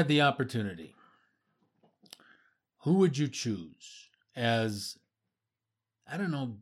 Had 0.00 0.08
the 0.08 0.22
opportunity, 0.22 0.94
who 2.84 2.94
would 2.94 3.18
you 3.18 3.28
choose 3.28 4.08
as, 4.34 4.96
I 6.10 6.16
don't 6.16 6.30
know, 6.30 6.56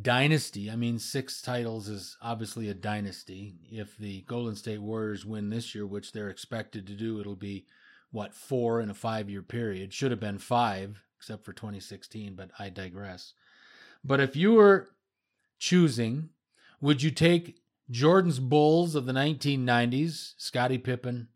dynasty? 0.00 0.68
I 0.68 0.74
mean, 0.74 0.98
six 0.98 1.40
titles 1.40 1.86
is 1.86 2.16
obviously 2.20 2.68
a 2.68 2.74
dynasty. 2.74 3.54
If 3.70 3.96
the 3.96 4.22
Golden 4.22 4.56
State 4.56 4.82
Warriors 4.82 5.24
win 5.24 5.48
this 5.48 5.76
year, 5.76 5.86
which 5.86 6.10
they're 6.10 6.28
expected 6.28 6.88
to 6.88 6.94
do, 6.94 7.20
it'll 7.20 7.36
be, 7.36 7.66
what, 8.10 8.34
four 8.34 8.80
in 8.80 8.90
a 8.90 8.94
five 8.94 9.30
year 9.30 9.42
period. 9.42 9.94
Should 9.94 10.10
have 10.10 10.18
been 10.18 10.38
five, 10.38 11.04
except 11.16 11.44
for 11.44 11.52
2016, 11.52 12.34
but 12.34 12.50
I 12.58 12.68
digress. 12.68 13.34
But 14.02 14.18
if 14.18 14.34
you 14.34 14.54
were 14.54 14.88
choosing, 15.60 16.30
would 16.80 17.00
you 17.00 17.12
take 17.12 17.60
Jordan's 17.92 18.40
Bulls 18.40 18.96
of 18.96 19.06
the 19.06 19.12
1990s, 19.12 20.32
Scottie 20.36 20.78
Pippen, 20.78 21.28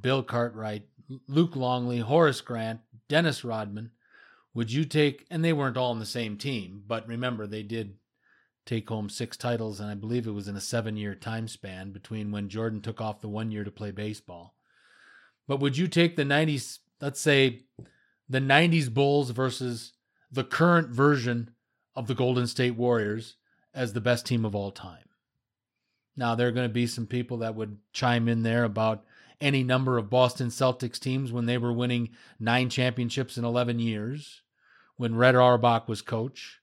Bill 0.00 0.22
Cartwright, 0.22 0.84
Luke 1.26 1.56
Longley, 1.56 1.98
Horace 1.98 2.40
Grant, 2.40 2.80
Dennis 3.08 3.44
Rodman? 3.44 3.90
Would 4.54 4.72
you 4.72 4.84
take, 4.84 5.26
and 5.30 5.44
they 5.44 5.52
weren't 5.52 5.76
all 5.76 5.92
in 5.92 5.98
the 5.98 6.06
same 6.06 6.36
team, 6.36 6.82
but 6.86 7.06
remember, 7.06 7.46
they 7.46 7.62
did 7.62 7.96
take 8.68 8.88
home 8.88 9.08
six 9.08 9.36
titles, 9.36 9.80
and 9.80 9.90
I 9.90 9.94
believe 9.94 10.26
it 10.26 10.32
was 10.32 10.48
in 10.48 10.56
a 10.56 10.60
seven 10.60 10.96
year 10.96 11.14
time 11.14 11.48
span 11.48 11.90
between 11.90 12.30
when 12.30 12.48
Jordan 12.48 12.80
took 12.80 13.00
off 13.00 13.20
the 13.20 13.28
one 13.28 13.50
year 13.50 13.64
to 13.64 13.70
play 13.70 13.90
baseball. 13.90 14.54
But 15.46 15.60
would 15.60 15.78
you 15.78 15.88
take 15.88 16.16
the 16.16 16.24
90s, 16.24 16.78
let's 17.00 17.20
say 17.20 17.62
the 18.28 18.40
90s 18.40 18.92
Bulls 18.92 19.30
versus 19.30 19.94
the 20.30 20.44
current 20.44 20.90
version 20.90 21.50
of 21.96 22.06
the 22.06 22.14
Golden 22.14 22.46
State 22.46 22.76
Warriors 22.76 23.36
as 23.72 23.94
the 23.94 24.02
best 24.02 24.26
team 24.26 24.44
of 24.44 24.54
all 24.54 24.70
time? 24.70 25.08
Now, 26.14 26.34
there 26.34 26.48
are 26.48 26.52
going 26.52 26.68
to 26.68 26.74
be 26.74 26.86
some 26.86 27.06
people 27.06 27.38
that 27.38 27.54
would 27.54 27.78
chime 27.92 28.28
in 28.28 28.42
there 28.42 28.64
about 28.64 29.04
any 29.40 29.62
number 29.62 29.98
of 29.98 30.10
Boston 30.10 30.48
Celtics 30.48 30.98
teams 30.98 31.32
when 31.32 31.46
they 31.46 31.58
were 31.58 31.72
winning 31.72 32.10
nine 32.38 32.68
championships 32.68 33.38
in 33.38 33.44
11 33.44 33.78
years, 33.78 34.42
when 34.96 35.14
Red 35.14 35.36
Auerbach 35.36 35.88
was 35.88 36.02
coach, 36.02 36.58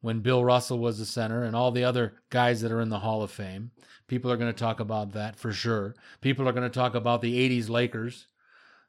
when 0.00 0.20
Bill 0.20 0.44
Russell 0.44 0.78
was 0.78 0.98
the 0.98 1.04
center, 1.04 1.42
and 1.42 1.54
all 1.54 1.70
the 1.70 1.84
other 1.84 2.14
guys 2.30 2.62
that 2.62 2.72
are 2.72 2.80
in 2.80 2.88
the 2.88 3.00
Hall 3.00 3.22
of 3.22 3.30
Fame. 3.30 3.70
People 4.06 4.32
are 4.32 4.36
going 4.36 4.52
to 4.52 4.58
talk 4.58 4.80
about 4.80 5.12
that 5.12 5.36
for 5.36 5.52
sure. 5.52 5.94
People 6.20 6.48
are 6.48 6.52
going 6.52 6.68
to 6.68 6.70
talk 6.74 6.94
about 6.94 7.20
the 7.20 7.48
80s 7.48 7.68
Lakers. 7.68 8.26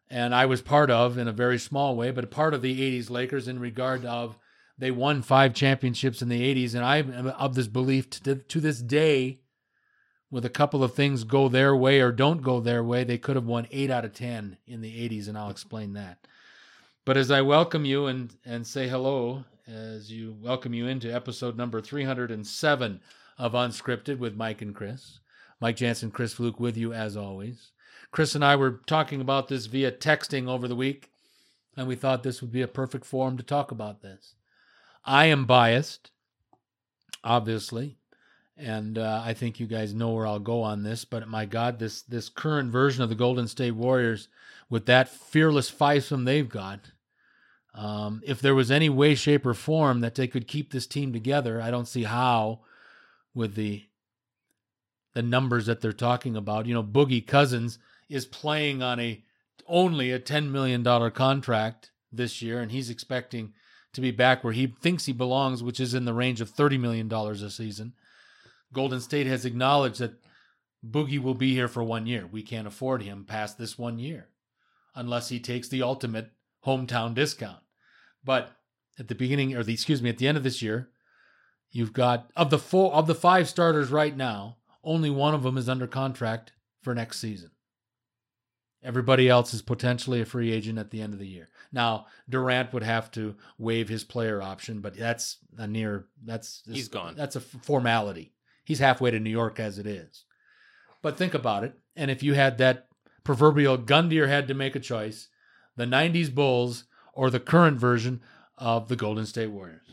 And 0.10 0.34
I 0.34 0.46
was 0.46 0.62
part 0.62 0.90
of, 0.90 1.18
in 1.18 1.28
a 1.28 1.34
very 1.34 1.58
small 1.58 1.96
way, 1.96 2.12
but 2.12 2.32
part 2.32 2.54
of 2.54 2.62
the 2.62 3.00
80s 3.00 3.10
Lakers 3.10 3.48
in 3.48 3.60
regard 3.60 4.06
of 4.06 4.38
they 4.78 4.92
won 4.92 5.22
five 5.22 5.54
championships 5.54 6.22
in 6.22 6.30
the 6.30 6.42
80s. 6.42 6.74
And 6.74 6.84
I'm 6.84 7.28
of 7.28 7.56
this 7.56 7.68
belief 7.68 8.10
to, 8.22 8.36
to 8.36 8.60
this 8.60 8.82
day 8.82 9.42
with 10.32 10.46
a 10.46 10.50
couple 10.50 10.84
of 10.84 10.96
things 10.96 11.26
go 11.26 11.50
their 11.50 11.76
way 11.76 12.00
or 12.00 12.12
don't 12.12 12.42
go 12.42 12.62
their 12.62 12.84
way, 12.84 13.04
they 13.04 13.18
could 13.18 13.36
have 13.36 13.46
won 13.46 13.68
eight 13.70 13.92
out 13.92 14.06
of 14.06 14.14
10 14.14 14.58
in 14.66 14.82
the 14.82 15.10
80s, 15.10 15.28
and 15.28 15.38
I'll 15.38 15.50
explain 15.50 15.94
that. 15.94 16.26
But 17.04 17.18
as 17.18 17.30
I 17.30 17.42
welcome 17.42 17.84
you 17.84 18.08
and, 18.08 18.34
and 18.46 18.66
say 18.66 18.88
hello, 18.88 19.44
as 19.68 20.10
you 20.10 20.38
welcome 20.42 20.74
you 20.74 20.88
into 20.88 21.14
episode 21.14 21.58
number 21.58 21.82
307 21.82 23.02
of 23.38 23.52
Unscripted 23.52 24.20
with 24.20 24.38
Mike 24.38 24.62
and 24.62 24.74
Chris, 24.74 25.20
Mike 25.60 25.76
Jansen, 25.76 26.12
Chris 26.12 26.34
Fluke 26.34 26.60
with 26.60 26.78
you 26.78 26.94
as 26.94 27.18
always. 27.18 27.72
Chris 28.12 28.34
and 28.34 28.44
I 28.44 28.56
were 28.56 28.82
talking 28.88 29.20
about 29.20 29.50
this 29.50 29.66
via 29.66 29.92
texting 29.92 30.48
over 30.48 30.68
the 30.68 30.76
week, 30.76 31.12
and 31.76 31.88
we 31.88 31.96
thought 31.96 32.24
this 32.24 32.42
would 32.42 32.52
be 32.52 32.62
a 32.62 32.68
perfect 32.68 33.06
forum 33.06 33.36
to 33.38 33.44
talk 33.44 33.72
about 33.72 34.02
this. 34.02 34.36
I 35.04 35.26
am 35.26 35.46
biased, 35.46 36.12
obviously 37.24 37.98
and 38.62 38.98
uh, 38.98 39.22
I 39.26 39.34
think 39.34 39.60
you 39.60 39.68
guys 39.68 39.94
know 39.94 40.12
where 40.12 40.28
I'll 40.28 40.40
go 40.40 40.62
on 40.62 40.84
this. 40.84 41.04
But 41.06 41.28
my 41.28 41.46
God, 41.46 41.80
this 41.80 42.02
this 42.04 42.30
current 42.30 42.72
version 42.72 43.04
of 43.04 43.10
the 43.10 43.16
Golden 43.16 43.48
State 43.48 43.72
Warriors, 43.72 44.28
with 44.70 44.86
that 44.86 45.10
fearless 45.10 45.72
fivesome 45.72 46.26
they've 46.26 46.48
got, 46.48 46.92
um, 47.74 48.22
if 48.26 48.40
there 48.40 48.56
was 48.56 48.72
any 48.72 48.90
way, 48.90 49.16
shape, 49.16 49.46
or 49.46 49.54
form 49.54 50.02
that 50.02 50.16
they 50.16 50.28
could 50.28 50.48
keep 50.48 50.72
this 50.72 50.88
team 50.88 51.12
together, 51.12 51.62
I 51.62 51.72
don't 51.72 51.88
see 51.88 52.04
how, 52.04 52.60
with 53.34 53.56
the 53.56 53.84
the 55.14 55.22
numbers 55.22 55.66
that 55.66 55.82
they're 55.82 55.92
talking 55.92 56.36
about. 56.36 56.66
You 56.66 56.74
know, 56.74 56.84
Boogie 56.84 57.26
Cousins 57.26 57.80
is 58.10 58.26
playing 58.26 58.82
on 58.82 59.00
a 59.00 59.24
only 59.68 60.12
a 60.12 60.20
ten 60.20 60.52
million 60.52 60.84
dollar 60.84 61.10
contract 61.10 61.92
this 62.12 62.42
year, 62.42 62.62
and 62.62 62.72
he's 62.72 62.90
expecting 62.90 63.54
to 63.94 64.02
be 64.02 64.12
back 64.12 64.44
where 64.44 64.54
he 64.54 64.68
thinks 64.68 65.06
he 65.06 65.14
belongs, 65.14 65.64
which 65.64 65.80
is 65.80 65.94
in 65.94 66.06
the 66.06 66.14
range 66.14 66.42
of 66.42 66.50
thirty 66.50 66.78
million 66.78 67.08
dollars 67.08 67.42
a 67.42 67.50
season. 67.50 67.94
Golden 68.74 69.00
State 69.02 69.28
has 69.28 69.46
acknowledged 69.46 70.00
that 70.00 70.22
Boogie 70.86 71.22
will 71.22 71.34
be 71.34 71.54
here 71.54 71.68
for 71.68 71.84
one 71.84 72.06
year. 72.06 72.26
We 72.26 72.42
can't 72.42 72.68
afford 72.68 73.04
him 73.04 73.26
past 73.26 73.58
this 73.58 73.78
one 73.78 74.00
year 74.00 74.30
unless 74.96 75.30
he 75.30 75.40
takes 75.40 75.68
the 75.68 75.84
ultimate 75.84 76.32
hometown 76.66 77.14
discount. 77.14 77.60
But 78.24 78.52
at 79.00 79.08
the 79.08 79.16
beginning, 79.16 79.56
or 79.56 79.64
the 79.64 79.74
excuse 79.74 80.02
me, 80.02 80.10
at 80.10 80.18
the 80.18 80.28
end 80.28 80.38
of 80.38 80.44
this 80.44 80.62
year, 80.62 80.90
you've 81.72 81.94
got 81.94 82.32
of 82.36 82.50
the 82.50 82.60
four 82.60 82.94
of 82.94 83.08
the 83.08 83.16
five 83.16 83.48
starters 83.48 83.90
right 83.90 84.16
now, 84.16 84.58
only 84.84 85.10
one 85.10 85.34
of 85.34 85.44
them 85.44 85.58
is 85.58 85.70
under 85.70 85.88
contract 85.88 86.54
for 86.82 86.94
next 86.94 87.20
season. 87.20 87.52
Everybody 88.84 89.30
else 89.30 89.54
is 89.54 89.62
potentially 89.62 90.22
a 90.22 90.26
free 90.26 90.52
agent 90.52 90.80
at 90.80 90.90
the 90.90 91.02
end 91.02 91.14
of 91.14 91.20
the 91.20 91.28
year. 91.28 91.50
Now 91.72 92.08
Durant 92.28 92.74
would 92.74 92.84
have 92.84 93.12
to 93.12 93.36
waive 93.60 93.90
his 93.90 94.04
player 94.04 94.42
option, 94.42 94.82
but 94.82 94.98
that's 94.98 95.38
a 95.58 95.68
near 95.68 96.08
that's 96.24 96.64
he's 96.66 96.88
gone. 96.88 97.16
That's 97.16 97.36
a 97.36 97.42
formality. 97.42 98.34
He's 98.64 98.80
halfway 98.80 99.12
to 99.12 99.20
New 99.20 99.30
York 99.30 99.60
as 99.60 99.78
it 99.78 99.86
is. 99.86 100.26
But 101.02 101.18
think 101.18 101.34
about 101.34 101.64
it. 101.64 101.74
And 101.96 102.12
if 102.12 102.24
you 102.24 102.34
had 102.34 102.58
that 102.58 102.88
proverbial 103.24 103.78
gun 103.78 104.10
to 104.10 104.16
your 104.16 104.28
head 104.28 104.48
to 104.48 104.54
make 104.54 104.76
a 104.76 104.80
choice, 104.80 105.30
the 105.76 105.86
90s 105.86 106.34
Bulls 106.34 106.86
or 107.14 107.30
the 107.30 107.40
current 107.40 107.80
version 107.80 108.22
of 108.58 108.88
the 108.88 108.96
Golden 108.96 109.26
State 109.26 109.48
Warriors? 109.48 109.88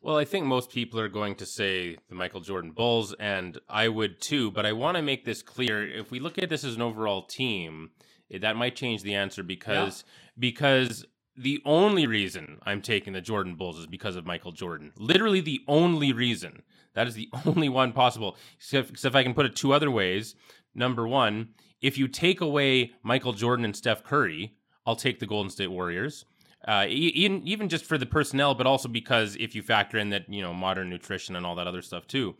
Well, 0.00 0.18
I 0.18 0.24
think 0.24 0.46
most 0.46 0.70
people 0.70 1.00
are 1.00 1.08
going 1.08 1.34
to 1.36 1.46
say 1.46 1.96
the 2.08 2.14
Michael 2.14 2.40
Jordan 2.40 2.70
Bulls, 2.70 3.12
and 3.18 3.58
I 3.68 3.88
would 3.88 4.20
too. 4.20 4.52
But 4.52 4.64
I 4.64 4.72
want 4.72 4.96
to 4.96 5.02
make 5.02 5.24
this 5.24 5.42
clear: 5.42 5.84
if 5.84 6.12
we 6.12 6.20
look 6.20 6.38
at 6.38 6.48
this 6.48 6.62
as 6.62 6.76
an 6.76 6.82
overall 6.82 7.22
team, 7.22 7.90
eh, 8.30 8.38
that 8.38 8.56
might 8.56 8.76
change 8.76 9.02
the 9.02 9.16
answer 9.16 9.42
because 9.42 10.04
yeah. 10.06 10.12
because 10.38 11.06
the 11.36 11.60
only 11.64 12.06
reason 12.06 12.58
I'm 12.64 12.82
taking 12.82 13.12
the 13.12 13.20
Jordan 13.20 13.54
Bulls 13.54 13.78
is 13.78 13.86
because 13.86 14.16
of 14.16 14.26
Michael 14.26 14.52
Jordan. 14.52 14.92
Literally 14.98 15.40
the 15.40 15.62
only 15.68 16.12
reason. 16.12 16.62
That 16.94 17.06
is 17.06 17.14
the 17.14 17.28
only 17.46 17.68
one 17.68 17.92
possible. 17.92 18.36
Except, 18.56 18.90
except 18.90 19.12
if 19.12 19.16
I 19.16 19.22
can 19.22 19.34
put 19.34 19.46
it 19.46 19.56
two 19.56 19.72
other 19.72 19.90
ways. 19.90 20.34
Number 20.74 21.06
one, 21.06 21.50
if 21.80 21.98
you 21.98 22.08
take 22.08 22.40
away 22.40 22.92
Michael 23.02 23.32
Jordan 23.32 23.64
and 23.64 23.76
Steph 23.76 24.04
Curry, 24.04 24.54
I'll 24.86 24.96
take 24.96 25.18
the 25.18 25.26
Golden 25.26 25.50
State 25.50 25.68
Warriors. 25.68 26.24
Uh, 26.66 26.86
even 26.88 27.46
even 27.46 27.68
just 27.68 27.84
for 27.84 27.96
the 27.96 28.06
personnel, 28.06 28.52
but 28.54 28.66
also 28.66 28.88
because 28.88 29.36
if 29.36 29.54
you 29.54 29.62
factor 29.62 29.98
in 29.98 30.10
that 30.10 30.28
you 30.28 30.42
know 30.42 30.52
modern 30.52 30.90
nutrition 30.90 31.36
and 31.36 31.46
all 31.46 31.54
that 31.54 31.68
other 31.68 31.82
stuff 31.82 32.08
too. 32.08 32.34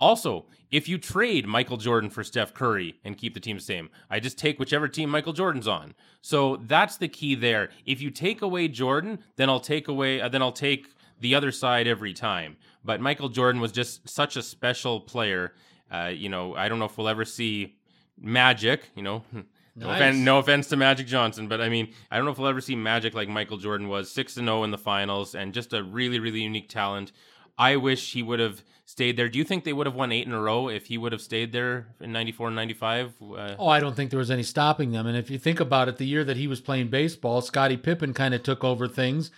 Also, 0.00 0.46
if 0.70 0.88
you 0.88 0.98
trade 0.98 1.46
Michael 1.46 1.76
Jordan 1.76 2.10
for 2.10 2.24
Steph 2.24 2.54
Curry 2.54 2.98
and 3.04 3.18
keep 3.18 3.34
the 3.34 3.40
team 3.40 3.56
the 3.56 3.62
same, 3.62 3.90
I 4.08 4.20
just 4.20 4.38
take 4.38 4.58
whichever 4.58 4.88
team 4.88 5.10
Michael 5.10 5.32
Jordan's 5.32 5.68
on. 5.68 5.94
So 6.22 6.56
that's 6.56 6.96
the 6.96 7.08
key 7.08 7.34
there. 7.34 7.70
If 7.84 8.00
you 8.00 8.10
take 8.10 8.40
away 8.40 8.68
Jordan, 8.68 9.18
then 9.36 9.50
I'll 9.50 9.60
take 9.60 9.88
away 9.88 10.20
uh, 10.20 10.28
then 10.28 10.42
I'll 10.42 10.52
take 10.52 10.86
the 11.20 11.34
other 11.34 11.52
side 11.52 11.86
every 11.86 12.14
time. 12.14 12.56
But 12.84 13.00
Michael 13.00 13.28
Jordan 13.28 13.60
was 13.60 13.72
just 13.72 14.08
such 14.08 14.36
a 14.36 14.42
special 14.42 15.00
player. 15.00 15.52
Uh, 15.90 16.12
you 16.14 16.28
know, 16.28 16.54
I 16.54 16.68
don't 16.68 16.78
know 16.78 16.86
if 16.86 16.96
we'll 16.96 17.08
ever 17.08 17.24
see 17.24 17.76
Magic. 18.18 18.90
You 18.94 19.02
know, 19.02 19.24
no, 19.32 19.42
nice. 19.86 19.96
offense, 19.96 20.16
no 20.18 20.38
offense 20.38 20.68
to 20.68 20.76
Magic 20.76 21.06
Johnson, 21.06 21.48
but 21.48 21.60
I 21.60 21.68
mean, 21.68 21.92
I 22.10 22.16
don't 22.16 22.24
know 22.24 22.32
if 22.32 22.38
we'll 22.38 22.48
ever 22.48 22.60
see 22.60 22.76
Magic 22.76 23.12
like 23.12 23.28
Michael 23.28 23.58
Jordan 23.58 23.88
was, 23.88 24.10
six 24.10 24.36
and 24.36 24.46
zero 24.46 24.60
oh 24.60 24.64
in 24.64 24.70
the 24.70 24.78
finals, 24.78 25.34
and 25.34 25.52
just 25.52 25.72
a 25.72 25.82
really, 25.82 26.20
really 26.20 26.40
unique 26.42 26.68
talent. 26.68 27.12
I 27.58 27.76
wish 27.76 28.14
he 28.14 28.22
would 28.22 28.40
have 28.40 28.62
stayed 28.90 29.16
there. 29.16 29.28
Do 29.28 29.38
you 29.38 29.44
think 29.44 29.64
they 29.64 29.72
would 29.72 29.86
have 29.86 29.94
won 29.94 30.12
eight 30.12 30.26
in 30.26 30.32
a 30.32 30.40
row 30.40 30.68
if 30.68 30.86
he 30.86 30.98
would 30.98 31.12
have 31.12 31.20
stayed 31.20 31.52
there 31.52 31.86
in 32.00 32.12
94 32.12 32.48
and 32.48 32.56
95? 32.56 33.14
Uh, 33.22 33.54
oh, 33.58 33.68
I 33.68 33.80
don't 33.80 33.94
think 33.94 34.10
there 34.10 34.18
was 34.18 34.30
any 34.30 34.42
stopping 34.42 34.92
them. 34.92 35.06
And 35.06 35.16
if 35.16 35.30
you 35.30 35.38
think 35.38 35.60
about 35.60 35.88
it, 35.88 35.96
the 35.96 36.06
year 36.06 36.24
that 36.24 36.36
he 36.36 36.46
was 36.46 36.60
playing 36.60 36.88
baseball, 36.88 37.40
Scottie 37.40 37.76
Pippen 37.76 38.14
kind 38.14 38.34
of 38.34 38.42
took 38.42 38.64
over 38.64 38.88
things 38.88 39.30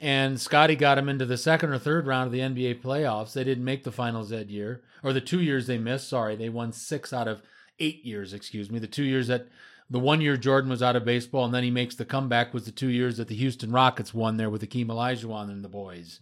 and 0.00 0.40
Scottie 0.40 0.76
got 0.76 0.98
him 0.98 1.08
into 1.08 1.24
the 1.24 1.36
second 1.36 1.70
or 1.70 1.78
third 1.78 2.06
round 2.06 2.26
of 2.26 2.32
the 2.32 2.40
NBA 2.40 2.82
playoffs. 2.82 3.32
They 3.32 3.44
didn't 3.44 3.64
make 3.64 3.84
the 3.84 3.92
finals 3.92 4.30
that 4.30 4.50
year, 4.50 4.82
or 5.02 5.12
the 5.12 5.20
two 5.20 5.40
years 5.40 5.66
they 5.66 5.78
missed. 5.78 6.08
Sorry, 6.08 6.36
they 6.36 6.48
won 6.48 6.72
six 6.72 7.12
out 7.12 7.28
of 7.28 7.42
eight 7.78 8.04
years. 8.04 8.32
Excuse 8.32 8.70
me, 8.70 8.78
the 8.78 8.86
two 8.86 9.04
years 9.04 9.28
that 9.28 9.48
the 9.88 10.00
one 10.00 10.20
year 10.20 10.36
Jordan 10.36 10.70
was 10.70 10.82
out 10.82 10.96
of 10.96 11.04
baseball, 11.04 11.44
and 11.44 11.54
then 11.54 11.62
he 11.62 11.70
makes 11.70 11.94
the 11.94 12.04
comeback 12.04 12.52
was 12.52 12.64
the 12.64 12.72
two 12.72 12.88
years 12.88 13.18
that 13.18 13.28
the 13.28 13.36
Houston 13.36 13.70
Rockets 13.70 14.12
won 14.12 14.36
there 14.36 14.50
with 14.50 14.62
Hakeem 14.62 14.88
Olajuwon 14.88 15.50
and 15.50 15.64
the 15.64 15.68
boys. 15.68 16.20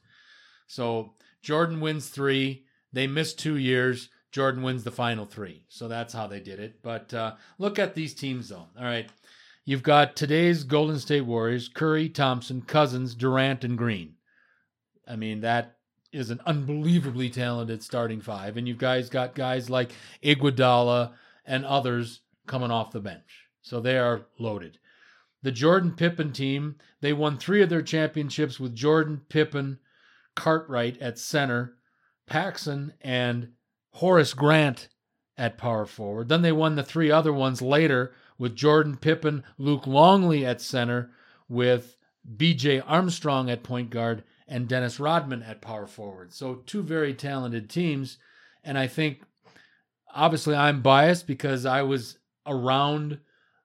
So 0.66 1.14
Jordan 1.42 1.80
wins 1.80 2.08
three. 2.08 2.66
They 2.92 3.06
missed 3.06 3.38
two 3.38 3.56
years. 3.56 4.08
Jordan 4.30 4.62
wins 4.62 4.84
the 4.84 4.90
final 4.90 5.26
three. 5.26 5.64
So 5.68 5.88
that's 5.88 6.12
how 6.14 6.26
they 6.26 6.40
did 6.40 6.58
it. 6.58 6.82
But 6.82 7.12
uh, 7.12 7.34
look 7.58 7.78
at 7.78 7.94
these 7.94 8.14
teams, 8.14 8.48
though. 8.48 8.66
All 8.78 8.84
right. 8.84 9.08
You've 9.64 9.82
got 9.82 10.16
today's 10.16 10.64
Golden 10.64 10.98
State 10.98 11.20
Warriors 11.20 11.68
Curry, 11.68 12.08
Thompson, 12.08 12.62
Cousins, 12.62 13.14
Durant, 13.14 13.62
and 13.62 13.78
Green. 13.78 14.14
I 15.06 15.16
mean, 15.16 15.40
that 15.42 15.76
is 16.12 16.30
an 16.30 16.40
unbelievably 16.46 17.30
talented 17.30 17.82
starting 17.82 18.20
five. 18.20 18.56
And 18.56 18.66
you 18.66 18.74
guys 18.74 19.08
got 19.08 19.34
guys 19.34 19.70
like 19.70 19.92
Iguodala 20.22 21.12
and 21.44 21.64
others 21.64 22.20
coming 22.46 22.70
off 22.70 22.92
the 22.92 23.00
bench. 23.00 23.46
So 23.62 23.80
they 23.80 23.98
are 23.98 24.26
loaded. 24.38 24.78
The 25.42 25.52
Jordan 25.52 25.92
Pippen 25.92 26.32
team, 26.32 26.76
they 27.00 27.12
won 27.12 27.36
three 27.36 27.62
of 27.62 27.68
their 27.68 27.82
championships 27.82 28.60
with 28.60 28.74
Jordan, 28.74 29.22
Pippen, 29.28 29.78
Cartwright 30.34 31.00
at 31.00 31.18
center, 31.18 31.76
Paxson, 32.26 32.92
and 33.00 33.52
Horace 33.92 34.34
Grant 34.34 34.88
at 35.36 35.58
power 35.58 35.86
forward. 35.86 36.28
Then 36.28 36.42
they 36.42 36.52
won 36.52 36.76
the 36.76 36.82
three 36.82 37.10
other 37.10 37.32
ones 37.32 37.62
later 37.62 38.14
with 38.38 38.54
Jordan 38.54 38.96
Pippen, 38.96 39.44
Luke 39.58 39.86
Longley 39.86 40.44
at 40.44 40.60
center, 40.60 41.10
with 41.48 41.96
BJ 42.36 42.82
Armstrong 42.86 43.50
at 43.50 43.62
point 43.62 43.90
guard, 43.90 44.24
and 44.46 44.68
Dennis 44.68 45.00
Rodman 45.00 45.42
at 45.42 45.60
power 45.60 45.86
forward. 45.86 46.32
So, 46.32 46.56
two 46.66 46.82
very 46.82 47.14
talented 47.14 47.68
teams. 47.68 48.18
And 48.64 48.78
I 48.78 48.86
think, 48.86 49.22
obviously, 50.14 50.54
I'm 50.54 50.82
biased 50.82 51.26
because 51.26 51.66
I 51.66 51.82
was 51.82 52.18
around 52.46 53.18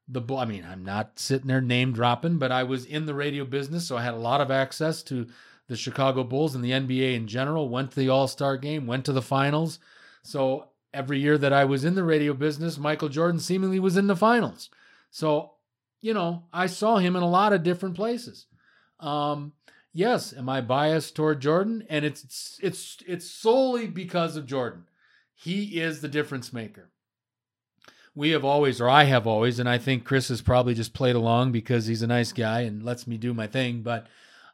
the 0.08 0.22
ball. 0.22 0.40
I 0.40 0.46
mean, 0.46 0.66
I'm 0.70 0.86
not 0.86 1.20
sitting 1.20 1.48
there 1.48 1.62
name 1.62 1.92
dropping, 1.92 2.38
but 2.38 2.52
I 2.52 2.64
was 2.64 2.86
in 2.86 3.06
the 3.06 3.14
radio 3.14 3.46
business, 3.46 3.88
so 3.88 3.98
I 3.98 4.04
had 4.04 4.14
a 4.14 4.18
lot 4.18 4.42
of 4.42 4.52
access 4.52 5.04
to 5.04 5.28
the 5.68 5.76
Chicago 5.76 6.24
Bulls 6.24 6.56
and 6.56 6.64
the 6.64 6.72
NBA 6.72 7.16
in 7.16 7.28
general. 7.28 7.70
Went 7.70 7.92
to 7.92 8.00
the 8.00 8.10
All 8.10 8.28
Star 8.28 8.58
game, 8.58 8.88
went 8.88 9.06
to 9.06 9.12
the 9.12 9.22
finals. 9.22 9.80
So 10.24 10.68
every 10.94 11.20
year 11.20 11.38
that 11.38 11.54
I 11.54 11.66
was 11.66 11.86
in 11.86 11.96
the 11.96 12.04
radio 12.04 12.34
business, 12.34 12.78
Michael 12.78 13.10
Jordan 13.10 13.40
seemingly 13.40 13.80
was 13.80 13.98
in 13.98 14.08
the 14.08 14.16
finals. 14.16 14.70
So, 15.10 15.54
you 16.02 16.14
know, 16.14 16.44
I 16.52 16.68
saw 16.68 16.98
him 16.98 17.16
in 17.16 17.24
a 17.24 17.30
lot 17.30 17.54
of 17.54 17.64
different 17.64 17.96
places. 17.96 18.46
Um, 19.00 19.54
yes, 19.94 20.34
am 20.34 20.50
I 20.50 20.62
biased 20.62 21.16
toward 21.16 21.42
Jordan? 21.42 21.86
And 21.90 22.06
it's 22.06 22.60
it's 22.62 22.98
it's 23.08 23.30
solely 23.30 23.88
because 23.88 24.36
of 24.36 24.46
Jordan. 24.46 24.86
He 25.34 25.80
is 25.80 26.02
the 26.02 26.08
difference 26.08 26.52
maker 26.52 26.90
we 28.18 28.32
have 28.32 28.44
always, 28.44 28.82
or 28.82 28.90
I 28.90 29.04
have 29.04 29.28
always, 29.28 29.60
and 29.60 29.70
I 29.70 29.78
think 29.78 30.04
Chris 30.04 30.30
has 30.30 30.42
probably 30.42 30.74
just 30.74 30.96
played 30.96 31.16
along 31.16 31.52
because 31.52 31.86
he's 31.86 32.02
a 32.02 32.08
nice 32.08 32.34
guy 32.34 32.62
and 32.62 32.82
lets 32.82 33.06
me 33.06 33.16
do 33.16 33.32
my 33.32 33.46
thing. 33.46 33.84
But 33.84 34.08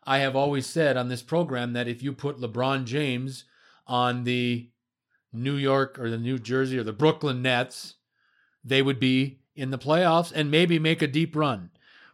I 0.05 0.19
have 0.19 0.35
always 0.35 0.65
said 0.65 0.97
on 0.97 1.07
this 1.07 1.21
program 1.21 1.73
that 1.73 1.87
if 1.87 2.03
you 2.03 2.13
put 2.13 2.39
LeBron 2.39 2.85
James 2.85 3.45
on 3.87 4.23
the 4.23 4.69
New 5.31 5.55
York 5.55 5.97
or 5.99 6.09
the 6.09 6.17
New 6.17 6.37
Jersey 6.37 6.77
or 6.77 6.83
the 6.83 6.93
Brooklyn 6.93 7.41
Nets, 7.41 7.95
they 8.63 8.81
would 8.81 8.99
be 8.99 9.39
in 9.55 9.71
the 9.71 9.77
playoffs 9.77 10.31
and 10.33 10.51
maybe 10.51 10.79
make 10.79 11.01
a 11.01 11.07
deep 11.07 11.35
run. 11.35 11.71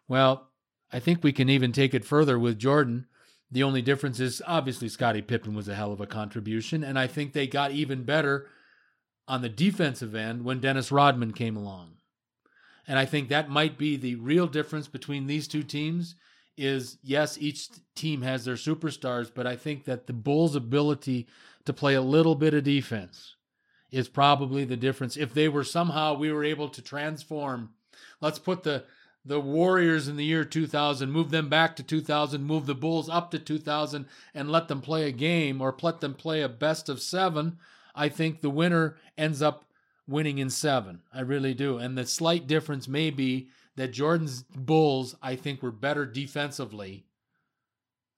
Well, 0.08 0.50
I 0.92 1.00
think 1.00 1.24
we 1.24 1.32
can 1.32 1.50
even 1.50 1.72
take 1.72 1.94
it 1.94 2.06
further 2.06 2.40
with 2.40 2.60
Jordan. 2.60 3.08
The 3.52 3.64
only 3.64 3.82
difference 3.82 4.20
is 4.20 4.42
obviously 4.46 4.90
Scottie 4.90 5.22
Pippen 5.22 5.56
was 5.56 5.68
a 5.68 5.76
hell 5.76 5.92
of 5.92 6.02
a 6.02 6.08
contribution, 6.08 6.84
and 6.84 6.98
I 6.98 7.08
think 7.08 7.34
they 7.34 7.48
got 7.48 7.72
even 7.72 8.04
better 8.04 8.48
on 9.28 9.42
the 9.42 9.50
defensive 9.50 10.16
end 10.16 10.44
when 10.44 10.60
Dennis 10.60 10.92
Rodman 10.92 11.34
came 11.34 11.56
along. 11.56 11.98
And 12.88 12.98
I 12.98 13.06
think 13.06 13.30
that 13.30 13.50
might 13.50 13.78
be 13.78 13.96
the 13.96 14.16
real 14.16 14.48
difference 14.48 14.88
between 14.88 15.28
these 15.28 15.48
two 15.48 15.64
teams 15.64 16.16
is 16.60 16.98
yes, 17.02 17.38
each 17.40 17.70
team 17.96 18.22
has 18.22 18.46
their 18.46 18.56
superstars, 18.56 19.32
but 19.34 19.48
I 19.48 19.56
think 19.56 19.86
that 19.86 20.08
the 20.08 20.14
Bulls' 20.14 20.56
ability 20.56 21.28
to 21.66 21.74
play 21.74 21.96
a 21.96 22.02
little 22.02 22.36
bit 22.36 22.54
of 22.54 22.64
defense 22.64 23.36
is 23.92 24.10
probably 24.10 24.66
the 24.66 24.78
difference. 24.78 25.18
If 25.18 25.34
they 25.34 25.48
were 25.48 25.64
somehow 25.64 26.16
we 26.16 26.32
were 26.32 26.44
able 26.44 26.70
to 26.70 26.82
transform, 26.82 27.70
let's 28.22 28.40
put 28.40 28.64
the 28.64 28.84
the 29.26 29.40
Warriors 29.40 30.08
in 30.08 30.16
the 30.16 30.26
year 30.26 30.46
2000, 30.46 31.12
move 31.12 31.30
them 31.30 31.50
back 31.50 31.76
to 31.76 31.84
2000, 31.84 32.42
move 32.44 32.66
the 32.66 32.76
Bulls 32.76 33.10
up 33.10 33.32
to 33.32 33.40
2000, 33.40 34.06
and 34.34 34.52
let 34.52 34.68
them 34.68 34.82
play 34.82 35.08
a 35.08 35.12
game 35.12 35.62
or 35.62 35.76
let 35.82 36.00
them 36.00 36.14
play 36.14 36.42
a 36.42 36.50
best 36.50 36.90
of 36.90 37.02
seven. 37.02 37.58
I 37.94 38.10
think 38.10 38.42
the 38.42 38.50
winner 38.50 38.96
ends 39.18 39.42
up 39.42 39.66
winning 40.08 40.38
in 40.38 40.50
seven. 40.50 41.02
I 41.14 41.22
really 41.22 41.54
do. 41.54 41.78
And 41.78 41.98
the 41.98 42.06
slight 42.06 42.48
difference 42.48 42.88
may 42.88 43.10
be 43.12 43.50
that 43.76 43.94
Jordan's 43.94 44.44
Bulls, 44.44 45.16
I 45.22 45.36
think, 45.36 45.62
were 45.62 45.72
better 45.72 46.06
defensively 46.06 47.06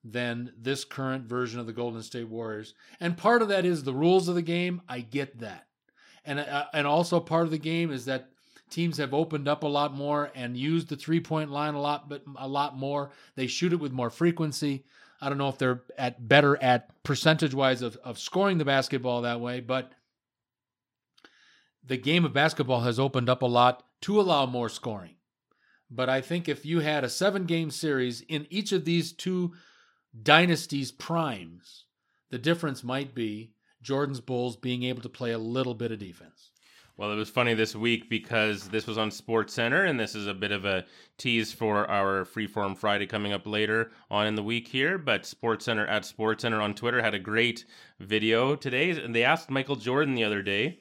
than 0.04 0.52
this 0.58 0.84
current 0.84 1.26
version 1.26 1.60
of 1.60 1.66
the 1.66 1.72
Golden 1.72 2.02
State 2.02 2.28
Warriors. 2.28 2.74
And 2.98 3.16
part 3.16 3.42
of 3.42 3.48
that 3.48 3.64
is 3.64 3.82
the 3.82 3.94
rules 3.94 4.28
of 4.28 4.34
the 4.34 4.42
game. 4.42 4.82
I 4.88 5.00
get 5.00 5.38
that. 5.40 5.66
And, 6.24 6.40
uh, 6.40 6.66
and 6.72 6.86
also 6.86 7.20
part 7.20 7.44
of 7.44 7.50
the 7.50 7.58
game 7.58 7.92
is 7.92 8.04
that 8.06 8.30
teams 8.70 8.96
have 8.96 9.14
opened 9.14 9.46
up 9.46 9.62
a 9.62 9.68
lot 9.68 9.94
more 9.94 10.32
and 10.34 10.56
used 10.56 10.88
the 10.88 10.96
three 10.96 11.20
point 11.20 11.50
line 11.50 11.74
a 11.74 11.80
lot, 11.80 12.08
but 12.08 12.22
a 12.36 12.48
lot 12.48 12.76
more. 12.76 13.10
They 13.36 13.46
shoot 13.46 13.72
it 13.72 13.80
with 13.80 13.92
more 13.92 14.10
frequency. 14.10 14.84
I 15.20 15.28
don't 15.28 15.38
know 15.38 15.48
if 15.48 15.58
they're 15.58 15.82
at 15.96 16.26
better 16.26 16.60
at 16.60 16.90
percentage 17.04 17.54
wise 17.54 17.82
of, 17.82 17.96
of 18.02 18.18
scoring 18.18 18.58
the 18.58 18.64
basketball 18.64 19.22
that 19.22 19.40
way, 19.40 19.60
but 19.60 19.92
the 21.84 21.96
game 21.96 22.24
of 22.24 22.32
basketball 22.32 22.80
has 22.80 22.98
opened 22.98 23.28
up 23.28 23.42
a 23.42 23.46
lot 23.46 23.84
to 24.02 24.20
allow 24.20 24.46
more 24.46 24.68
scoring. 24.68 25.14
But 25.94 26.08
I 26.08 26.22
think 26.22 26.48
if 26.48 26.64
you 26.64 26.80
had 26.80 27.04
a 27.04 27.10
seven 27.10 27.44
game 27.44 27.70
series 27.70 28.22
in 28.22 28.46
each 28.48 28.72
of 28.72 28.86
these 28.86 29.12
two 29.12 29.52
dynasties' 30.22 30.90
primes, 30.90 31.84
the 32.30 32.38
difference 32.38 32.82
might 32.82 33.14
be 33.14 33.52
Jordan's 33.82 34.20
Bulls 34.20 34.56
being 34.56 34.84
able 34.84 35.02
to 35.02 35.10
play 35.10 35.32
a 35.32 35.38
little 35.38 35.74
bit 35.74 35.92
of 35.92 35.98
defense. 35.98 36.50
Well, 36.96 37.12
it 37.12 37.16
was 37.16 37.28
funny 37.28 37.52
this 37.52 37.76
week 37.76 38.08
because 38.08 38.68
this 38.68 38.86
was 38.86 38.96
on 38.96 39.10
Sports 39.10 39.52
Center, 39.52 39.84
and 39.84 40.00
this 40.00 40.14
is 40.14 40.26
a 40.26 40.34
bit 40.34 40.52
of 40.52 40.64
a 40.64 40.86
tease 41.18 41.52
for 41.52 41.90
our 41.90 42.24
Freeform 42.24 42.76
Friday 42.76 43.06
coming 43.06 43.34
up 43.34 43.46
later 43.46 43.90
on 44.10 44.26
in 44.26 44.34
the 44.34 44.42
week 44.42 44.68
here. 44.68 44.96
But 44.96 45.26
Sports 45.26 45.66
Center 45.66 45.86
at 45.86 46.06
Sports 46.06 46.42
Center 46.42 46.60
on 46.62 46.74
Twitter 46.74 47.02
had 47.02 47.14
a 47.14 47.18
great 47.18 47.66
video 47.98 48.56
today, 48.56 48.90
and 48.90 49.14
they 49.14 49.24
asked 49.24 49.50
Michael 49.50 49.76
Jordan 49.76 50.14
the 50.14 50.24
other 50.24 50.42
day, 50.42 50.80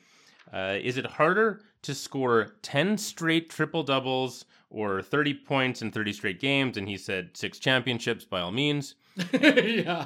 uh, 0.54 0.78
"Is 0.82 0.98
it 0.98 1.06
harder 1.06 1.64
to 1.84 1.96
score 1.96 2.56
ten 2.62 2.98
straight 2.98 3.50
triple 3.50 3.84
doubles 3.84 4.46
or 4.70 5.02
thirty 5.02 5.34
points 5.34 5.82
in 5.82 5.92
thirty 5.92 6.14
straight 6.14 6.40
games?" 6.40 6.78
And 6.78 6.88
he 6.88 6.98
said, 6.98 7.32
six 7.36 7.60
championships 7.60 8.26
by 8.26 8.42
all 8.42 8.52
means." 8.52 8.96
yeah. 9.34 10.06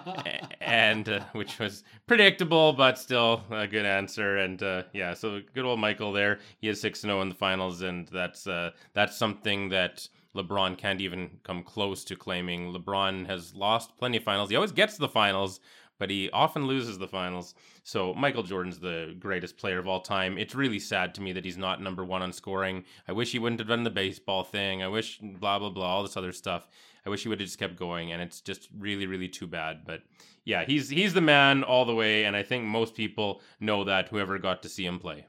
and 0.61 1.07
uh, 1.07 1.19
which 1.33 1.59
was 1.59 1.83
predictable, 2.07 2.73
but 2.73 2.97
still 2.97 3.43
a 3.51 3.67
good 3.67 3.85
answer. 3.85 4.37
And 4.37 4.61
uh, 4.63 4.83
yeah, 4.93 5.13
so 5.13 5.41
good 5.53 5.65
old 5.65 5.79
Michael 5.79 6.11
there. 6.11 6.39
He 6.59 6.67
is 6.69 6.81
six 6.81 7.01
zero 7.01 7.19
oh 7.19 7.21
in 7.21 7.29
the 7.29 7.35
finals, 7.35 7.81
and 7.81 8.07
that's 8.07 8.47
uh, 8.47 8.71
that's 8.93 9.17
something 9.17 9.69
that 9.69 10.07
LeBron 10.35 10.77
can't 10.77 11.01
even 11.01 11.29
come 11.43 11.63
close 11.63 12.03
to 12.05 12.15
claiming. 12.15 12.73
LeBron 12.73 13.27
has 13.27 13.53
lost 13.55 13.97
plenty 13.97 14.17
of 14.17 14.23
finals. 14.23 14.49
He 14.49 14.55
always 14.55 14.71
gets 14.71 14.95
to 14.95 15.01
the 15.01 15.09
finals, 15.09 15.59
but 15.97 16.09
he 16.09 16.29
often 16.31 16.67
loses 16.67 16.97
the 16.97 17.07
finals. 17.07 17.55
So 17.83 18.13
Michael 18.13 18.43
Jordan's 18.43 18.79
the 18.79 19.15
greatest 19.19 19.57
player 19.57 19.79
of 19.79 19.87
all 19.87 20.01
time. 20.01 20.37
It's 20.37 20.55
really 20.55 20.79
sad 20.79 21.13
to 21.15 21.21
me 21.21 21.33
that 21.33 21.45
he's 21.45 21.57
not 21.57 21.81
number 21.81 22.03
one 22.03 22.21
on 22.21 22.33
scoring. 22.33 22.83
I 23.07 23.11
wish 23.11 23.31
he 23.31 23.39
wouldn't 23.39 23.59
have 23.59 23.69
done 23.69 23.83
the 23.83 23.89
baseball 23.89 24.43
thing. 24.43 24.83
I 24.83 24.87
wish 24.87 25.19
blah 25.19 25.59
blah 25.59 25.69
blah 25.69 25.85
all 25.85 26.03
this 26.03 26.17
other 26.17 26.31
stuff. 26.31 26.67
I 27.05 27.09
wish 27.09 27.23
he 27.23 27.29
would 27.29 27.39
have 27.39 27.47
just 27.47 27.59
kept 27.59 27.75
going, 27.75 28.11
and 28.11 28.21
it's 28.21 28.41
just 28.41 28.67
really, 28.77 29.05
really 29.05 29.27
too 29.27 29.45
bad. 29.45 29.81
But 29.85 30.01
yeah, 30.43 30.65
he's 30.65 30.89
he's 30.89 31.13
the 31.13 31.21
man 31.21 31.63
all 31.63 31.85
the 31.85 31.93
way, 31.93 32.25
and 32.25 32.35
I 32.35 32.43
think 32.43 32.65
most 32.65 32.95
people 32.95 33.41
know 33.59 33.83
that. 33.83 34.09
Whoever 34.09 34.39
got 34.39 34.63
to 34.63 34.69
see 34.69 34.85
him 34.85 34.99
play, 34.99 35.27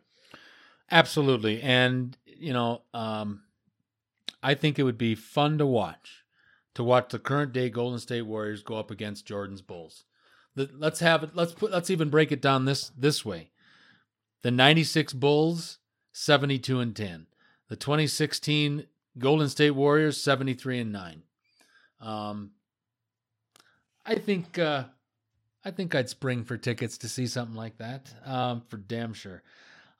absolutely, 0.91 1.61
and 1.61 2.17
you 2.25 2.53
know, 2.53 2.83
um, 2.95 3.43
I 4.43 4.55
think 4.55 4.79
it 4.79 4.85
would 4.85 4.99
be 4.99 5.15
fun 5.15 5.59
to 5.59 5.67
watch, 5.67 6.25
to 6.75 6.83
watch 6.83 7.11
the 7.11 7.19
current 7.19 7.53
day 7.53 7.69
Golden 7.69 7.99
State 7.99 8.23
Warriors 8.23 8.63
go 8.63 8.77
up 8.77 8.91
against 8.91 9.27
Jordan's 9.27 9.63
Bulls. 9.63 10.05
Let's 10.57 11.01
have 11.01 11.23
it. 11.23 11.31
Let's 11.35 11.53
put. 11.53 11.71
Let's 11.71 11.91
even 11.91 12.09
break 12.09 12.33
it 12.33 12.41
down 12.41 12.65
this 12.65 12.91
this 12.97 13.25
way. 13.25 13.51
The 14.43 14.51
'96 14.51 15.13
Bulls, 15.13 15.79
72 16.13 16.81
and 16.81 16.97
10. 16.97 17.27
The 17.69 17.77
2016 17.77 18.87
Golden 19.19 19.49
State 19.49 19.73
Warriors, 19.73 20.21
73 20.21 20.81
and 20.81 20.93
9. 20.93 21.23
Um, 22.01 22.51
I 24.05 24.15
think 24.17 24.59
uh, 24.59 24.85
I 25.65 25.71
think 25.73 25.95
I'd 25.95 26.09
spring 26.09 26.45
for 26.45 26.57
tickets 26.57 26.99
to 26.99 27.09
see 27.09 27.27
something 27.27 27.57
like 27.57 27.79
that. 27.79 28.13
Um, 28.25 28.63
for 28.69 28.77
damn 28.77 29.13
sure. 29.13 29.43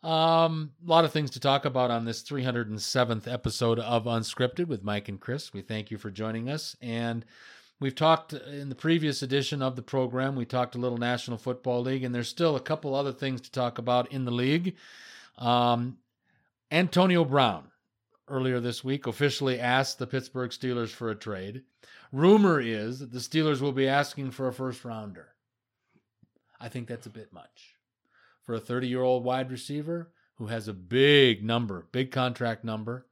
Um, 0.03 0.71
a 0.87 0.89
lot 0.89 1.05
of 1.05 1.13
things 1.13 1.31
to 1.33 1.41
talk 1.41 1.65
about 1.65 1.91
on 1.91 2.05
this 2.05 2.23
307th 2.23 3.31
episode 3.31 3.81
of 3.81 4.05
Unscripted 4.05 4.69
with 4.69 4.85
Mike 4.85 5.09
and 5.09 5.21
Chris. 5.21 5.53
We 5.53 5.63
thank 5.63 5.91
you 5.91 5.99
for 5.99 6.11
joining 6.11 6.49
us. 6.49 6.77
And 6.81 7.25
we've 7.81 7.95
talked 7.95 8.33
in 8.33 8.69
the 8.69 8.75
previous 8.75 9.23
edition 9.23 9.63
of 9.63 9.77
the 9.77 9.83
program, 9.83 10.37
we 10.37 10.45
talked 10.45 10.75
a 10.75 10.79
little 10.79 10.99
National 10.99 11.39
Football 11.39 11.83
League, 11.83 12.05
and 12.05 12.15
there's 12.15 12.29
still 12.29 12.57
a 12.57 12.61
couple 12.61 12.95
other 12.95 13.13
things 13.13 13.41
to 13.43 13.51
talk 13.51 13.79
about 13.79 14.11
in 14.13 14.25
the 14.25 14.31
league. 14.31 14.77
Um, 15.39 15.99
Antonio 16.71 17.25
Brown 17.25 17.71
earlier 18.29 18.61
this 18.61 18.83
week 18.83 19.07
officially 19.07 19.61
asked 19.61 19.99
the 19.99 20.07
Pittsburgh 20.07 20.51
Steelers 20.51 20.89
for 20.89 21.11
a 21.11 21.15
trade. 21.15 21.63
Rumor 22.13 22.61
is 22.61 23.01
that 23.01 23.13
the 23.13 23.19
Steelers 23.19 23.61
will 23.61 23.73
be 23.73 23.89
asking 23.89 24.33
for 24.33 24.49
a 24.49 24.53
first 24.53 24.85
rounder. 24.85 25.29
I 26.61 26.69
think 26.69 26.89
that's 26.89 27.07
a 27.07 27.11
bit 27.11 27.33
much. 27.33 27.77
For 28.43 28.55
a 28.55 28.61
30 28.61 28.89
year 28.89 29.03
old 29.03 29.25
wide 29.25 29.51
receiver 29.51 30.13
who 30.37 30.47
has 30.47 30.69
a 30.69 30.73
big 30.73 31.45
number, 31.45 31.87
big 31.93 32.11
contract 32.11 32.65
number, 32.65 33.07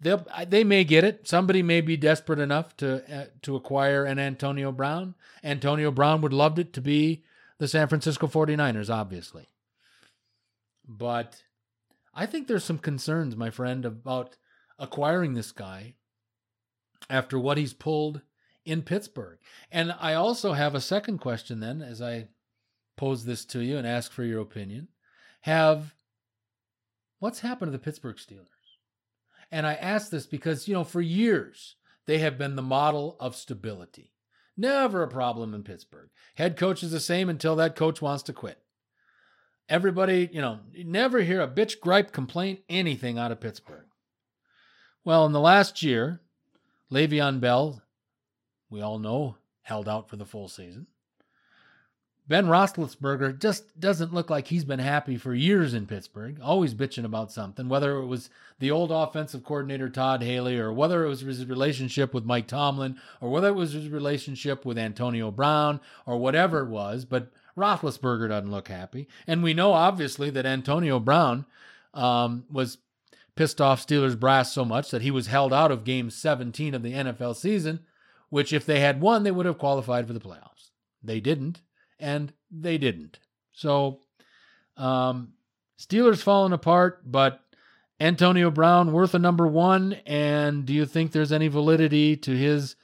they 0.00 0.16
they 0.48 0.64
may 0.64 0.84
get 0.84 1.04
it. 1.04 1.26
Somebody 1.26 1.62
may 1.62 1.80
be 1.80 1.96
desperate 1.96 2.38
enough 2.38 2.76
to 2.78 3.20
uh, 3.20 3.26
to 3.42 3.56
acquire 3.56 4.04
an 4.04 4.18
Antonio 4.18 4.72
Brown. 4.72 5.14
Antonio 5.42 5.90
Brown 5.90 6.20
would 6.20 6.32
love 6.32 6.58
it 6.58 6.72
to 6.74 6.80
be 6.80 7.24
the 7.58 7.68
San 7.68 7.88
Francisco 7.88 8.26
49ers, 8.26 8.90
obviously. 8.90 9.48
But 10.86 11.42
I 12.14 12.26
think 12.26 12.46
there's 12.46 12.64
some 12.64 12.78
concerns, 12.78 13.36
my 13.36 13.50
friend, 13.50 13.84
about 13.84 14.36
acquiring 14.78 15.34
this 15.34 15.52
guy 15.52 15.94
after 17.08 17.38
what 17.38 17.58
he's 17.58 17.72
pulled 17.72 18.20
in 18.64 18.82
Pittsburgh. 18.82 19.38
And 19.70 19.94
I 19.98 20.14
also 20.14 20.52
have 20.52 20.74
a 20.74 20.80
second 20.80 21.18
question 21.18 21.60
then 21.60 21.80
as 21.82 22.02
I 22.02 22.28
pose 22.96 23.24
this 23.24 23.44
to 23.46 23.60
you 23.60 23.78
and 23.78 23.86
ask 23.86 24.10
for 24.10 24.24
your 24.24 24.40
opinion. 24.40 24.88
Have 25.42 25.94
what's 27.18 27.40
happened 27.40 27.68
to 27.68 27.78
the 27.78 27.82
Pittsburgh 27.82 28.16
Steelers? 28.16 28.55
And 29.50 29.66
I 29.66 29.74
ask 29.74 30.10
this 30.10 30.26
because, 30.26 30.66
you 30.68 30.74
know, 30.74 30.84
for 30.84 31.00
years 31.00 31.76
they 32.06 32.18
have 32.18 32.38
been 32.38 32.56
the 32.56 32.62
model 32.62 33.16
of 33.20 33.36
stability. 33.36 34.12
Never 34.56 35.02
a 35.02 35.08
problem 35.08 35.54
in 35.54 35.62
Pittsburgh. 35.62 36.08
Head 36.36 36.56
coach 36.56 36.82
is 36.82 36.90
the 36.90 37.00
same 37.00 37.28
until 37.28 37.56
that 37.56 37.76
coach 37.76 38.00
wants 38.00 38.22
to 38.24 38.32
quit. 38.32 38.58
Everybody, 39.68 40.28
you 40.32 40.40
know, 40.40 40.60
never 40.74 41.20
hear 41.20 41.40
a 41.40 41.48
bitch, 41.48 41.80
gripe, 41.80 42.12
complaint, 42.12 42.60
anything 42.68 43.18
out 43.18 43.32
of 43.32 43.40
Pittsburgh. 43.40 43.86
Well, 45.04 45.26
in 45.26 45.32
the 45.32 45.40
last 45.40 45.82
year, 45.82 46.20
Le'Veon 46.90 47.40
Bell, 47.40 47.82
we 48.70 48.80
all 48.80 48.98
know, 48.98 49.36
held 49.62 49.88
out 49.88 50.08
for 50.08 50.16
the 50.16 50.24
full 50.24 50.48
season. 50.48 50.86
Ben 52.28 52.46
Roethlisberger 52.46 53.38
just 53.38 53.78
doesn't 53.78 54.12
look 54.12 54.30
like 54.30 54.48
he's 54.48 54.64
been 54.64 54.80
happy 54.80 55.16
for 55.16 55.32
years 55.32 55.74
in 55.74 55.86
Pittsburgh, 55.86 56.40
always 56.42 56.74
bitching 56.74 57.04
about 57.04 57.30
something, 57.30 57.68
whether 57.68 57.98
it 57.98 58.06
was 58.06 58.30
the 58.58 58.70
old 58.70 58.90
offensive 58.90 59.44
coordinator 59.44 59.88
Todd 59.88 60.22
Haley, 60.22 60.58
or 60.58 60.72
whether 60.72 61.04
it 61.04 61.08
was 61.08 61.20
his 61.20 61.46
relationship 61.46 62.12
with 62.12 62.24
Mike 62.24 62.48
Tomlin, 62.48 62.98
or 63.20 63.30
whether 63.30 63.48
it 63.48 63.54
was 63.54 63.72
his 63.72 63.88
relationship 63.88 64.64
with 64.64 64.76
Antonio 64.76 65.30
Brown, 65.30 65.80
or 66.04 66.18
whatever 66.18 66.60
it 66.60 66.68
was. 66.68 67.04
But 67.04 67.30
Roethlisberger 67.56 68.28
doesn't 68.28 68.50
look 68.50 68.68
happy. 68.68 69.06
And 69.28 69.44
we 69.44 69.54
know, 69.54 69.72
obviously, 69.72 70.28
that 70.30 70.46
Antonio 70.46 70.98
Brown 70.98 71.46
um, 71.94 72.44
was 72.50 72.78
pissed 73.36 73.60
off 73.60 73.86
Steelers 73.86 74.18
brass 74.18 74.52
so 74.52 74.64
much 74.64 74.90
that 74.90 75.02
he 75.02 75.12
was 75.12 75.28
held 75.28 75.52
out 75.52 75.70
of 75.70 75.84
game 75.84 76.10
17 76.10 76.74
of 76.74 76.82
the 76.82 76.92
NFL 76.92 77.36
season, 77.36 77.80
which, 78.30 78.52
if 78.52 78.66
they 78.66 78.80
had 78.80 79.00
won, 79.00 79.22
they 79.22 79.30
would 79.30 79.46
have 79.46 79.58
qualified 79.58 80.08
for 80.08 80.12
the 80.12 80.18
playoffs. 80.18 80.70
They 81.04 81.20
didn't 81.20 81.60
and 81.98 82.32
they 82.50 82.78
didn't. 82.78 83.18
So, 83.52 84.00
um, 84.76 85.32
Steelers 85.78 86.22
falling 86.22 86.52
apart, 86.52 87.00
but 87.04 87.40
Antonio 88.00 88.50
Brown 88.50 88.92
worth 88.92 89.14
a 89.14 89.18
number 89.18 89.46
one. 89.46 89.94
And 90.06 90.64
do 90.64 90.72
you 90.72 90.86
think 90.86 91.12
there's 91.12 91.32
any 91.32 91.48
validity 91.48 92.16
to 92.18 92.36
his 92.36 92.76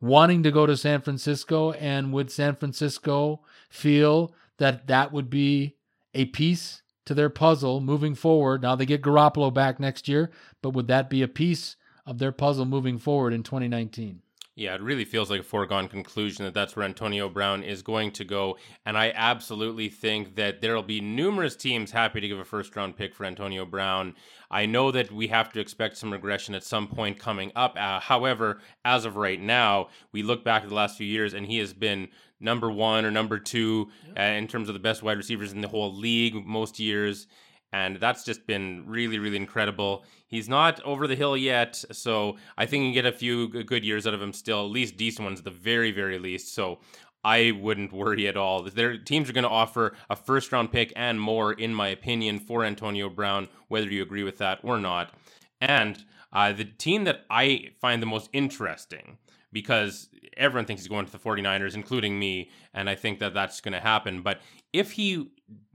wanting 0.00 0.42
to 0.42 0.50
go 0.50 0.66
to 0.66 0.76
San 0.76 1.00
Francisco? 1.00 1.72
And 1.72 2.12
would 2.12 2.30
San 2.30 2.54
Francisco 2.56 3.40
feel 3.68 4.34
that 4.58 4.86
that 4.86 5.12
would 5.12 5.30
be 5.30 5.76
a 6.14 6.26
piece 6.26 6.82
to 7.06 7.14
their 7.14 7.30
puzzle 7.30 7.80
moving 7.80 8.14
forward? 8.14 8.62
Now 8.62 8.74
they 8.74 8.86
get 8.86 9.02
Garoppolo 9.02 9.52
back 9.52 9.80
next 9.80 10.08
year, 10.08 10.30
but 10.62 10.70
would 10.70 10.88
that 10.88 11.10
be 11.10 11.22
a 11.22 11.28
piece 11.28 11.76
of 12.06 12.18
their 12.18 12.32
puzzle 12.32 12.64
moving 12.64 12.98
forward 12.98 13.32
in 13.32 13.42
2019? 13.42 14.22
Yeah, 14.58 14.74
it 14.74 14.82
really 14.82 15.04
feels 15.04 15.30
like 15.30 15.42
a 15.42 15.44
foregone 15.44 15.86
conclusion 15.86 16.44
that 16.44 16.52
that's 16.52 16.74
where 16.74 16.84
Antonio 16.84 17.28
Brown 17.28 17.62
is 17.62 17.80
going 17.80 18.10
to 18.10 18.24
go. 18.24 18.56
And 18.84 18.98
I 18.98 19.12
absolutely 19.14 19.88
think 19.88 20.34
that 20.34 20.60
there 20.60 20.74
will 20.74 20.82
be 20.82 21.00
numerous 21.00 21.54
teams 21.54 21.92
happy 21.92 22.20
to 22.20 22.26
give 22.26 22.40
a 22.40 22.44
first 22.44 22.74
round 22.74 22.96
pick 22.96 23.14
for 23.14 23.24
Antonio 23.24 23.64
Brown. 23.64 24.16
I 24.50 24.66
know 24.66 24.90
that 24.90 25.12
we 25.12 25.28
have 25.28 25.52
to 25.52 25.60
expect 25.60 25.96
some 25.96 26.12
regression 26.12 26.56
at 26.56 26.64
some 26.64 26.88
point 26.88 27.20
coming 27.20 27.52
up. 27.54 27.76
Uh, 27.78 28.00
however, 28.00 28.58
as 28.84 29.04
of 29.04 29.14
right 29.14 29.40
now, 29.40 29.90
we 30.10 30.24
look 30.24 30.42
back 30.42 30.64
at 30.64 30.70
the 30.70 30.74
last 30.74 30.98
few 30.98 31.06
years 31.06 31.34
and 31.34 31.46
he 31.46 31.58
has 31.58 31.72
been 31.72 32.08
number 32.40 32.68
one 32.68 33.04
or 33.04 33.12
number 33.12 33.38
two 33.38 33.88
uh, 34.18 34.22
in 34.22 34.48
terms 34.48 34.68
of 34.68 34.72
the 34.72 34.80
best 34.80 35.04
wide 35.04 35.18
receivers 35.18 35.52
in 35.52 35.60
the 35.60 35.68
whole 35.68 35.94
league 35.94 36.34
most 36.44 36.80
years 36.80 37.28
and 37.72 37.96
that's 37.96 38.24
just 38.24 38.46
been 38.46 38.84
really, 38.86 39.18
really 39.18 39.36
incredible. 39.36 40.04
He's 40.26 40.48
not 40.48 40.82
over 40.82 41.06
the 41.06 41.16
hill 41.16 41.36
yet, 41.36 41.82
so 41.92 42.36
I 42.56 42.66
think 42.66 42.82
you 42.82 42.88
can 42.88 42.94
get 42.94 43.06
a 43.06 43.16
few 43.16 43.48
good 43.64 43.84
years 43.84 44.06
out 44.06 44.14
of 44.14 44.22
him 44.22 44.32
still, 44.32 44.64
at 44.64 44.70
least 44.70 44.96
decent 44.96 45.24
ones, 45.24 45.40
at 45.40 45.44
the 45.44 45.50
very, 45.50 45.90
very 45.90 46.18
least. 46.18 46.54
So 46.54 46.78
I 47.24 47.52
wouldn't 47.52 47.92
worry 47.92 48.26
at 48.28 48.36
all. 48.36 48.62
Their 48.62 48.96
teams 48.96 49.28
are 49.28 49.34
going 49.34 49.44
to 49.44 49.50
offer 49.50 49.94
a 50.08 50.16
first 50.16 50.52
round 50.52 50.72
pick 50.72 50.92
and 50.96 51.20
more, 51.20 51.52
in 51.52 51.74
my 51.74 51.88
opinion, 51.88 52.38
for 52.38 52.64
Antonio 52.64 53.08
Brown, 53.10 53.48
whether 53.68 53.88
you 53.88 54.02
agree 54.02 54.22
with 54.22 54.38
that 54.38 54.60
or 54.62 54.78
not. 54.78 55.12
And 55.60 56.04
uh, 56.32 56.52
the 56.52 56.64
team 56.64 57.04
that 57.04 57.24
I 57.30 57.70
find 57.80 58.00
the 58.00 58.06
most 58.06 58.30
interesting 58.32 59.18
because 59.52 60.08
everyone 60.36 60.66
thinks 60.66 60.82
he's 60.82 60.88
going 60.88 61.06
to 61.06 61.12
the 61.12 61.18
49ers, 61.18 61.74
including 61.74 62.18
me, 62.18 62.50
and 62.74 62.88
I 62.88 62.94
think 62.94 63.18
that 63.20 63.34
that's 63.34 63.60
going 63.60 63.72
to 63.72 63.80
happen. 63.80 64.22
But 64.22 64.40
if 64.72 64.92
he 64.92 65.30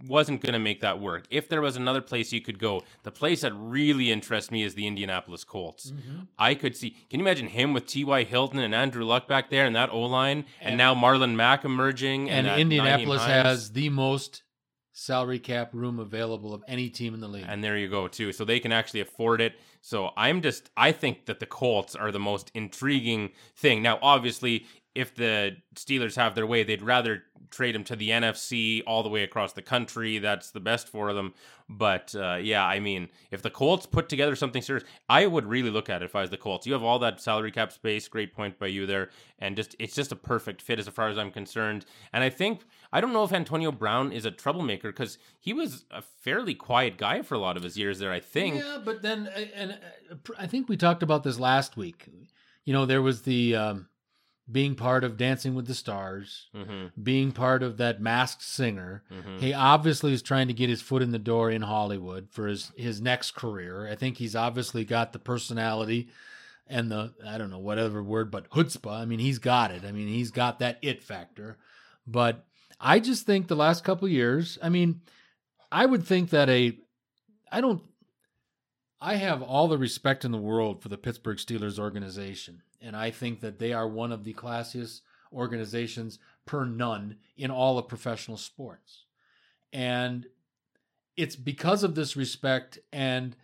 wasn't 0.08 0.42
going 0.42 0.54
to 0.54 0.60
make 0.60 0.82
that 0.82 1.00
work, 1.00 1.26
if 1.30 1.50
there 1.50 1.62
was 1.62 1.76
another 1.76 2.02
place 2.02 2.32
you 2.32 2.42
could 2.42 2.60
go, 2.60 2.84
the 3.04 3.12
place 3.12 3.42
that 3.42 3.54
really 3.56 4.12
interests 4.12 4.52
me 4.52 4.64
is 4.64 4.76
the 4.76 4.86
Indianapolis 4.86 5.44
Colts. 5.44 5.92
Mm-hmm. 5.92 6.24
I 6.38 6.54
could 6.56 6.76
see, 6.76 6.92
can 7.10 7.20
you 7.20 7.26
imagine 7.26 7.48
him 7.48 7.74
with 7.74 7.88
T.Y. 7.88 8.24
Hilton 8.24 8.60
and 8.60 8.76
Andrew 8.76 9.04
Luck 9.04 9.28
back 9.28 9.50
there 9.50 9.66
and 9.66 9.76
that 9.76 9.90
O 9.90 10.02
line, 10.02 10.46
and, 10.60 10.70
and, 10.70 10.78
now 10.78 10.94
Marlon 10.94 11.36
Mack 11.36 11.66
emerging? 11.66 12.30
And, 12.30 12.48
and 12.48 12.62
Indianapolis 12.62 13.24
has 13.24 13.72
the 13.72 13.90
most 13.90 14.44
salary 14.92 15.40
cap 15.40 15.72
room 15.74 16.00
available 16.00 16.54
of 16.54 16.64
any 16.68 16.90
team 16.90 17.16
in 17.16 17.20
the 17.20 17.28
league. 17.28 17.46
And 17.48 17.64
there 17.64 17.78
you 17.78 17.90
go, 17.90 18.08
too. 18.08 18.32
So 18.32 18.46
they 18.46 18.60
can 18.60 18.72
actually 18.72 19.02
afford 19.02 19.42
it. 19.42 19.54
So 19.82 20.12
I'm 20.16 20.42
just, 20.42 20.70
I 20.78 20.92
think 20.92 21.26
that 21.26 21.40
the 21.40 21.48
Colts 21.48 21.96
are 21.96 22.12
the 22.12 22.20
most 22.20 22.52
intriguing 22.54 23.32
thing. 23.56 23.82
Now, 23.82 23.98
obviously, 24.02 24.68
if 24.94 25.16
the 25.16 25.58
Steelers 25.76 26.16
have 26.16 26.36
their 26.36 26.46
way, 26.46 26.64
they'd 26.64 26.84
rather 26.84 27.24
trade 27.54 27.76
him 27.76 27.84
to 27.86 27.96
the 27.96 28.10
NFC 28.10 28.82
all 28.88 29.04
the 29.04 29.10
way 29.10 29.24
across 29.24 29.54
the 29.54 29.62
country. 29.62 30.18
That's 30.18 30.52
the 30.52 30.60
best 30.60 30.90
for 30.90 31.14
them. 31.14 31.34
But 31.70 32.14
uh, 32.16 32.36
yeah, 32.42 32.66
I 32.66 32.80
mean, 32.80 33.10
if 33.32 33.42
the 33.42 33.50
Colts 33.50 33.86
put 33.86 34.10
together 34.10 34.36
something 34.36 34.62
serious, 34.62 34.84
I 35.08 35.28
would 35.28 35.46
really 35.46 35.70
look 35.70 35.90
at 35.90 36.02
it 36.02 36.06
if 36.06 36.16
I 36.16 36.22
was 36.22 36.30
the 36.30 36.38
Colts. 36.38 36.68
You 36.68 36.74
have 36.74 36.84
all 36.84 37.00
that 37.00 37.22
salary 37.22 37.52
cap 37.52 37.72
space. 37.72 38.08
Great 38.08 38.34
point 38.34 38.60
by 38.60 38.68
you 38.68 38.86
there, 38.86 39.10
and 39.40 39.56
just 39.56 39.76
it's 39.80 39.96
just 39.96 40.12
a 40.12 40.16
perfect 40.16 40.62
fit 40.62 40.80
as 40.80 40.88
far 40.90 41.08
as 41.10 41.18
I'm 41.18 41.32
concerned. 41.32 41.86
And 42.12 42.24
I 42.24 42.30
think 42.30 42.62
I 42.92 43.00
don't 43.00 43.14
know 43.14 43.24
if 43.24 43.32
Antonio 43.32 43.72
Brown 43.72 44.12
is 44.12 44.26
a 44.26 44.32
troublemaker 44.32 44.92
because 44.92 45.18
he 45.40 45.54
was 45.54 45.86
a 45.92 46.02
fairly 46.02 46.56
quiet 46.56 46.98
guy 46.98 47.22
for 47.22 47.36
a 47.36 47.40
lot 47.40 47.58
of 47.58 47.64
his 47.64 47.78
years 47.78 48.00
there. 48.00 48.12
I 48.12 48.20
think. 48.20 48.58
Yeah, 48.58 48.80
but 48.84 49.02
then 49.02 49.28
and 49.56 49.72
uh, 49.72 50.16
I 50.38 50.48
think 50.48 50.68
we 50.68 50.78
talked 50.78 51.04
about 51.04 51.24
this 51.24 51.40
last 51.40 51.78
week. 51.78 52.08
You 52.66 52.74
know, 52.74 52.86
there 52.86 53.02
was 53.02 53.22
the. 53.22 53.56
Um, 53.56 53.88
being 54.52 54.76
part 54.76 55.04
of 55.04 55.18
Dancing 55.18 55.56
with 55.56 55.68
the 55.68 55.74
Stars, 55.74 56.50
mm-hmm. 56.54 56.88
being 57.02 57.32
part 57.32 57.64
of 57.64 57.78
that 57.78 58.02
masked 58.02 58.44
singer. 58.44 59.04
Mm-hmm. 59.12 59.38
He 59.38 59.54
obviously 59.54 60.14
is 60.14 60.22
trying 60.22 60.48
to 60.48 60.54
get 60.54 60.70
his 60.70 60.82
foot 60.82 61.02
in 61.02 61.12
the 61.12 61.20
door 61.20 61.50
in 61.50 61.62
Hollywood 61.62 62.28
for 62.30 62.48
his, 62.48 62.72
his 62.76 63.02
next 63.02 63.32
career. 63.32 63.88
I 63.88 63.96
think 63.96 64.18
he's 64.18 64.36
obviously 64.36 64.84
got 64.84 65.14
the 65.14 65.20
personality 65.20 66.10
and 66.68 66.92
the, 66.92 67.14
I 67.26 67.38
don't 67.38 67.52
know, 67.52 67.60
whatever 67.60 68.04
word, 68.04 68.32
but 68.32 68.50
chutzpah. 68.50 69.00
I 69.00 69.06
mean, 69.06 69.20
he's 69.20 69.40
got 69.40 69.72
it. 69.72 69.86
I 69.86 69.92
mean, 69.92 70.08
he's 70.08 70.32
got 70.32 70.60
that 70.60 70.78
it 70.82 71.04
factor. 71.04 71.58
But 72.06 72.46
I 72.80 73.00
just 73.00 73.26
think 73.26 73.48
the 73.48 73.56
last 73.56 73.86
couple 73.86 74.08
years, 74.10 74.58
I 74.62 74.70
mean, 74.70 75.02
I 75.72 75.86
would 75.86 76.06
think 76.06 76.32
that 76.32 76.50
a, 76.50 76.78
I 77.50 77.62
don't, 77.62 77.82
I 79.06 79.16
have 79.16 79.42
all 79.42 79.68
the 79.68 79.78
respect 79.78 80.24
in 80.24 80.32
the 80.32 80.38
world 80.38 80.82
for 80.82 80.88
the 80.88 80.98
Pittsburgh 80.98 81.36
Steelers 81.36 81.78
organization 81.78 82.62
and 82.80 82.96
I 82.96 83.12
think 83.12 83.42
that 83.42 83.60
they 83.60 83.74
are 83.74 83.86
one 83.86 84.14
of 84.14 84.24
the 84.24 84.34
classiest 84.34 85.02
organizations 85.34 86.20
per 86.46 86.64
none 86.64 87.18
in 87.36 87.52
all 87.52 87.78
of 87.78 87.90
professional 87.90 88.38
sports. 88.38 89.04
And 89.74 90.28
it's 91.18 91.36
because 91.36 91.84
of 91.84 91.96
this 91.96 92.16
respect 92.16 92.80
and 92.94 93.36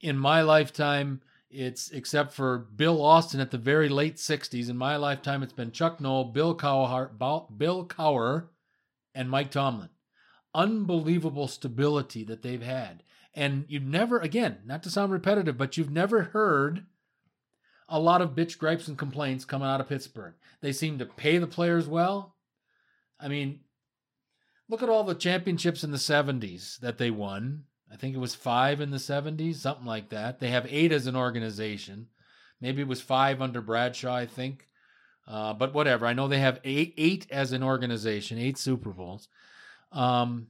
in 0.00 0.16
my 0.16 0.42
lifetime 0.42 1.20
it's 1.50 1.90
except 1.90 2.32
for 2.32 2.56
Bill 2.56 3.02
Austin 3.02 3.40
at 3.40 3.50
the 3.50 3.58
very 3.58 3.88
late 3.88 4.18
60s 4.18 4.70
in 4.70 4.76
my 4.76 4.94
lifetime 4.94 5.42
it's 5.42 5.52
been 5.52 5.72
Chuck 5.72 6.00
Noll, 6.00 6.26
Bill 6.26 6.56
Cowher, 6.56 7.10
Bill 7.58 7.86
Cowher 7.86 8.46
and 9.16 9.28
Mike 9.28 9.50
Tomlin. 9.50 9.88
Unbelievable 10.54 11.48
stability 11.48 12.22
that 12.22 12.42
they've 12.42 12.62
had. 12.62 13.02
And 13.34 13.64
you've 13.68 13.82
never 13.82 14.18
again, 14.18 14.58
not 14.64 14.82
to 14.84 14.90
sound 14.90 15.12
repetitive, 15.12 15.56
but 15.56 15.76
you've 15.76 15.90
never 15.90 16.24
heard 16.24 16.86
a 17.88 17.98
lot 17.98 18.20
of 18.20 18.34
bitch 18.34 18.58
gripes 18.58 18.88
and 18.88 18.98
complaints 18.98 19.44
coming 19.44 19.68
out 19.68 19.80
of 19.80 19.88
Pittsburgh. 19.88 20.34
They 20.60 20.72
seem 20.72 20.98
to 20.98 21.06
pay 21.06 21.38
the 21.38 21.46
players 21.46 21.86
well. 21.86 22.34
I 23.18 23.28
mean, 23.28 23.60
look 24.68 24.82
at 24.82 24.88
all 24.88 25.04
the 25.04 25.14
championships 25.14 25.82
in 25.82 25.90
the 25.90 25.96
70s 25.96 26.78
that 26.80 26.98
they 26.98 27.10
won. 27.10 27.64
I 27.90 27.96
think 27.96 28.14
it 28.14 28.20
was 28.20 28.34
five 28.34 28.80
in 28.80 28.90
the 28.90 28.98
70s, 28.98 29.56
something 29.56 29.86
like 29.86 30.10
that. 30.10 30.40
They 30.40 30.50
have 30.50 30.66
eight 30.68 30.92
as 30.92 31.06
an 31.06 31.16
organization. 31.16 32.08
Maybe 32.60 32.82
it 32.82 32.88
was 32.88 33.00
five 33.00 33.40
under 33.40 33.62
Bradshaw, 33.62 34.14
I 34.14 34.26
think. 34.26 34.68
Uh, 35.26 35.54
but 35.54 35.74
whatever. 35.74 36.06
I 36.06 36.12
know 36.12 36.28
they 36.28 36.40
have 36.40 36.60
eight, 36.64 36.94
eight 36.98 37.26
as 37.30 37.52
an 37.52 37.62
organization, 37.62 38.38
eight 38.38 38.58
Super 38.58 38.90
Bowls. 38.90 39.28
Um, 39.92 40.48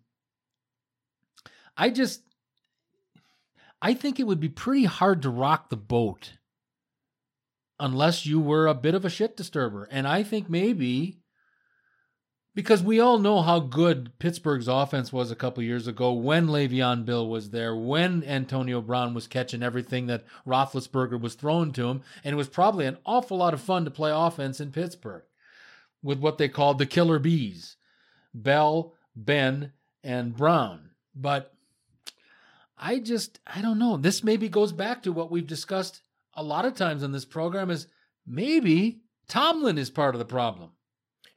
I 1.76 1.90
just, 1.90 2.22
I 3.80 3.94
think 3.94 4.18
it 4.18 4.26
would 4.26 4.40
be 4.40 4.48
pretty 4.48 4.84
hard 4.84 5.22
to 5.22 5.30
rock 5.30 5.68
the 5.68 5.76
boat 5.76 6.34
unless 7.78 8.26
you 8.26 8.40
were 8.40 8.66
a 8.66 8.74
bit 8.74 8.94
of 8.94 9.04
a 9.04 9.10
shit 9.10 9.36
disturber. 9.36 9.88
And 9.90 10.06
I 10.06 10.22
think 10.22 10.50
maybe 10.50 11.20
because 12.58 12.82
we 12.82 12.98
all 12.98 13.20
know 13.20 13.40
how 13.40 13.60
good 13.60 14.18
Pittsburgh's 14.18 14.66
offense 14.66 15.12
was 15.12 15.30
a 15.30 15.36
couple 15.36 15.62
years 15.62 15.86
ago 15.86 16.12
when 16.12 16.48
Le'Veon 16.48 17.04
Bell 17.04 17.28
was 17.28 17.50
there, 17.50 17.76
when 17.76 18.24
Antonio 18.24 18.80
Brown 18.80 19.14
was 19.14 19.28
catching 19.28 19.62
everything 19.62 20.08
that 20.08 20.24
Roethlisberger 20.44 21.20
was 21.20 21.34
throwing 21.34 21.70
to 21.74 21.86
him, 21.86 22.02
and 22.24 22.32
it 22.32 22.36
was 22.36 22.48
probably 22.48 22.86
an 22.86 22.98
awful 23.06 23.36
lot 23.36 23.54
of 23.54 23.60
fun 23.60 23.84
to 23.84 23.92
play 23.92 24.10
offense 24.12 24.58
in 24.58 24.72
Pittsburgh 24.72 25.22
with 26.02 26.18
what 26.18 26.38
they 26.38 26.48
called 26.48 26.78
the 26.78 26.86
killer 26.86 27.20
bees, 27.20 27.76
Bell, 28.34 28.92
Ben, 29.14 29.72
and 30.02 30.36
Brown. 30.36 30.90
But 31.14 31.54
I 32.78 32.98
just 32.98 33.40
I 33.46 33.60
don't 33.60 33.78
know. 33.78 33.96
This 33.96 34.22
maybe 34.22 34.48
goes 34.48 34.72
back 34.72 35.02
to 35.02 35.12
what 35.12 35.30
we've 35.30 35.46
discussed 35.46 36.02
a 36.34 36.42
lot 36.42 36.64
of 36.64 36.74
times 36.74 37.02
on 37.02 37.12
this 37.12 37.24
program 37.24 37.70
is 37.70 37.88
maybe 38.26 39.00
Tomlin 39.28 39.78
is 39.78 39.90
part 39.90 40.14
of 40.14 40.18
the 40.18 40.24
problem. 40.24 40.70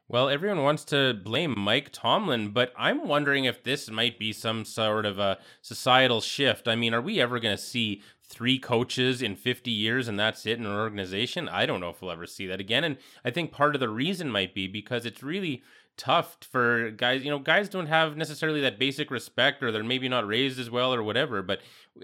Well, 0.08 0.28
everyone 0.28 0.62
wants 0.62 0.84
to 0.86 1.14
blame 1.14 1.58
Mike 1.58 1.90
Tomlin, 1.94 2.50
but 2.50 2.74
I'm 2.78 3.08
wondering 3.08 3.46
if 3.46 3.64
this 3.64 3.90
might 3.90 4.20
be 4.20 4.34
some 4.34 4.66
sort 4.66 5.06
of 5.06 5.20
a 5.20 5.38
societal 5.62 6.20
shift. 6.20 6.68
I 6.68 6.76
mean, 6.76 6.94
are 6.94 7.02
we 7.02 7.22
ever 7.22 7.40
going 7.40 7.56
to 7.56 7.62
see 7.62 8.02
three 8.32 8.58
coaches 8.58 9.22
in 9.22 9.36
50 9.36 9.70
years 9.72 10.08
and 10.08 10.20
that's 10.20 10.46
it 10.46 10.58
in 10.58 10.66
an 10.66 10.72
organization? 10.72 11.50
I 11.50 11.66
don't 11.66 11.80
know 11.80 11.90
if 11.90 12.02
we'll 12.02 12.12
ever 12.12 12.26
see 12.26 12.48
that 12.48 12.60
again. 12.60 12.84
And 12.84 12.98
I 13.26 13.32
think 13.32 13.52
part 13.52 13.76
of 13.76 13.82
the 13.82 13.90
reason 13.90 14.30
might 14.30 14.54
be 14.54 14.68
because 14.68 15.06
it's 15.06 15.22
really 15.22 15.64
tough 15.98 16.38
for 16.42 16.92
guys. 16.92 17.24
You 17.24 17.30
know, 17.30 17.40
guys 17.40 17.70
don't 17.70 17.88
have 17.88 18.18
necessarily 18.18 18.62
that 18.62 18.80
basic 18.80 19.12
respect 19.12 19.62
or 19.62 19.72
they're 19.72 19.84
maybe 19.84 20.10
not 20.10 20.28
raised 20.28 20.60
as 20.60 20.70
well 20.70 20.94
or 20.94 21.04
whatever. 21.04 21.42
But 21.42 21.62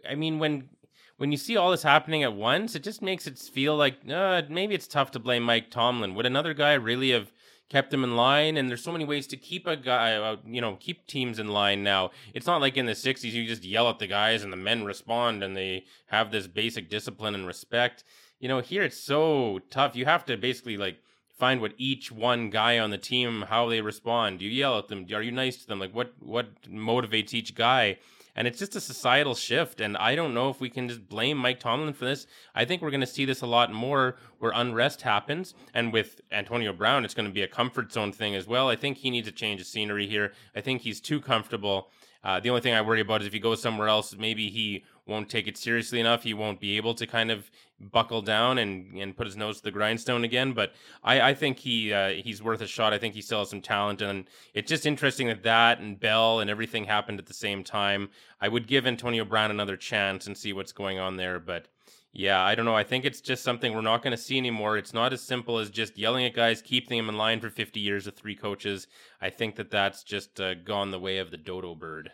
I 0.07 0.15
mean, 0.15 0.39
when 0.39 0.69
when 1.17 1.31
you 1.31 1.37
see 1.37 1.57
all 1.57 1.71
this 1.71 1.83
happening 1.83 2.23
at 2.23 2.33
once, 2.33 2.75
it 2.75 2.83
just 2.83 3.01
makes 3.01 3.25
it 3.25 3.39
feel 3.39 3.75
like 3.75 3.97
uh, 4.09 4.43
maybe 4.49 4.75
it's 4.75 4.87
tough 4.87 5.11
to 5.11 5.19
blame 5.19 5.43
Mike 5.43 5.71
Tomlin. 5.71 6.13
Would 6.13 6.27
another 6.27 6.53
guy 6.53 6.73
really 6.73 7.11
have 7.11 7.31
kept 7.69 7.91
them 7.91 8.03
in 8.03 8.15
line 8.15 8.57
and 8.57 8.69
there's 8.69 8.83
so 8.83 8.91
many 8.91 9.05
ways 9.05 9.27
to 9.27 9.37
keep 9.37 9.67
a 9.67 9.75
guy 9.75 10.13
uh, 10.13 10.37
you 10.45 10.61
know 10.61 10.77
keep 10.79 11.05
teams 11.07 11.39
in 11.39 11.47
line 11.47 11.83
now. 11.83 12.11
It's 12.33 12.47
not 12.47 12.61
like 12.61 12.77
in 12.77 12.85
the 12.85 12.93
60s 12.93 13.31
you 13.31 13.45
just 13.45 13.63
yell 13.63 13.89
at 13.89 13.99
the 13.99 14.07
guys 14.07 14.43
and 14.43 14.51
the 14.51 14.57
men 14.57 14.85
respond 14.85 15.43
and 15.43 15.55
they 15.55 15.85
have 16.07 16.31
this 16.31 16.47
basic 16.47 16.89
discipline 16.89 17.35
and 17.35 17.45
respect. 17.45 18.03
You 18.39 18.47
know 18.47 18.59
here 18.59 18.83
it's 18.83 18.99
so 18.99 19.59
tough. 19.69 19.95
You 19.95 20.05
have 20.05 20.25
to 20.25 20.37
basically 20.37 20.77
like 20.77 20.99
find 21.37 21.61
what 21.61 21.73
each 21.77 22.11
one 22.11 22.49
guy 22.49 22.79
on 22.79 22.89
the 22.89 22.97
team 22.97 23.45
how 23.49 23.69
they 23.69 23.81
respond. 23.81 24.39
Do 24.39 24.45
you 24.45 24.51
yell 24.51 24.77
at 24.77 24.87
them? 24.87 25.05
Are 25.13 25.21
you 25.21 25.31
nice 25.31 25.57
to 25.57 25.67
them? 25.67 25.79
Like 25.79 25.93
what 25.93 26.13
what 26.19 26.61
motivates 26.63 27.33
each 27.33 27.53
guy 27.53 27.97
and 28.37 28.47
it's 28.47 28.59
just 28.59 28.75
a 28.75 28.81
societal 28.81 29.33
shift. 29.33 29.81
And 29.81 29.97
I 29.97 30.15
don't 30.15 30.33
know 30.33 30.49
if 30.49 30.61
we 30.61 30.69
can 30.69 30.87
just 30.87 31.09
blame 31.09 31.37
Mike 31.37 31.59
Tomlin 31.59 31.93
for 31.93 32.05
this. 32.05 32.27
I 32.53 32.63
think 32.63 32.81
we're 32.81 32.91
going 32.91 33.01
to 33.01 33.07
see 33.07 33.25
this 33.25 33.41
a 33.41 33.47
lot 33.47 33.73
more 33.73 34.15
where 34.37 34.51
unrest 34.53 35.01
happens. 35.01 35.55
And 35.73 35.91
with 35.91 36.21
Antonio 36.31 36.71
Brown, 36.71 37.03
it's 37.03 37.15
going 37.15 37.27
to 37.27 37.33
be 37.33 37.41
a 37.41 37.47
comfort 37.47 37.91
zone 37.91 38.11
thing 38.11 38.35
as 38.35 38.47
well. 38.47 38.69
I 38.69 38.75
think 38.75 38.97
he 38.97 39.09
needs 39.09 39.27
a 39.27 39.31
change 39.31 39.59
of 39.59 39.67
scenery 39.67 40.07
here. 40.07 40.33
I 40.55 40.61
think 40.61 40.83
he's 40.83 41.01
too 41.01 41.19
comfortable. 41.19 41.89
Uh, 42.23 42.39
the 42.39 42.49
only 42.49 42.61
thing 42.61 42.73
I 42.73 42.81
worry 42.81 43.01
about 43.01 43.21
is 43.21 43.27
if 43.27 43.33
he 43.33 43.39
goes 43.39 43.61
somewhere 43.61 43.87
else, 43.87 44.15
maybe 44.15 44.49
he 44.49 44.83
won't 45.07 45.29
take 45.29 45.47
it 45.47 45.57
seriously 45.57 45.99
enough. 45.99 46.23
He 46.23 46.33
won't 46.33 46.59
be 46.59 46.77
able 46.77 46.93
to 46.95 47.07
kind 47.07 47.31
of 47.31 47.49
buckle 47.79 48.21
down 48.21 48.57
and, 48.57 48.97
and 48.97 49.15
put 49.15 49.27
his 49.27 49.37
nose 49.37 49.57
to 49.57 49.63
the 49.63 49.71
grindstone 49.71 50.23
again. 50.23 50.53
But 50.53 50.73
I, 51.03 51.29
I 51.29 51.33
think 51.33 51.59
he 51.59 51.93
uh, 51.93 52.09
he's 52.09 52.41
worth 52.41 52.61
a 52.61 52.67
shot. 52.67 52.93
I 52.93 52.97
think 52.97 53.13
he 53.13 53.21
still 53.21 53.39
has 53.39 53.49
some 53.49 53.61
talent, 53.61 54.01
and 54.01 54.25
it's 54.53 54.69
just 54.69 54.85
interesting 54.85 55.27
that 55.27 55.43
that 55.43 55.79
and 55.79 55.99
Bell 55.99 56.39
and 56.39 56.49
everything 56.49 56.85
happened 56.85 57.19
at 57.19 57.25
the 57.25 57.33
same 57.33 57.63
time. 57.63 58.09
I 58.41 58.47
would 58.47 58.67
give 58.67 58.87
Antonio 58.87 59.25
Brown 59.25 59.51
another 59.51 59.77
chance 59.77 60.27
and 60.27 60.37
see 60.37 60.53
what's 60.53 60.71
going 60.71 60.99
on 60.99 61.17
there, 61.17 61.39
but. 61.39 61.67
Yeah, 62.13 62.41
I 62.41 62.55
don't 62.55 62.65
know. 62.65 62.75
I 62.75 62.83
think 62.83 63.05
it's 63.05 63.21
just 63.21 63.43
something 63.43 63.75
we're 63.75 63.81
not 63.81 64.01
going 64.01 64.15
to 64.15 64.17
see 64.17 64.39
anymore. 64.39 64.75
It's 64.75 64.93
not 64.93 65.13
as 65.13 65.21
simple 65.21 65.59
as 65.59 65.69
just 65.69 65.99
yelling 65.99 66.25
at 66.25 66.33
guys, 66.33 66.63
keeping 66.63 66.97
them 66.97 67.09
in 67.09 67.17
line 67.17 67.39
for 67.39 67.51
50 67.51 67.79
years 67.79 68.07
with 68.07 68.17
three 68.17 68.33
coaches. 68.35 68.87
I 69.21 69.29
think 69.29 69.55
that 69.57 69.69
that's 69.69 70.03
just 70.03 70.41
uh, 70.41 70.55
gone 70.55 70.89
the 70.89 70.99
way 70.99 71.19
of 71.19 71.29
the 71.29 71.37
dodo 71.37 71.75
bird. 71.75 72.11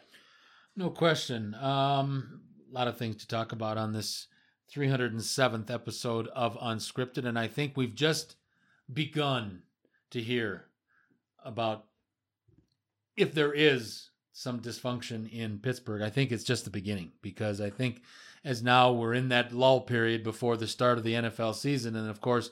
No 0.76 0.90
question. 0.90 1.56
Um, 1.56 2.42
a 2.74 2.76
lot 2.76 2.88
of 2.88 2.98
things 2.98 3.18
to 3.18 3.28
talk 3.28 3.52
about 3.52 3.78
on 3.78 3.94
this 3.94 4.28
307th 4.74 5.70
episode 5.70 6.28
of 6.30 6.58
Unscripted. 6.58 7.26
And 7.26 7.38
I 7.38 7.48
think 7.48 7.74
we've 7.76 7.94
just 7.94 8.36
begun 8.92 9.62
to 10.10 10.20
hear 10.20 10.66
about 11.46 11.86
if 13.16 13.34
there 13.34 13.54
is 13.54 14.10
some 14.32 14.60
dysfunction 14.60 15.32
in 15.32 15.60
Pittsburgh. 15.60 16.02
I 16.02 16.10
think 16.10 16.32
it's 16.32 16.44
just 16.44 16.66
the 16.66 16.72
beginning 16.72 17.12
because 17.22 17.62
I 17.62 17.70
think 17.70 18.02
as 18.44 18.64
now 18.64 18.92
we're 18.92 19.14
in 19.14 19.30
that 19.30 19.54
lull 19.54 19.82
period 19.82 20.24
before 20.24 20.58
the 20.58 20.68
start 20.68 20.98
of 20.98 21.04
the 21.04 21.14
NFL 21.14 21.54
season. 21.54 21.96
And 21.96 22.10
of 22.10 22.22
course, 22.22 22.50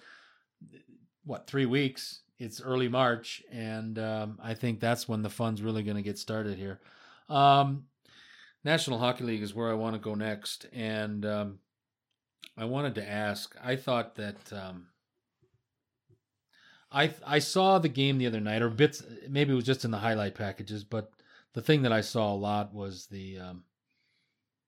what, 1.26 1.48
three 1.48 1.66
weeks? 1.66 2.20
It's 2.38 2.62
early 2.62 2.88
March. 2.88 3.42
And 3.52 3.98
um, 3.98 4.40
I 4.42 4.54
think 4.54 4.80
that's 4.80 5.08
when 5.08 5.24
the 5.24 5.30
fun's 5.32 5.64
really 5.64 5.82
going 5.82 5.98
to 5.98 6.04
get 6.04 6.20
started 6.20 6.60
here. 6.60 6.80
Um, 7.28 7.86
National 8.64 9.00
Hockey 9.00 9.24
League 9.24 9.42
is 9.42 9.56
where 9.56 9.70
I 9.70 9.76
want 9.76 9.96
to 9.96 10.00
go 10.00 10.14
next, 10.14 10.68
and 10.72 11.26
um, 11.26 11.60
I 12.58 12.66
wanted 12.66 12.96
to 12.96 13.10
ask. 13.10 13.56
I 13.64 13.76
thought 13.76 14.16
that 14.16 14.54
um, 14.54 14.88
I 16.92 17.14
I 17.26 17.40
saw 17.40 17.80
the 17.80 17.90
game 17.90 18.18
the 18.18 18.28
other 18.28 18.40
night, 18.40 18.62
or 18.62 18.70
bits. 18.70 19.04
Maybe 19.28 19.52
it 19.52 19.56
was 19.56 19.66
just 19.66 19.86
in 19.86 19.92
the 19.92 19.98
highlight 19.98 20.36
packages, 20.36 20.84
but 20.84 21.12
the 21.54 21.62
thing 21.62 21.82
that 21.82 21.92
I 21.92 22.02
saw 22.02 22.34
a 22.34 22.36
lot 22.36 22.74
was 22.74 23.08
the 23.08 23.40
um, 23.40 23.64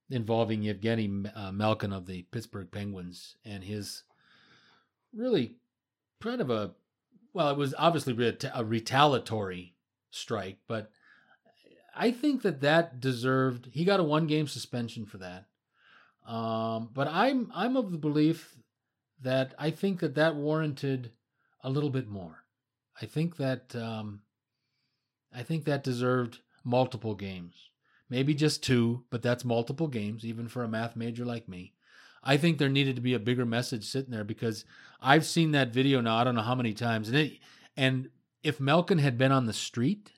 involving 0.10 0.64
Evgeny 0.64 1.32
uh, 1.36 1.52
Malkin 1.52 1.94
of 1.94 2.06
the 2.06 2.24
Pittsburgh 2.24 2.72
Penguins 2.72 3.36
and 3.46 3.64
his 3.64 4.04
really 5.14 5.56
kind 6.22 6.42
of 6.42 6.50
a 6.50 6.72
well, 7.34 7.50
it 7.50 7.58
was 7.58 7.74
obviously 7.78 8.36
a 8.54 8.64
retaliatory 8.64 9.76
strike, 10.12 10.58
but 10.68 10.92
I 11.96 12.12
think 12.12 12.42
that 12.42 12.62
that 12.62 13.00
deserved. 13.00 13.70
He 13.72 13.86
got 13.86 14.00
a 14.00 14.04
one 14.04 14.28
game 14.28 14.48
suspension 14.48 15.06
for 15.06 15.18
that. 15.20 15.46
Um, 16.28 16.90
but 16.94 17.08
I'm 17.08 17.52
I'm 17.54 17.76
of 17.76 17.92
the 17.92 17.98
belief 17.98 18.56
that 19.22 19.54
I 19.60 19.72
think 19.72 20.00
that 20.00 20.16
that 20.16 20.36
warranted 20.36 21.12
a 21.64 21.70
little 21.70 21.90
bit 21.90 22.08
more. 22.08 22.46
I 23.02 23.06
think 23.06 23.38
that 23.38 23.76
um, 23.76 24.22
I 25.36 25.44
think 25.44 25.66
that 25.66 25.84
deserved 25.84 26.40
multiple 26.64 27.16
games, 27.16 27.56
maybe 28.10 28.34
just 28.34 28.64
two, 28.64 29.04
but 29.10 29.22
that's 29.22 29.44
multiple 29.44 29.88
games, 29.88 30.26
even 30.26 30.48
for 30.48 30.64
a 30.64 30.68
math 30.68 30.96
major 30.96 31.26
like 31.26 31.48
me. 31.50 31.74
I 32.24 32.38
think 32.38 32.58
there 32.58 32.70
needed 32.70 32.96
to 32.96 33.02
be 33.02 33.14
a 33.14 33.20
bigger 33.20 33.46
message 33.46 33.86
sitting 33.86 34.12
there 34.12 34.24
because 34.24 34.64
I've 35.02 35.26
seen 35.26 35.52
that 35.52 35.74
video 35.74 36.00
now. 36.00 36.16
I 36.16 36.24
don't 36.24 36.36
know 36.36 36.42
how 36.42 36.56
many 36.56 36.74
times, 36.74 37.10
and 37.10 37.18
it, 37.18 37.34
and 37.76 38.10
if 38.44 38.62
Malkin 38.62 39.00
had 39.00 39.18
been 39.18 39.32
on 39.32 39.46
the 39.46 39.54
street, 39.54 40.13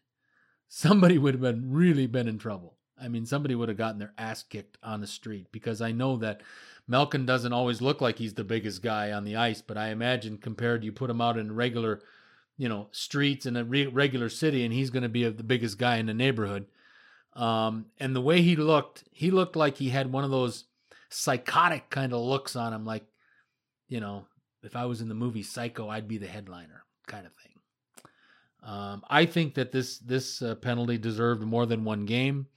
somebody 0.76 1.18
would 1.18 1.34
have 1.34 1.42
been 1.42 1.72
really 1.72 2.06
been 2.06 2.28
in 2.28 2.38
trouble. 2.38 2.74
I 3.02 3.08
mean, 3.08 3.26
somebody 3.26 3.56
would 3.56 3.70
have 3.70 3.78
gotten 3.78 3.98
their 3.98 4.12
ass 4.18 4.44
kicked 4.44 4.78
on 4.84 5.00
the 5.00 5.08
street 5.08 5.48
because 5.54 5.82
I 5.82 5.94
know 5.94 6.18
that 6.18 6.42
Malkin 6.86 7.26
doesn't 7.26 7.54
always 7.54 7.82
look 7.82 8.02
like 8.02 8.18
he's 8.18 8.34
the 8.34 8.44
biggest 8.44 8.82
guy 8.82 9.14
on 9.14 9.24
the 9.24 9.38
ice, 9.38 9.62
but 9.62 9.78
I 9.78 9.92
imagine 9.92 10.38
compared 10.38 10.84
you 10.84 10.92
put 10.92 11.10
him 11.10 11.22
out 11.22 11.38
in 11.38 11.56
regular, 11.56 12.02
you 12.58 12.68
know, 12.68 12.90
streets 12.92 13.46
in 13.46 13.56
a 13.56 13.64
re- 13.64 13.88
regular 13.88 14.28
city, 14.28 14.66
and 14.66 14.74
he's 14.74 14.90
going 14.90 15.04
to 15.04 15.10
be 15.10 15.24
a, 15.24 15.32
the 15.32 15.44
biggest 15.44 15.78
guy 15.78 15.96
in 15.96 16.08
the 16.08 16.14
neighborhood. 16.14 16.66
Um, 17.38 17.86
and 17.98 18.14
the 18.14 18.20
way 18.20 18.42
he 18.42 18.58
looked, 18.58 19.06
he 19.12 19.32
looked 19.32 19.56
like 19.56 19.78
he 19.78 19.90
had 19.90 20.12
one 20.12 20.26
of 20.26 20.32
those 20.32 20.66
psychotic 21.10 21.90
kind 21.90 22.12
of 22.12 22.20
looks 22.20 22.54
on 22.58 22.74
him, 22.74 22.86
like, 22.86 23.06
you 23.88 24.02
know, 24.02 24.26
if 24.62 24.76
I 24.76 24.86
was 24.86 25.00
in 25.00 25.08
the 25.08 25.16
movie 25.16 25.44
Psycho, 25.44 25.88
I'd 25.88 26.10
be 26.10 26.18
the 26.18 26.28
headliner 26.28 26.84
kind 27.08 27.26
of 27.26 27.32
thing. 27.34 27.55
Um, 28.66 29.04
I 29.10 29.26
think 29.26 29.54
that 29.54 29.72
this 29.72 30.00
this 30.00 30.42
uh, 30.42 30.56
penalty 30.56 30.98
deserved 30.98 31.44
more 31.44 31.68
than 31.68 31.86
one 31.86 32.06
game, 32.06 32.48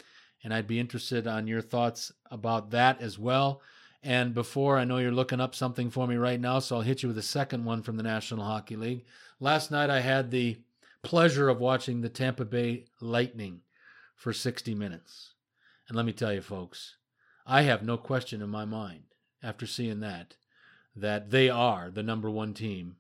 and 0.43 0.55
I'd 0.55 0.67
be 0.67 0.81
interested 0.81 1.27
on 1.27 1.47
your 1.47 1.61
thoughts 1.61 2.11
about 2.31 2.71
that 2.71 3.01
as 3.03 3.19
well. 3.19 3.61
And 4.03 4.33
before 4.33 4.79
I 4.79 4.85
know 4.85 4.99
you're 4.99 5.13
looking 5.13 5.41
up 5.41 5.55
something 5.55 5.91
for 5.91 6.07
me 6.07 6.17
right 6.17 6.41
now, 6.41 6.61
so 6.61 6.77
I'll 6.77 6.83
hit 6.83 7.03
you 7.03 7.09
with 7.09 7.19
a 7.19 7.23
second 7.23 7.65
one 7.65 7.83
from 7.83 7.97
the 7.97 8.03
National 8.03 8.45
Hockey 8.45 8.77
League. 8.77 9.05
Last 9.39 9.71
night 9.71 9.91
I 9.91 10.01
had 10.01 10.31
the 10.31 10.59
pleasure 11.03 11.49
of 11.49 11.61
watching 11.61 12.01
the 12.01 12.09
Tampa 12.09 12.45
Bay 12.45 12.87
Lightning 13.01 13.61
for 14.15 14.33
60 14.33 14.75
minutes. 14.75 15.35
And 15.89 15.97
let 15.97 16.07
me 16.07 16.13
tell 16.13 16.33
you, 16.33 16.43
folks, 16.43 16.97
I 17.47 17.63
have 17.63 17.83
no 17.83 17.97
question 17.97 18.41
in 18.41 18.51
my 18.51 18.65
mind 18.65 19.05
after 19.43 19.67
seeing 19.67 20.01
that 20.01 20.37
that 20.95 21.31
they 21.31 21.49
are 21.49 21.91
the 21.91 22.03
number 22.03 22.29
one 22.29 22.53
team 22.53 22.97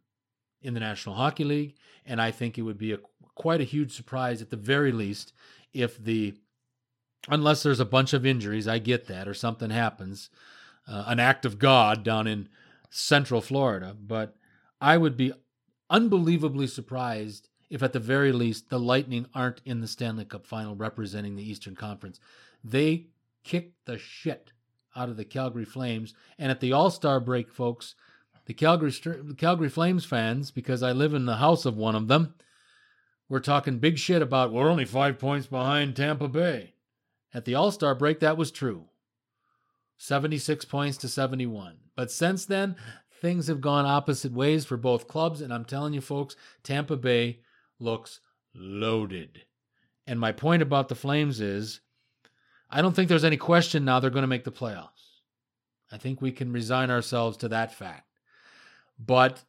in 0.62 0.74
the 0.74 0.80
National 0.80 1.14
Hockey 1.14 1.44
League, 1.44 1.74
and 2.04 2.20
I 2.20 2.30
think 2.30 2.58
it 2.58 2.62
would 2.62 2.78
be 2.78 2.92
a 2.92 2.98
quite 3.34 3.60
a 3.60 3.64
huge 3.64 3.94
surprise 3.94 4.42
at 4.42 4.50
the 4.50 4.56
very 4.56 4.90
least 4.90 5.32
if 5.72 5.96
the 6.02 6.34
unless 7.28 7.62
there's 7.62 7.80
a 7.80 7.84
bunch 7.84 8.12
of 8.12 8.26
injuries, 8.26 8.68
I 8.68 8.78
get 8.78 9.06
that, 9.06 9.28
or 9.28 9.34
something 9.34 9.70
happens, 9.70 10.30
uh, 10.86 11.04
an 11.06 11.20
act 11.20 11.44
of 11.44 11.58
God 11.58 12.02
down 12.02 12.26
in 12.26 12.48
Central 12.90 13.40
Florida, 13.40 13.94
but 14.00 14.36
I 14.80 14.96
would 14.96 15.16
be 15.16 15.32
unbelievably 15.90 16.68
surprised 16.68 17.48
if 17.70 17.82
at 17.82 17.92
the 17.92 18.00
very 18.00 18.32
least 18.32 18.70
the 18.70 18.80
Lightning 18.80 19.26
aren't 19.34 19.60
in 19.64 19.80
the 19.80 19.88
Stanley 19.88 20.24
Cup 20.24 20.46
final 20.46 20.74
representing 20.74 21.36
the 21.36 21.48
Eastern 21.48 21.74
Conference. 21.74 22.18
They 22.64 23.08
kicked 23.44 23.84
the 23.84 23.98
shit 23.98 24.52
out 24.96 25.08
of 25.08 25.16
the 25.16 25.24
Calgary 25.24 25.64
Flames, 25.64 26.14
and 26.38 26.50
at 26.50 26.60
the 26.60 26.72
All 26.72 26.90
Star 26.90 27.20
break, 27.20 27.50
folks, 27.52 27.94
the 28.48 28.54
Calgary 28.54 28.92
Calgary 29.36 29.68
Flames 29.68 30.06
fans, 30.06 30.50
because 30.50 30.82
I 30.82 30.92
live 30.92 31.12
in 31.12 31.26
the 31.26 31.36
house 31.36 31.66
of 31.66 31.76
one 31.76 31.94
of 31.94 32.08
them, 32.08 32.34
were 33.28 33.40
talking 33.40 33.78
big 33.78 33.98
shit 33.98 34.22
about 34.22 34.54
we're 34.54 34.70
only 34.70 34.86
five 34.86 35.18
points 35.18 35.46
behind 35.46 35.94
Tampa 35.94 36.28
Bay. 36.28 36.72
At 37.34 37.44
the 37.44 37.54
All 37.54 37.70
Star 37.70 37.94
break, 37.94 38.20
that 38.20 38.38
was 38.38 38.50
true 38.50 38.86
76 39.98 40.64
points 40.64 40.96
to 40.96 41.08
71. 41.08 41.76
But 41.94 42.10
since 42.10 42.46
then, 42.46 42.76
things 43.20 43.48
have 43.48 43.60
gone 43.60 43.84
opposite 43.84 44.32
ways 44.32 44.64
for 44.64 44.78
both 44.78 45.08
clubs. 45.08 45.42
And 45.42 45.52
I'm 45.52 45.66
telling 45.66 45.92
you, 45.92 46.00
folks, 46.00 46.34
Tampa 46.62 46.96
Bay 46.96 47.40
looks 47.78 48.20
loaded. 48.54 49.42
And 50.06 50.18
my 50.18 50.32
point 50.32 50.62
about 50.62 50.88
the 50.88 50.94
Flames 50.94 51.42
is 51.42 51.80
I 52.70 52.80
don't 52.80 52.96
think 52.96 53.10
there's 53.10 53.24
any 53.24 53.36
question 53.36 53.84
now 53.84 54.00
they're 54.00 54.08
going 54.08 54.22
to 54.22 54.26
make 54.26 54.44
the 54.44 54.50
playoffs. 54.50 55.20
I 55.92 55.98
think 55.98 56.22
we 56.22 56.32
can 56.32 56.50
resign 56.50 56.90
ourselves 56.90 57.36
to 57.38 57.48
that 57.48 57.74
fact. 57.74 58.07
But 58.98 59.44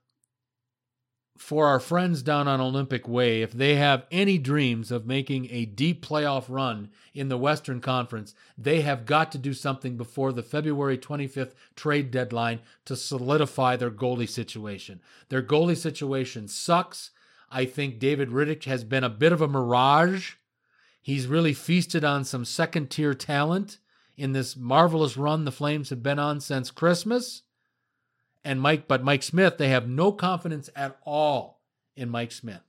for 1.39 1.67
our 1.67 1.79
friends 1.79 2.21
down 2.21 2.49
on 2.49 2.59
Olympic 2.59 3.07
Way, 3.07 3.41
if 3.41 3.53
they 3.53 3.75
have 3.75 4.05
any 4.11 4.37
dreams 4.37 4.91
of 4.91 5.07
making 5.07 5.47
a 5.49 5.65
deep 5.65 6.05
playoff 6.05 6.45
run 6.49 6.89
in 7.13 7.29
the 7.29 7.37
Western 7.37 7.79
Conference, 7.79 8.35
they 8.57 8.81
have 8.81 9.05
got 9.05 9.31
to 9.31 9.37
do 9.37 9.53
something 9.53 9.95
before 9.95 10.33
the 10.33 10.43
February 10.43 10.97
25th 10.97 11.53
trade 11.77 12.11
deadline 12.11 12.59
to 12.83 12.95
solidify 12.95 13.77
their 13.77 13.89
goalie 13.89 14.29
situation. 14.29 14.99
Their 15.29 15.41
goalie 15.41 15.77
situation 15.77 16.49
sucks. 16.49 17.11
I 17.49 17.63
think 17.63 17.99
David 17.99 18.29
Rittich 18.29 18.65
has 18.65 18.83
been 18.83 19.05
a 19.05 19.09
bit 19.09 19.31
of 19.31 19.41
a 19.41 19.47
mirage. 19.47 20.33
He's 21.01 21.25
really 21.25 21.53
feasted 21.53 22.03
on 22.03 22.25
some 22.25 22.43
second 22.43 22.89
tier 22.89 23.13
talent 23.13 23.79
in 24.17 24.33
this 24.33 24.57
marvelous 24.57 25.15
run 25.15 25.45
the 25.45 25.51
Flames 25.53 25.89
have 25.89 26.03
been 26.03 26.19
on 26.19 26.41
since 26.41 26.69
Christmas 26.69 27.43
and 28.43 28.61
Mike, 28.61 28.87
but 28.87 29.03
Mike 29.03 29.23
Smith, 29.23 29.57
they 29.57 29.69
have 29.69 29.87
no 29.87 30.11
confidence 30.11 30.69
at 30.75 30.97
all 31.05 31.61
in 31.95 32.09
Mike 32.09 32.31
Smith. 32.31 32.61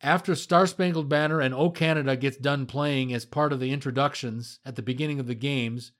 After 0.00 0.34
Star 0.34 0.66
Spangled 0.66 1.08
Banner 1.08 1.40
and 1.40 1.54
O 1.54 1.70
Canada 1.70 2.16
gets 2.16 2.36
done 2.36 2.66
playing 2.66 3.12
as 3.12 3.24
part 3.24 3.52
of 3.52 3.60
the 3.60 3.72
introductions 3.72 4.58
at 4.64 4.74
the 4.76 4.82
beginning 4.82 5.20
of 5.20 5.26
the 5.26 5.34
games, 5.34 5.92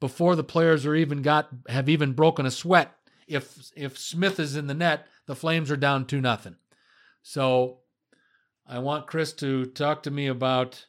before 0.00 0.36
the 0.36 0.44
players 0.44 0.86
are 0.86 0.94
even 0.94 1.22
got 1.22 1.48
have 1.68 1.88
even 1.88 2.12
broken 2.12 2.46
a 2.46 2.50
sweat, 2.50 2.94
if 3.26 3.70
if 3.76 3.98
Smith 3.98 4.38
is 4.38 4.56
in 4.56 4.66
the 4.66 4.74
net, 4.74 5.06
the 5.26 5.36
Flames 5.36 5.70
are 5.70 5.76
down 5.76 6.06
two 6.06 6.20
nothing. 6.20 6.56
So 7.22 7.78
I 8.66 8.78
want 8.78 9.06
Chris 9.06 9.32
to 9.34 9.66
talk 9.66 10.02
to 10.04 10.10
me 10.10 10.26
about 10.26 10.86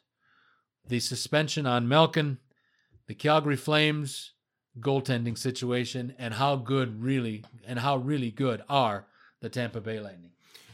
the 0.86 1.00
suspension 1.00 1.66
on 1.66 1.88
Malkin, 1.88 2.38
the 3.06 3.14
Calgary 3.14 3.56
Flames, 3.56 4.32
goaltending 4.80 5.36
situation 5.36 6.14
and 6.18 6.34
how 6.34 6.56
good 6.56 7.02
really 7.02 7.44
and 7.66 7.78
how 7.78 7.96
really 7.96 8.30
good 8.30 8.62
are 8.68 9.06
the 9.40 9.48
Tampa 9.48 9.80
Bay 9.80 10.00
Lightning. 10.00 10.30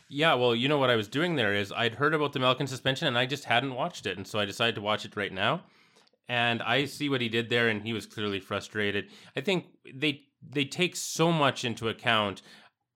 Yeah, 0.09 0.35
well, 0.35 0.55
you 0.55 0.69
know 0.69 0.79
what 0.79 0.91
I 0.91 0.97
was 0.97 1.09
doing 1.09 1.35
there 1.35 1.55
is 1.55 1.73
I'd 1.73 1.95
heard 1.95 2.15
about 2.15 2.33
the 2.33 2.39
Malkin 2.39 2.67
suspension 2.67 3.09
and 3.09 3.19
I 3.19 3.27
just 3.27 3.45
hadn't 3.45 3.75
watched 3.75 4.07
it, 4.07 4.17
and 4.17 4.27
so 4.27 4.39
I 4.39 4.45
decided 4.45 4.77
to 4.77 4.81
watch 4.81 5.05
it 5.05 5.17
right 5.17 5.33
now. 5.33 5.63
And 6.29 6.63
I 6.63 6.85
see 6.87 7.09
what 7.09 7.21
he 7.21 7.29
did 7.29 7.51
there, 7.51 7.69
and 7.69 7.83
he 7.83 7.93
was 7.93 8.07
clearly 8.07 8.41
frustrated. 8.41 9.11
I 9.37 9.41
think 9.41 9.67
they 9.93 10.23
they 10.47 10.65
take 10.65 10.97
so 10.97 11.33
much 11.33 11.65
into 11.65 11.89
account 11.89 12.43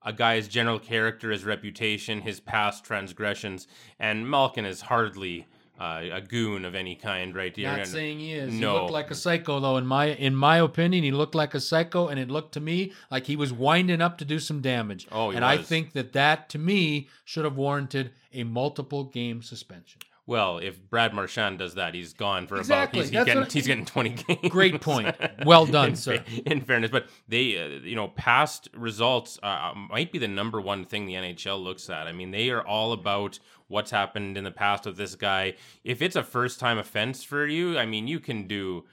a 0.02 0.12
guy's 0.12 0.48
general 0.48 0.78
character, 0.78 1.30
his 1.30 1.44
reputation, 1.44 2.22
his 2.22 2.40
past 2.40 2.84
transgressions, 2.84 3.66
and 3.98 4.28
Malkin 4.28 4.64
is 4.64 4.82
hardly 4.82 5.46
uh, 5.78 6.02
a 6.12 6.20
goon 6.20 6.64
of 6.64 6.74
any 6.74 6.94
kind, 6.94 7.34
right? 7.34 7.56
Not 7.56 7.76
You're- 7.76 7.84
saying 7.84 8.18
he 8.18 8.32
is. 8.32 8.52
No. 8.52 8.72
He 8.72 8.80
looked 8.80 8.92
like 8.92 9.10
a 9.10 9.14
psycho, 9.14 9.60
though. 9.60 9.76
In 9.76 9.86
my 9.86 10.06
in 10.06 10.34
my 10.34 10.58
opinion, 10.58 11.04
he 11.04 11.12
looked 11.12 11.34
like 11.34 11.54
a 11.54 11.60
psycho, 11.60 12.08
and 12.08 12.18
it 12.18 12.30
looked 12.30 12.52
to 12.54 12.60
me 12.60 12.92
like 13.10 13.26
he 13.26 13.36
was 13.36 13.52
winding 13.52 14.00
up 14.00 14.18
to 14.18 14.24
do 14.24 14.38
some 14.38 14.60
damage. 14.60 15.06
Oh, 15.12 15.30
and 15.30 15.44
I 15.44 15.58
think 15.58 15.92
that 15.92 16.12
that 16.14 16.48
to 16.50 16.58
me 16.58 17.08
should 17.24 17.44
have 17.44 17.56
warranted 17.56 18.10
a 18.32 18.44
multiple 18.44 19.04
game 19.04 19.42
suspension. 19.42 20.00
Well, 20.28 20.58
if 20.58 20.78
Brad 20.90 21.14
Marchand 21.14 21.58
does 21.58 21.76
that, 21.76 21.94
he's 21.94 22.12
gone 22.12 22.46
for 22.46 22.58
Exactly, 22.58 23.00
about 23.00 23.04
he's, 23.06 23.14
he's 23.16 23.24
getting 23.24 23.42
I- 23.42 23.46
he's 23.48 23.66
getting 23.66 23.86
twenty 23.86 24.10
games. 24.28 24.50
Great 24.50 24.78
point. 24.78 25.16
Well 25.46 25.64
done, 25.78 25.88
in, 25.90 25.96
sir. 25.96 26.22
In 26.44 26.60
fairness, 26.60 26.90
but 26.90 27.06
they, 27.28 27.56
uh, 27.58 27.80
you 27.82 27.96
know, 27.96 28.08
past 28.08 28.68
results 28.76 29.38
uh, 29.42 29.72
might 29.74 30.12
be 30.12 30.18
the 30.18 30.28
number 30.28 30.60
one 30.60 30.84
thing 30.84 31.06
the 31.06 31.14
NHL 31.14 31.64
looks 31.64 31.88
at. 31.88 32.06
I 32.06 32.12
mean, 32.12 32.30
they 32.30 32.50
are 32.50 32.60
all 32.60 32.92
about 32.92 33.38
what's 33.68 33.90
happened 33.90 34.36
in 34.36 34.44
the 34.44 34.50
past 34.50 34.84
with 34.84 34.98
this 34.98 35.14
guy. 35.14 35.54
If 35.82 36.02
it's 36.02 36.14
a 36.14 36.22
first 36.22 36.60
time 36.60 36.76
offense 36.76 37.24
for 37.24 37.46
you, 37.46 37.78
I 37.78 37.86
mean, 37.86 38.06
you 38.06 38.20
can 38.20 38.46
do. 38.46 38.84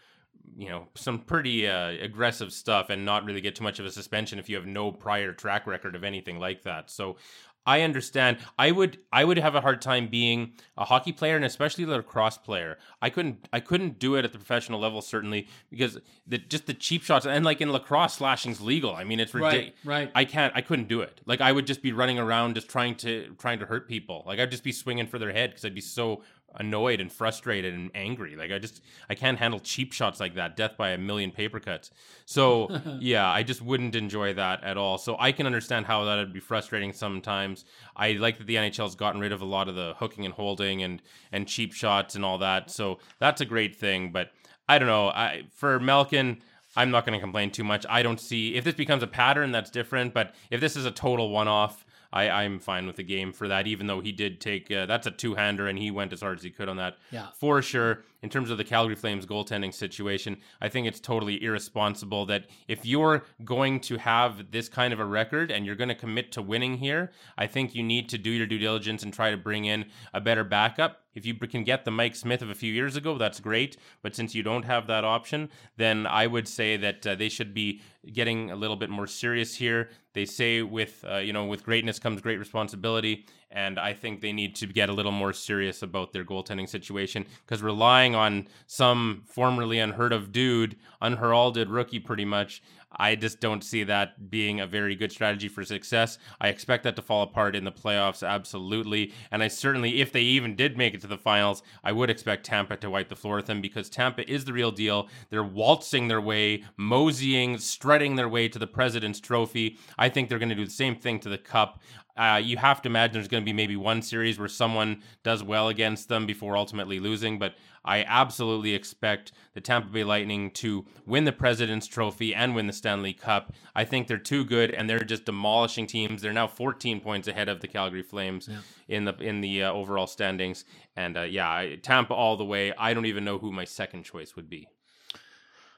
You 0.58 0.70
know, 0.70 0.88
some 0.96 1.20
pretty 1.20 1.68
uh, 1.68 1.90
aggressive 2.02 2.54
stuff 2.54 2.90
and 2.90 3.04
not 3.04 3.26
really 3.26 3.42
get 3.42 3.56
too 3.56 3.64
much 3.64 3.80
of 3.80 3.86
a 3.86 3.92
suspension 3.92 4.40
if 4.40 4.48
you 4.48 4.56
have 4.56 4.66
no 4.66 4.90
prior 4.90 5.34
track 5.34 5.68
record 5.68 5.96
of 5.96 6.06
anything 6.06 6.40
like 6.40 6.64
that. 6.64 6.90
So 6.90 7.18
I 7.66 7.82
understand. 7.82 8.38
I 8.60 8.72
would 8.72 9.00
I 9.12 9.24
would 9.24 9.38
have 9.38 9.56
a 9.56 9.62
hard 9.62 9.82
time 9.82 10.08
being 10.08 10.54
a 10.78 10.86
hockey 10.86 11.12
player 11.12 11.36
and 11.36 11.44
especially 11.44 11.84
a 11.86 11.88
lacrosse 11.88 12.38
player. 12.38 12.78
I 13.02 13.10
couldn't 13.10 13.48
I 13.52 13.60
couldn't 13.60 13.98
do 13.98 14.16
it 14.16 14.26
at 14.26 14.32
the 14.32 14.38
professional 14.38 14.80
level 14.80 15.02
certainly 15.02 15.48
because 15.70 15.98
the 16.28 16.38
just 16.38 16.68
the 16.68 16.74
cheap 16.74 17.04
shots 17.04 17.26
and 17.26 17.44
like 17.44 17.62
in 17.62 17.72
lacrosse 17.72 18.16
slashing's 18.16 18.62
legal. 18.62 18.96
I 18.96 19.04
mean 19.04 19.20
it's 19.20 19.34
ridiculous. 19.34 19.74
Right, 19.84 20.06
right. 20.06 20.12
I 20.14 20.26
can't 20.26 20.54
I 20.56 20.62
couldn't 20.62 20.88
do 20.88 21.02
it. 21.02 21.22
Like 21.26 21.42
I 21.42 21.52
would 21.52 21.66
just 21.66 21.82
be 21.82 21.92
running 21.92 22.20
around 22.20 22.56
just 22.56 22.70
trying 22.70 22.96
to 22.98 23.34
trying 23.40 23.60
to 23.60 23.66
hurt 23.66 23.88
people. 23.88 24.24
Like 24.28 24.40
I'd 24.40 24.52
just 24.52 24.64
be 24.64 24.72
swinging 24.72 25.08
for 25.08 25.18
their 25.18 25.32
head 25.32 25.50
because 25.52 25.66
I'd 25.66 25.76
be 25.76 25.82
so 25.82 26.22
annoyed 26.58 27.00
and 27.00 27.12
frustrated 27.12 27.74
and 27.74 27.92
angry. 27.96 28.36
Like 28.36 28.52
I 28.52 28.60
just 28.60 28.82
I 29.10 29.16
can't 29.16 29.38
handle 29.38 29.60
cheap 29.60 29.94
shots 29.94 30.20
like 30.20 30.36
that. 30.36 30.56
Death 30.56 30.78
by 30.78 30.90
a 30.90 30.98
million 30.98 31.32
paper 31.32 31.60
cuts. 31.60 31.92
So 32.26 32.82
yeah, 33.00 33.30
I 33.30 33.44
just 33.44 33.62
wouldn't 33.62 33.96
enjoy 33.96 34.34
that 34.34 34.64
at 34.64 34.78
all. 34.78 34.98
So 34.98 35.16
I 35.20 35.32
can 35.32 35.46
understand 35.46 35.86
how 35.86 36.04
that 36.06 36.16
would 36.18 36.34
be 36.34 36.40
frustrating 36.40 36.94
sometimes. 36.94 37.66
I 37.96 38.14
like 38.14 38.38
that 38.38 38.48
the 38.48 38.56
NHL's 38.56 38.96
gotten 38.96 39.22
rid 39.22 39.32
of 39.32 39.42
a 39.42 39.46
lot 39.46 39.70
of 39.70 39.76
the 39.76 39.94
hooking 39.98 40.26
and 40.26 40.34
holding 40.34 40.84
and 40.84 41.02
and 41.32 41.48
cheap 41.48 41.74
shots 41.74 42.16
and 42.16 42.26
all 42.26 42.38
that. 42.40 42.72
So 42.72 43.00
that's 43.20 43.42
a 43.42 43.46
great 43.46 43.76
thing. 43.76 44.12
But 44.12 44.32
I 44.68 44.80
don't 44.80 44.88
know. 44.88 45.10
I 45.10 45.44
for 45.52 45.80
Malkin. 45.80 46.42
I'm 46.78 46.92
not 46.92 47.06
going 47.06 47.18
to 47.18 47.24
complain 47.24 47.52
too 47.52 47.64
much. 47.64 47.86
I 47.90 48.04
don't 48.04 48.20
see 48.20 48.56
if 48.56 48.66
this 48.66 48.76
becomes 48.76 49.02
a 49.02 49.08
pattern 49.08 49.54
that's 49.54 49.70
different, 49.70 50.14
but 50.14 50.36
if 50.52 50.60
this 50.60 50.76
is 50.76 50.86
a 50.86 50.92
total 50.92 51.30
one-off, 51.30 51.85
I, 52.16 52.30
I'm 52.44 52.60
fine 52.60 52.88
with 52.88 52.96
the 52.96 53.04
game 53.04 53.34
for 53.34 53.48
that. 53.50 53.68
Even 53.68 53.88
though 53.88 54.00
he 54.00 54.12
did 54.12 54.40
take 54.40 54.72
uh, 54.72 54.86
that's 54.86 55.06
a 55.06 55.12
two-hander 55.12 55.68
and 55.68 55.78
he 55.78 55.92
went 55.92 56.14
as 56.14 56.22
hard 56.22 56.38
as 56.38 56.44
he 56.44 56.50
could 56.50 56.70
on 56.70 56.78
that. 56.78 56.98
Yeah. 57.12 57.28
for 57.36 57.62
sure. 57.62 58.04
In 58.26 58.32
terms 58.32 58.50
of 58.50 58.58
the 58.58 58.64
Calgary 58.64 58.96
Flames 58.96 59.28
goaltending 59.28 59.72
situation, 59.72 60.38
I 60.60 60.68
think 60.68 60.88
it's 60.88 61.00
totally 61.00 61.44
irresponsible 61.44 62.26
that 62.26 62.48
if 62.68 62.84
you're 62.84 63.24
going 63.44 63.80
to 63.82 64.00
have 64.00 64.50
this 64.50 64.68
kind 64.68 64.92
of 64.94 65.00
a 65.00 65.06
record 65.06 65.52
and 65.52 65.64
you're 65.64 65.76
going 65.76 65.90
to 65.90 65.96
commit 65.96 66.32
to 66.32 66.42
winning 66.42 66.78
here, 66.78 67.12
I 67.38 67.46
think 67.46 67.76
you 67.76 67.84
need 67.84 68.10
to 68.10 68.18
do 68.18 68.32
your 68.32 68.48
due 68.48 68.58
diligence 68.58 69.04
and 69.04 69.14
try 69.14 69.30
to 69.30 69.38
bring 69.38 69.66
in 69.66 69.86
a 70.12 70.20
better 70.20 70.44
backup. 70.44 71.04
If 71.14 71.24
you 71.24 71.36
can 71.36 71.64
get 71.64 71.86
the 71.86 71.92
Mike 71.92 72.16
Smith 72.16 72.42
of 72.42 72.50
a 72.50 72.56
few 72.56 72.74
years 72.74 72.96
ago, 72.96 73.16
that's 73.16 73.40
great. 73.40 73.78
But 74.02 74.16
since 74.16 74.34
you 74.34 74.42
don't 74.42 74.66
have 74.66 74.88
that 74.88 75.06
option, 75.06 75.50
then 75.78 76.08
I 76.08 76.26
would 76.26 76.48
say 76.48 76.78
that 76.78 77.06
uh, 77.06 77.14
they 77.14 77.30
should 77.30 77.54
be 77.54 77.82
getting 78.12 78.52
a 78.52 78.56
little 78.56 78.76
bit 78.76 78.90
more 78.90 79.08
serious 79.08 79.56
here. 79.56 79.90
They 80.14 80.26
say 80.26 80.62
with 80.62 81.06
uh, 81.10 81.18
you 81.18 81.32
know 81.32 81.46
with 81.46 81.64
greatness 81.64 82.00
comes 82.00 82.22
great 82.22 82.40
responsibility, 82.40 83.26
and 83.56 83.80
I 83.80 83.94
think 83.94 84.22
they 84.22 84.34
need 84.34 84.54
to 84.58 84.68
get 84.68 84.90
a 84.90 84.94
little 84.94 85.14
more 85.14 85.34
serious 85.34 85.82
about 85.82 86.12
their 86.12 86.26
goaltending 86.26 86.68
situation 86.68 87.26
because 87.46 87.64
relying 87.64 88.14
on 88.14 88.48
some 88.68 89.24
formerly 89.26 89.80
unheard 89.80 90.14
of 90.14 90.32
dude, 90.32 90.76
unheralded 91.02 91.70
rookie, 91.70 92.00
pretty 92.00 92.26
much. 92.26 92.62
I 92.98 93.16
just 93.16 93.40
don't 93.42 93.64
see 93.64 93.84
that 93.84 94.30
being 94.30 94.60
a 94.60 94.68
very 94.68 94.96
good 94.96 95.12
strategy 95.12 95.48
for 95.48 95.64
success. 95.66 96.18
I 96.40 96.48
expect 96.48 96.84
that 96.84 96.96
to 96.96 97.02
fall 97.02 97.24
apart 97.24 97.56
in 97.56 97.64
the 97.64 97.72
playoffs, 97.72 98.26
absolutely. 98.28 99.12
And 99.32 99.44
I 99.44 99.48
certainly, 99.50 100.02
if 100.02 100.12
they 100.12 100.22
even 100.22 100.56
did 100.56 100.78
make 100.78 100.94
it 100.94 101.02
to 101.02 101.08
the 101.08 101.18
finals, 101.18 101.62
I 101.84 101.92
would 101.92 102.10
expect 102.10 102.46
Tampa 102.46 102.78
to 102.78 102.90
wipe 102.90 103.10
the 103.10 103.16
floor 103.16 103.38
with 103.38 103.48
them 103.48 103.62
because 103.62 103.90
Tampa 103.90 104.30
is 104.32 104.46
the 104.46 104.54
real 104.54 104.72
deal. 104.72 105.10
They're 105.30 105.44
waltzing 105.44 106.08
their 106.08 106.22
way, 106.22 106.64
moseying, 106.78 107.58
strutting 107.58 108.16
their 108.16 108.30
way 108.30 108.48
to 108.48 108.60
the 108.60 108.68
President's 108.68 109.20
Trophy. 109.20 109.78
I 109.98 110.10
think 110.10 110.30
they're 110.30 110.40
going 110.40 110.50
to 110.50 110.56
do 110.56 110.66
the 110.66 110.72
same 110.72 110.96
thing 110.96 111.20
to 111.22 111.30
the 111.30 111.38
Cup. 111.38 111.82
Uh, 112.18 112.42
you 112.42 112.58
have 112.58 112.82
to 112.82 112.90
imagine 112.90 113.14
there's 113.14 113.28
going 113.28 113.44
to 113.44 113.46
be 113.46 113.54
maybe 113.54 113.76
one 113.76 114.02
series 114.02 114.40
where 114.40 114.48
someone 114.48 115.02
does 115.24 115.44
well 115.44 115.68
against 115.68 116.08
them 116.08 116.26
before 116.26 116.56
ultimately 116.56 117.00
losing, 117.00 117.38
but 117.38 117.56
I 117.84 118.04
absolutely 118.08 118.74
expect 118.74 119.32
the 119.54 119.62
Tampa 119.62 119.90
Bay 119.90 120.04
Lightning 120.04 120.50
to 120.52 120.86
win 121.06 121.26
the 121.26 121.32
President's 121.32 121.88
Trophy 121.88 122.34
and 122.34 122.56
win 122.56 122.68
the 122.68 122.74
Stanley 122.74 123.14
Cup. 123.14 123.54
I 123.76 123.86
think 123.86 124.08
they're 124.08 124.18
too 124.18 124.44
good, 124.44 124.72
and 124.72 124.90
they're 124.90 125.00
just 125.00 125.26
demolishing 125.26 125.86
teams. 125.88 126.22
They're 126.22 126.34
now 126.34 126.48
14 126.48 127.00
points 127.00 127.28
ahead 127.28 127.48
of 127.48 127.62
the 127.62 127.68
Calgary 127.68 128.02
Flames 128.02 128.48
in 128.88 129.06
the 129.06 129.16
in 129.18 129.42
the 129.42 129.64
uh, 129.64 129.72
overall 129.72 130.08
standings, 130.08 130.66
and 130.96 131.16
uh, 131.18 131.22
yeah, 131.22 131.76
Tampa 131.82 132.14
all 132.14 132.38
the 132.38 132.46
way. 132.46 132.74
I 132.78 132.94
don't 132.94 133.06
even 133.06 133.24
know 133.24 133.38
who 133.38 133.52
my 133.52 133.66
second 133.66 134.04
choice 134.04 134.36
would 134.36 134.50
be. 134.50 134.68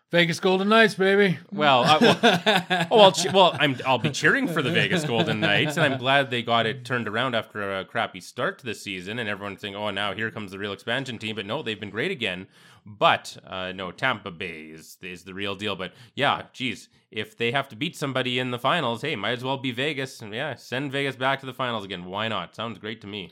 Vegas 0.09 0.39
Golden 0.39 0.69
Knights, 0.69 0.95
baby. 0.95 1.37
Well, 1.51 1.83
uh, 1.83 1.97
well, 1.99 2.19
oh, 2.91 2.99
I'll 3.01 3.11
che- 3.11 3.29
well, 3.33 3.57
I'm 3.59 3.75
I'll 3.85 3.97
be 3.97 4.09
cheering 4.09 4.47
for 4.47 4.61
the 4.61 4.71
Vegas 4.71 5.03
Golden 5.03 5.41
Knights, 5.41 5.75
and 5.75 5.85
I'm 5.85 5.97
glad 6.05 6.29
they 6.29 6.41
got 6.41 6.65
it 6.65 6.85
turned 6.85 7.09
around 7.09 7.35
after 7.35 7.77
a 7.77 7.83
crappy 7.83 8.21
start 8.21 8.57
to 8.59 8.65
the 8.65 8.73
season, 8.73 9.19
and 9.19 9.27
everyone's 9.27 9.59
saying, 9.59 9.75
"Oh, 9.75 9.89
now 9.89 10.13
here 10.13 10.31
comes 10.31 10.51
the 10.51 10.59
real 10.59 10.71
expansion 10.71 11.17
team." 11.17 11.35
But 11.35 11.45
no, 11.45 11.61
they've 11.61 11.79
been 11.79 11.89
great 11.89 12.11
again. 12.11 12.47
But 12.85 13.37
uh, 13.45 13.73
no, 13.73 13.91
Tampa 13.91 14.31
Bay 14.31 14.67
is 14.67 14.97
is 15.01 15.23
the 15.25 15.33
real 15.33 15.55
deal. 15.55 15.75
But 15.75 15.91
yeah, 16.15 16.43
geez, 16.53 16.87
if 17.11 17.37
they 17.37 17.51
have 17.51 17.67
to 17.67 17.75
beat 17.75 17.97
somebody 17.97 18.39
in 18.39 18.51
the 18.51 18.59
finals, 18.59 19.01
hey, 19.01 19.17
might 19.17 19.31
as 19.37 19.43
well 19.43 19.57
be 19.57 19.71
Vegas. 19.71 20.21
And 20.21 20.33
yeah, 20.33 20.55
send 20.55 20.93
Vegas 20.93 21.17
back 21.17 21.41
to 21.41 21.45
the 21.45 21.53
finals 21.53 21.83
again. 21.83 22.05
Why 22.05 22.29
not? 22.29 22.55
Sounds 22.55 22.79
great 22.79 23.01
to 23.01 23.07
me. 23.07 23.31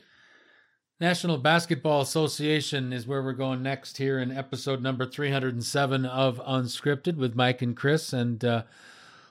National 0.98 1.36
Basketball 1.36 2.00
Association 2.00 2.90
is 2.90 3.06
where 3.06 3.22
we're 3.22 3.34
going 3.34 3.62
next 3.62 3.98
here 3.98 4.18
in 4.18 4.32
episode 4.32 4.80
number 4.80 5.04
307 5.04 6.06
of 6.06 6.38
Unscripted 6.38 7.16
with 7.16 7.36
Mike 7.36 7.60
and 7.60 7.76
Chris. 7.76 8.14
And 8.14 8.42
uh, 8.42 8.62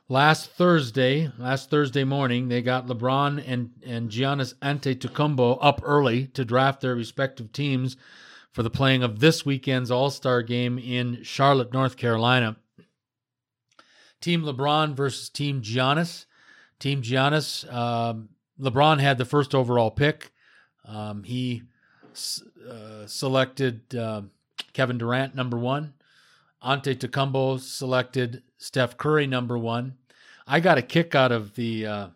last 0.07 0.51
Thursday, 0.51 1.31
last 1.39 1.71
Thursday 1.71 2.03
morning, 2.03 2.49
they 2.49 2.61
got 2.61 2.85
LeBron 2.85 3.43
and, 3.47 3.71
and 3.83 4.11
Giannis 4.11 4.53
Antetokounmpo 4.61 5.57
up 5.59 5.81
early 5.83 6.27
to 6.27 6.45
draft 6.45 6.81
their 6.81 6.93
respective 6.93 7.51
teams 7.51 7.97
for 8.51 8.61
the 8.61 8.69
playing 8.69 9.01
of 9.01 9.19
this 9.19 9.43
weekend's 9.43 9.89
All 9.89 10.11
Star 10.11 10.43
game 10.43 10.77
in 10.77 11.23
Charlotte, 11.23 11.73
North 11.73 11.97
Carolina. 11.97 12.57
Team 14.21 14.43
LeBron 14.43 14.93
versus 14.93 15.29
Team 15.29 15.63
Giannis. 15.63 16.25
Team 16.77 17.01
Giannis, 17.01 17.67
um, 17.73 18.29
LeBron 18.61 18.99
had 18.99 19.17
the 19.17 19.25
first 19.25 19.55
overall 19.55 19.89
pick. 19.89 20.31
Um, 20.87 21.23
he 21.23 21.63
uh, 22.69 23.05
selected 23.05 23.95
uh, 23.95 24.23
Kevin 24.73 24.97
Durant 24.97 25.35
number 25.35 25.57
one. 25.57 25.93
Antetokounmpo 26.63 27.59
selected 27.59 28.41
Steph 28.57 28.97
Curry 28.97 29.27
number 29.27 29.57
one. 29.57 29.97
I 30.47 30.59
got 30.59 30.77
a 30.77 30.81
kick 30.81 31.15
out 31.15 31.31
of 31.31 31.55
the 31.55 31.85
uh, 31.85 32.07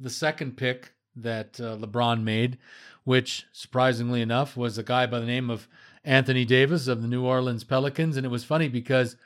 the 0.00 0.10
second 0.10 0.56
pick 0.56 0.92
that 1.16 1.60
uh, 1.60 1.76
LeBron 1.76 2.22
made, 2.22 2.58
which 3.04 3.46
surprisingly 3.52 4.20
enough 4.20 4.56
was 4.56 4.78
a 4.78 4.82
guy 4.82 5.06
by 5.06 5.18
the 5.18 5.26
name 5.26 5.50
of 5.50 5.68
Anthony 6.04 6.44
Davis 6.44 6.88
of 6.88 7.02
the 7.02 7.08
New 7.08 7.24
Orleans 7.24 7.64
Pelicans, 7.64 8.16
and 8.16 8.24
it 8.24 8.30
was 8.30 8.44
funny 8.44 8.68
because 8.68 9.16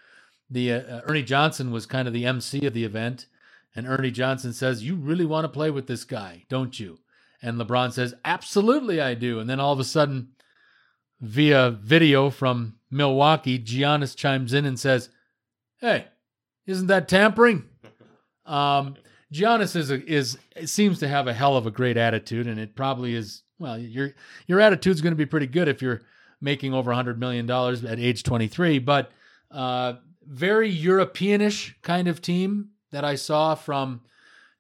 the 0.50 0.72
uh, 0.72 1.00
Ernie 1.04 1.22
Johnson 1.22 1.70
was 1.70 1.86
kind 1.86 2.06
of 2.06 2.14
the 2.14 2.26
MC 2.26 2.66
of 2.66 2.74
the 2.74 2.84
event, 2.84 3.26
and 3.74 3.86
Ernie 3.86 4.10
Johnson 4.10 4.52
says, 4.52 4.84
"You 4.84 4.96
really 4.96 5.24
want 5.24 5.44
to 5.44 5.48
play 5.48 5.70
with 5.70 5.86
this 5.86 6.04
guy, 6.04 6.44
don't 6.48 6.78
you?" 6.78 6.98
And 7.42 7.58
LeBron 7.58 7.92
says, 7.92 8.14
Absolutely, 8.24 9.00
I 9.00 9.14
do. 9.14 9.40
And 9.40 9.50
then 9.50 9.60
all 9.60 9.72
of 9.72 9.80
a 9.80 9.84
sudden, 9.84 10.28
via 11.20 11.70
video 11.70 12.30
from 12.30 12.76
Milwaukee, 12.90 13.58
Giannis 13.58 14.16
chimes 14.16 14.52
in 14.52 14.64
and 14.64 14.78
says, 14.78 15.08
Hey, 15.78 16.06
isn't 16.66 16.88
that 16.88 17.08
tampering? 17.08 17.64
Um, 18.44 18.96
Giannis 19.32 19.76
is 19.76 19.92
a, 19.92 20.04
is 20.04 20.36
seems 20.64 20.98
to 20.98 21.06
have 21.06 21.28
a 21.28 21.32
hell 21.32 21.56
of 21.56 21.64
a 21.64 21.70
great 21.70 21.96
attitude, 21.96 22.48
and 22.48 22.58
it 22.58 22.74
probably 22.74 23.14
is. 23.14 23.44
Well, 23.58 23.78
your 23.78 24.14
your 24.48 24.60
attitude's 24.60 25.00
going 25.00 25.12
to 25.12 25.16
be 25.16 25.26
pretty 25.26 25.46
good 25.46 25.68
if 25.68 25.80
you're 25.80 26.02
making 26.40 26.74
over 26.74 26.92
hundred 26.92 27.18
million 27.18 27.46
dollars 27.46 27.84
at 27.84 28.00
age 28.00 28.24
23. 28.24 28.80
But 28.80 29.12
uh, 29.50 29.94
very 30.26 30.74
Europeanish 30.76 31.74
kind 31.82 32.08
of 32.08 32.20
team 32.20 32.70
that 32.90 33.04
I 33.04 33.14
saw 33.14 33.54
from 33.54 34.02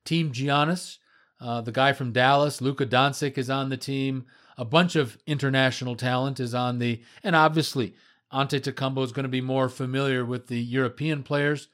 Team 0.04 0.32
Giannis. 0.32 0.98
Uh, 1.42 1.60
the 1.60 1.72
guy 1.72 1.92
from 1.92 2.12
Dallas, 2.12 2.60
Luka 2.60 2.86
Doncic, 2.86 3.36
is 3.36 3.50
on 3.50 3.68
the 3.68 3.76
team. 3.76 4.26
A 4.56 4.64
bunch 4.64 4.94
of 4.94 5.18
international 5.26 5.96
talent 5.96 6.38
is 6.38 6.54
on 6.54 6.78
the, 6.78 7.02
and 7.24 7.34
obviously 7.34 7.94
Antetokounmpo 8.32 9.02
is 9.02 9.10
going 9.10 9.24
to 9.24 9.28
be 9.28 9.40
more 9.40 9.68
familiar 9.68 10.24
with 10.24 10.46
the 10.46 10.60
European 10.60 11.24
players. 11.24 11.66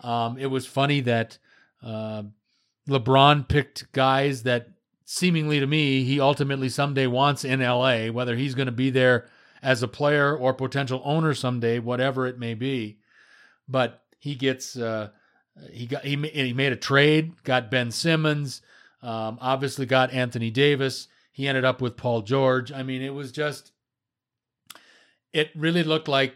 Um, 0.00 0.38
it 0.38 0.46
was 0.46 0.64
funny 0.64 1.00
that 1.00 1.38
uh, 1.82 2.22
LeBron 2.88 3.48
picked 3.48 3.90
guys 3.92 4.44
that 4.44 4.68
seemingly 5.04 5.58
to 5.58 5.66
me 5.66 6.04
he 6.04 6.20
ultimately 6.20 6.68
someday 6.68 7.08
wants 7.08 7.44
in 7.44 7.60
LA, 7.60 8.06
whether 8.06 8.36
he's 8.36 8.54
going 8.54 8.66
to 8.66 8.72
be 8.72 8.90
there 8.90 9.28
as 9.60 9.82
a 9.82 9.88
player 9.88 10.36
or 10.36 10.54
potential 10.54 11.02
owner 11.04 11.34
someday, 11.34 11.80
whatever 11.80 12.26
it 12.26 12.38
may 12.38 12.54
be. 12.54 12.98
But 13.66 14.04
he 14.20 14.36
gets 14.36 14.76
uh, 14.76 15.08
he 15.72 15.86
got 15.86 16.04
he, 16.04 16.16
he 16.28 16.52
made 16.52 16.72
a 16.72 16.76
trade, 16.76 17.42
got 17.42 17.70
Ben 17.70 17.90
Simmons. 17.90 18.62
Um, 19.06 19.38
obviously, 19.40 19.86
got 19.86 20.12
Anthony 20.12 20.50
Davis. 20.50 21.06
He 21.30 21.46
ended 21.46 21.64
up 21.64 21.80
with 21.80 21.96
Paul 21.96 22.22
George. 22.22 22.72
I 22.72 22.82
mean, 22.82 23.02
it 23.02 23.14
was 23.14 23.30
just, 23.30 23.70
it 25.32 25.50
really 25.54 25.84
looked 25.84 26.08
like 26.08 26.34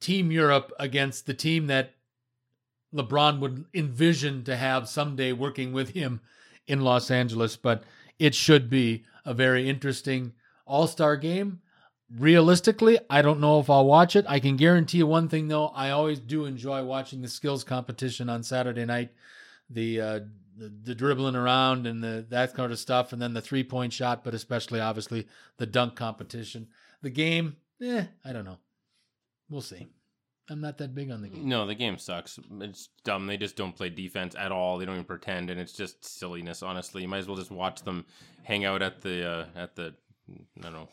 Team 0.00 0.32
Europe 0.32 0.72
against 0.80 1.26
the 1.26 1.34
team 1.34 1.68
that 1.68 1.94
LeBron 2.92 3.38
would 3.38 3.66
envision 3.72 4.42
to 4.44 4.56
have 4.56 4.88
someday 4.88 5.30
working 5.32 5.72
with 5.72 5.90
him 5.90 6.20
in 6.66 6.80
Los 6.80 7.12
Angeles. 7.12 7.56
But 7.56 7.84
it 8.18 8.34
should 8.34 8.68
be 8.68 9.04
a 9.24 9.32
very 9.32 9.68
interesting 9.68 10.32
All 10.66 10.88
Star 10.88 11.16
game. 11.16 11.60
Realistically, 12.10 12.98
I 13.08 13.22
don't 13.22 13.40
know 13.40 13.60
if 13.60 13.70
I'll 13.70 13.86
watch 13.86 14.16
it. 14.16 14.24
I 14.28 14.40
can 14.40 14.56
guarantee 14.56 14.98
you 14.98 15.06
one 15.06 15.28
thing, 15.28 15.46
though. 15.46 15.68
I 15.68 15.90
always 15.90 16.18
do 16.18 16.44
enjoy 16.44 16.82
watching 16.82 17.22
the 17.22 17.28
skills 17.28 17.62
competition 17.62 18.28
on 18.28 18.42
Saturday 18.42 18.84
night. 18.84 19.10
The 19.70 20.00
uh, 20.00 20.20
the, 20.56 20.72
the 20.82 20.94
dribbling 20.94 21.36
around 21.36 21.86
and 21.86 22.02
the 22.02 22.24
that 22.30 22.54
kind 22.54 22.72
of 22.72 22.78
stuff, 22.78 23.12
and 23.12 23.20
then 23.20 23.34
the 23.34 23.40
three 23.40 23.64
point 23.64 23.92
shot, 23.92 24.24
but 24.24 24.34
especially 24.34 24.80
obviously 24.80 25.26
the 25.58 25.66
dunk 25.66 25.96
competition. 25.96 26.68
The 27.02 27.10
game, 27.10 27.56
eh, 27.82 28.04
I 28.24 28.32
don't 28.32 28.44
know. 28.44 28.58
We'll 29.48 29.60
see. 29.60 29.86
I'm 30.50 30.60
not 30.60 30.78
that 30.78 30.94
big 30.94 31.10
on 31.10 31.22
the 31.22 31.28
game. 31.28 31.48
No, 31.48 31.66
the 31.66 31.74
game 31.74 31.96
sucks. 31.96 32.38
It's 32.60 32.90
dumb. 33.02 33.26
They 33.26 33.38
just 33.38 33.56
don't 33.56 33.74
play 33.74 33.88
defense 33.88 34.34
at 34.38 34.52
all. 34.52 34.76
They 34.76 34.84
don't 34.84 34.96
even 34.96 35.06
pretend, 35.06 35.48
and 35.48 35.58
it's 35.58 35.72
just 35.72 36.04
silliness. 36.04 36.62
Honestly, 36.62 37.02
you 37.02 37.08
might 37.08 37.18
as 37.18 37.26
well 37.26 37.36
just 37.36 37.50
watch 37.50 37.82
them 37.82 38.04
hang 38.42 38.64
out 38.64 38.82
at 38.82 39.00
the 39.00 39.26
uh, 39.26 39.46
at 39.56 39.74
the 39.74 39.94
I 40.58 40.62
don't 40.62 40.72
know 40.72 40.88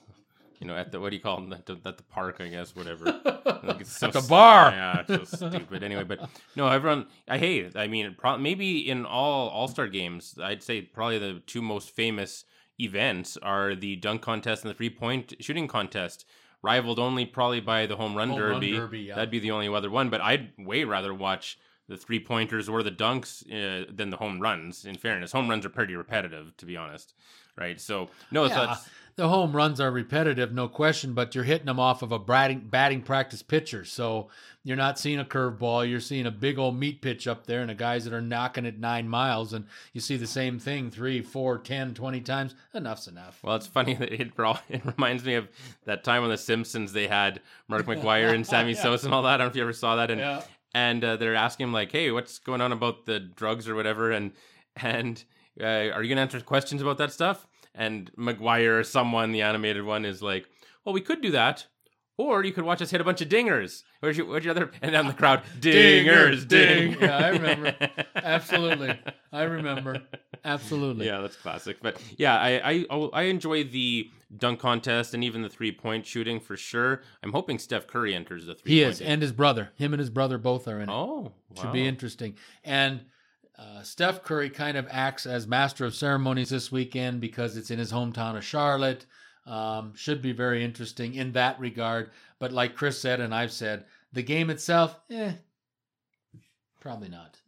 you 0.62 0.68
know, 0.68 0.76
at 0.76 0.92
the 0.92 1.00
what 1.00 1.10
do 1.10 1.16
you 1.16 1.22
call 1.22 1.42
them? 1.42 1.52
At 1.52 1.66
the, 1.66 1.78
at 1.84 1.98
the 1.98 2.04
park, 2.04 2.38
I 2.40 2.48
guess, 2.48 2.76
whatever. 2.76 3.20
Like 3.64 3.86
so 3.86 4.08
at 4.08 4.14
the 4.14 4.22
bar. 4.22 4.72
Yeah, 4.72 5.04
it's 5.08 5.38
so 5.38 5.50
stupid. 5.52 5.84
Anyway, 5.84 6.04
but 6.04 6.28
no, 6.56 6.68
everyone, 6.68 7.06
I 7.28 7.38
hate 7.38 7.66
it. 7.66 7.76
I 7.76 7.88
mean, 7.88 8.16
pro- 8.18 8.38
maybe 8.38 8.90
in 8.90 9.06
all 9.06 9.50
All 9.50 9.68
Star 9.68 9.88
games, 9.88 10.36
I'd 10.42 10.64
say 10.64 10.82
probably 10.82 11.20
the 11.20 11.42
two 11.46 11.62
most 11.62 11.92
famous 11.92 12.46
events 12.80 13.38
are 13.38 13.76
the 13.76 13.98
dunk 13.98 14.22
contest 14.24 14.64
and 14.64 14.72
the 14.72 14.76
three 14.76 14.90
point 14.90 15.34
shooting 15.40 15.68
contest. 15.68 16.26
Rivaled 16.64 16.98
only 16.98 17.26
probably 17.26 17.60
by 17.60 17.86
the 17.86 17.96
home 17.96 18.16
run 18.16 18.30
home 18.30 18.40
derby. 18.40 18.72
Run 18.72 18.82
derby 18.82 19.00
yeah. 19.00 19.16
That'd 19.16 19.32
be 19.32 19.40
the 19.40 19.52
only 19.52 19.68
other 19.68 19.92
one. 19.92 20.10
But 20.10 20.22
I'd 20.22 20.52
way 20.58 20.84
rather 20.84 21.14
watch 21.14 21.60
the 21.88 21.98
three 21.98 22.20
pointers 22.20 22.68
or 22.70 22.82
the 22.82 22.92
dunks 22.92 23.44
uh, 23.52 23.86
than 23.94 24.10
the 24.10 24.18
home 24.18 24.40
runs. 24.40 24.86
In 24.86 24.96
fairness, 24.96 25.32
home 25.32 25.50
runs 25.50 25.66
are 25.66 25.70
pretty 25.70 25.96
repetitive, 25.96 26.56
to 26.58 26.66
be 26.66 26.78
honest. 26.78 27.14
Right. 27.58 27.80
So 27.80 28.10
no, 28.32 28.46
yeah 28.46 28.78
the 29.16 29.28
home 29.28 29.56
runs 29.56 29.80
are 29.80 29.92
repetitive, 29.92 30.52
no 30.52 30.68
question, 30.68 31.14
but 31.14 31.36
you're 31.36 31.44
hitting 31.44 31.66
them 31.66 31.80
off 31.80 32.02
of 32.02 32.12
a 32.12 32.20
batting, 32.20 32.62
batting 32.70 33.02
practice 33.02 33.42
pitcher. 33.42 33.84
So 33.84 34.30
you're 34.64 34.78
not 34.78 35.00
seeing 35.00 35.20
a 35.20 35.26
curveball. 35.26 35.90
You're 35.90 36.00
seeing 36.00 36.26
a 36.26 36.32
big 36.32 36.60
old 36.60 36.78
meat 36.78 37.02
pitch 37.02 37.28
up 37.28 37.46
there 37.46 37.62
and 37.62 37.70
the 37.70 37.76
guys 37.76 38.06
that 38.06 38.14
are 38.14 38.22
knocking 38.22 38.66
it 38.66 38.80
nine 38.80 39.08
miles. 39.08 39.54
And 39.54 39.66
you 39.94 40.02
see 40.02 40.18
the 40.18 40.28
same 40.28 40.60
thing 40.60 40.92
three, 40.92 41.22
four, 41.22 41.58
ten, 41.58 41.94
twenty 41.94 42.22
times. 42.22 42.56
Enough's 42.74 43.08
enough. 43.08 43.40
Well, 43.44 43.56
it's 43.56 43.68
funny 43.68 43.94
that 44.00 44.14
it, 44.14 44.32
it 44.70 44.86
reminds 44.86 45.26
me 45.26 45.36
of 45.36 45.50
that 45.86 46.04
time 46.04 46.24
on 46.24 46.30
The 46.30 46.38
Simpsons 46.38 46.94
they 46.94 47.08
had 47.08 47.42
Mark 47.68 47.86
McGwire 47.88 48.34
and 48.34 48.46
Sammy 48.46 48.74
yeah. 48.74 48.82
Sosa 48.82 49.08
and 49.08 49.14
all 49.14 49.24
that. 49.24 49.36
I 49.36 49.38
don't 49.38 49.48
know 49.48 49.52
if 49.52 49.56
you 49.56 49.64
ever 49.64 49.74
saw 49.74 49.96
that. 49.96 50.12
And, 50.12 50.20
yeah. 50.20 50.42
and 50.74 51.04
uh, 51.04 51.18
they're 51.18 51.36
asking 51.36 51.66
him, 51.66 51.74
like, 51.74 51.92
hey, 51.92 52.12
what's 52.12 52.40
going 52.40 52.62
on 52.62 52.72
about 52.72 53.06
the 53.06 53.20
drugs 53.20 53.68
or 53.68 53.76
whatever? 53.76 54.12
And, 54.12 54.32
and, 54.76 55.24
uh, 55.60 55.66
are 55.66 56.02
you 56.02 56.08
going 56.08 56.16
to 56.16 56.22
answer 56.22 56.40
questions 56.40 56.82
about 56.82 56.98
that 57.00 57.12
stuff? 57.12 57.46
And 57.76 58.12
McGwire 58.18 58.80
or 58.80 58.84
someone, 58.84 59.32
the 59.32 59.42
animated 59.42 59.84
one, 59.84 60.06
is 60.06 60.22
like, 60.22 60.48
well, 60.86 60.94
we 60.94 61.02
could 61.02 61.22
do 61.22 61.32
that. 61.32 61.68
Or 62.18 62.44
you 62.44 62.52
could 62.52 62.66
watch 62.66 62.82
us 62.82 62.92
hit 62.92 63.02
a 63.02 63.04
bunch 63.04 63.22
of 63.22 63.30
dingers. 63.30 63.84
Where's 64.00 64.16
your, 64.18 64.28
where's 64.28 64.44
your 64.44 64.52
other? 64.52 64.70
And 64.82 64.92
down 64.92 65.08
the 65.08 65.14
crowd, 65.14 65.42
dingers, 65.60 66.48
ding. 66.48 66.98
Yeah, 67.00 67.18
I 67.18 67.30
remember. 67.30 67.76
Absolutely, 68.16 69.00
I 69.32 69.44
remember. 69.44 70.04
Absolutely. 70.44 71.08
Yeah, 71.08 71.22
that's 71.22 71.36
classic. 71.36 71.78
But 71.82 72.00
yeah, 72.18 72.38
I, 72.38 72.86
I 72.92 73.10
I 73.14 73.22
enjoy 73.24 73.64
the 73.64 74.10
dunk 74.38 74.60
contest 74.60 75.14
and 75.14 75.24
even 75.24 75.42
the 75.42 75.50
three 75.50 75.72
point 75.72 76.06
shooting 76.06 76.40
for 76.40 76.58
sure. 76.58 77.02
I'm 77.24 77.32
hoping 77.32 77.58
Steph 77.58 77.88
Curry 77.88 78.14
enters 78.14 78.46
the 78.46 78.56
three. 78.56 78.72
He 78.72 78.84
is, 78.84 79.02
and 79.02 79.22
his 79.22 79.32
brother. 79.32 79.72
Him 79.76 79.94
and 79.94 80.00
his 80.00 80.10
brother 80.10 80.38
both 80.38 80.68
are 80.68 80.80
in 80.80 80.90
it. 80.90 80.94
Oh, 80.94 81.34
wow. 81.56 81.62
should 81.62 81.74
be 81.74 81.88
interesting. 81.88 82.36
And 82.64 83.06
uh, 83.62 83.84
Steph 83.84 84.24
Curry 84.24 84.50
kind 84.50 84.76
of 84.76 84.88
acts 84.90 85.26
as 85.26 85.46
master 85.46 85.86
of 85.86 85.94
ceremonies 85.94 86.50
this 86.50 86.72
weekend 86.72 87.22
because 87.22 87.58
it's 87.58 87.70
in 87.70 87.78
his 87.78 87.92
hometown 87.92 88.36
of 88.36 88.44
Charlotte. 88.44 89.06
Um, 89.46 89.94
should 89.96 90.22
be 90.22 90.32
very 90.32 90.64
interesting 90.64 91.16
in 91.16 91.32
that 91.34 91.60
regard. 91.60 92.12
But 92.40 92.52
like 92.52 92.76
Chris 92.76 93.00
said, 93.00 93.20
and 93.20 93.34
I've 93.34 93.52
said, 93.52 93.86
the 94.14 94.24
game 94.24 94.50
itself, 94.50 95.00
eh, 95.10 95.34
probably 96.80 97.10
not. 97.10 97.40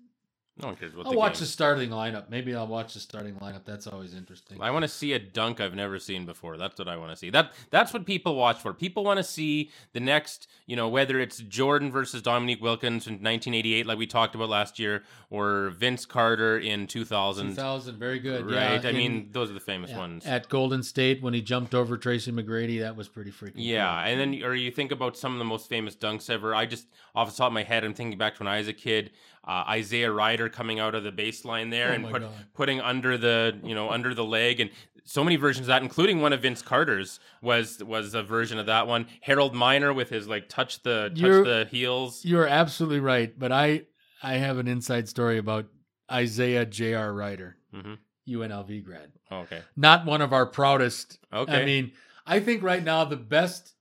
No 0.62 0.68
one 0.68 0.76
cares 0.76 0.94
about 0.94 1.08
I'll 1.08 1.16
watch 1.16 1.34
game. 1.34 1.40
the 1.40 1.46
starting 1.48 1.90
lineup. 1.90 2.30
Maybe 2.30 2.54
I'll 2.54 2.68
watch 2.68 2.94
the 2.94 3.00
starting 3.00 3.34
lineup. 3.36 3.66
That's 3.66 3.88
always 3.88 4.14
interesting. 4.14 4.62
I 4.62 4.70
want 4.70 4.84
to 4.84 4.88
see 4.88 5.14
a 5.14 5.20
dunk 5.20 5.60
I've 5.60 5.74
never 5.74 5.98
seen 5.98 6.28
before. 6.28 6.58
That's 6.58 6.78
what 6.78 6.88
I 6.88 6.96
want 6.96 7.10
to 7.10 7.16
see. 7.18 7.32
That 7.32 7.54
that's 7.72 7.92
what 7.92 8.06
people 8.06 8.36
watch 8.36 8.60
for. 8.60 8.72
People 8.72 9.04
want 9.04 9.18
to 9.18 9.24
see 9.24 9.72
the 9.94 10.00
next, 10.00 10.48
you 10.68 10.76
know, 10.76 10.88
whether 10.88 11.20
it's 11.20 11.40
Jordan 11.40 11.92
versus 11.92 12.22
Dominique 12.22 12.62
Wilkins 12.62 13.08
in 13.08 13.14
1988, 13.14 13.88
like 13.88 13.98
we 13.98 14.06
talked 14.06 14.36
about 14.36 14.48
last 14.48 14.78
year, 14.78 15.04
or 15.32 15.72
Vince 15.72 16.06
Carter 16.06 16.60
in 16.60 16.86
2000. 16.86 17.50
2000, 17.50 17.98
very 17.98 18.20
good. 18.20 18.46
Right. 18.46 18.54
Yeah, 18.54 18.88
I 18.88 18.90
in, 18.92 18.96
mean, 18.96 19.30
those 19.32 19.50
are 19.50 19.56
the 19.56 19.60
famous 19.60 19.92
ones. 19.92 20.24
At 20.28 20.50
Golden 20.50 20.84
State 20.84 21.24
when 21.24 21.34
he 21.34 21.42
jumped 21.42 21.74
over 21.74 21.98
Tracy 21.98 22.32
McGrady, 22.32 22.80
that 22.82 22.96
was 22.96 23.08
pretty 23.08 23.32
freaking. 23.32 23.54
Yeah, 23.56 24.04
cool. 24.04 24.12
and 24.12 24.20
then 24.20 24.44
or 24.44 24.54
you 24.54 24.70
think 24.70 24.92
about 24.92 25.18
some 25.18 25.34
of 25.34 25.40
the 25.40 25.46
most 25.46 25.68
famous 25.68 25.96
dunks 25.96 26.30
ever. 26.30 26.54
I 26.54 26.68
just 26.68 26.86
off 27.16 27.32
the 27.32 27.36
top 27.36 27.48
of 27.48 27.54
my 27.54 27.64
head, 27.64 27.84
I'm 27.84 27.96
thinking 27.96 28.20
back 28.20 28.36
to 28.36 28.44
when 28.44 28.48
I 28.48 28.60
was 28.60 28.68
a 28.68 28.74
kid 28.74 29.10
uh, 29.46 29.66
Isaiah 29.70 30.12
Rider 30.12 30.50
coming 30.50 30.80
out 30.80 30.96
of 30.96 31.04
the 31.04 31.12
baseline 31.12 31.70
there 31.70 31.90
oh 31.92 31.94
and 31.94 32.10
put, 32.10 32.24
putting 32.54 32.80
under 32.82 33.18
the 33.18 33.58
you 33.64 33.76
know 33.76 33.90
under 33.90 34.14
the 34.14 34.24
leg 34.24 34.60
and 34.60 34.70
so 35.06 35.22
many 35.24 35.36
versions 35.36 35.66
of 35.66 35.68
that, 35.68 35.82
including 35.82 36.22
one 36.22 36.32
of 36.32 36.42
Vince 36.42 36.62
Carter's 36.62 37.20
was 37.42 37.84
was 37.84 38.14
a 38.14 38.24
version 38.24 38.58
of 38.58 38.68
that 38.68 38.88
one. 38.88 39.08
Harold 39.22 39.54
Miner 39.54 39.94
with 39.94 40.10
his 40.10 40.28
like 40.28 40.48
touch 40.50 40.82
the 40.84 41.10
touch 41.10 41.20
You're- 41.20 41.44
the 41.44 41.68
heels. 41.70 42.24
You're 42.24 42.48
absolutely 42.48 43.02
right, 43.02 43.38
but 43.38 43.52
I 43.52 43.84
I 44.22 44.36
have 44.36 44.58
an 44.58 44.68
inside 44.68 45.10
story 45.10 45.38
about 45.38 45.66
Isaiah 46.12 46.66
J.R. 46.66 47.14
Rider, 47.14 47.58
Mhm. 47.74 47.98
UNLV 48.28 48.84
grad. 48.86 49.12
Oh, 49.30 49.40
okay. 49.40 49.62
Not 49.76 50.06
one 50.06 50.22
of 50.22 50.32
our 50.32 50.46
proudest. 50.46 51.20
Okay. 51.34 51.62
I 51.62 51.66
mean, 51.66 51.92
I 52.26 52.40
think 52.40 52.64
right 52.64 52.84
now 52.84 53.04
the 53.04 53.18
best 53.18 53.76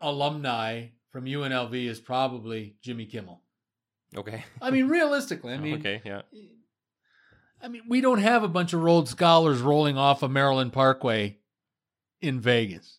alumni 0.00 0.88
from 1.10 1.24
UNLV 1.24 1.86
is 1.86 2.00
probably 2.00 2.76
Jimmy 2.82 3.06
Kimmel. 3.06 3.42
Okay. 4.16 4.44
I 4.60 4.70
mean, 4.70 4.88
realistically, 4.88 5.54
I 5.54 5.58
mean, 5.58 5.78
okay. 5.78 6.00
Yeah. 6.04 6.22
I 7.62 7.68
mean, 7.68 7.82
we 7.88 8.00
don't 8.00 8.20
have 8.20 8.42
a 8.42 8.48
bunch 8.48 8.72
of 8.72 8.82
Rhodes 8.82 9.10
scholars 9.10 9.60
rolling 9.60 9.98
off 9.98 10.22
of 10.22 10.30
Maryland 10.30 10.72
Parkway 10.72 11.38
in 12.20 12.40
Vegas. 12.40 12.98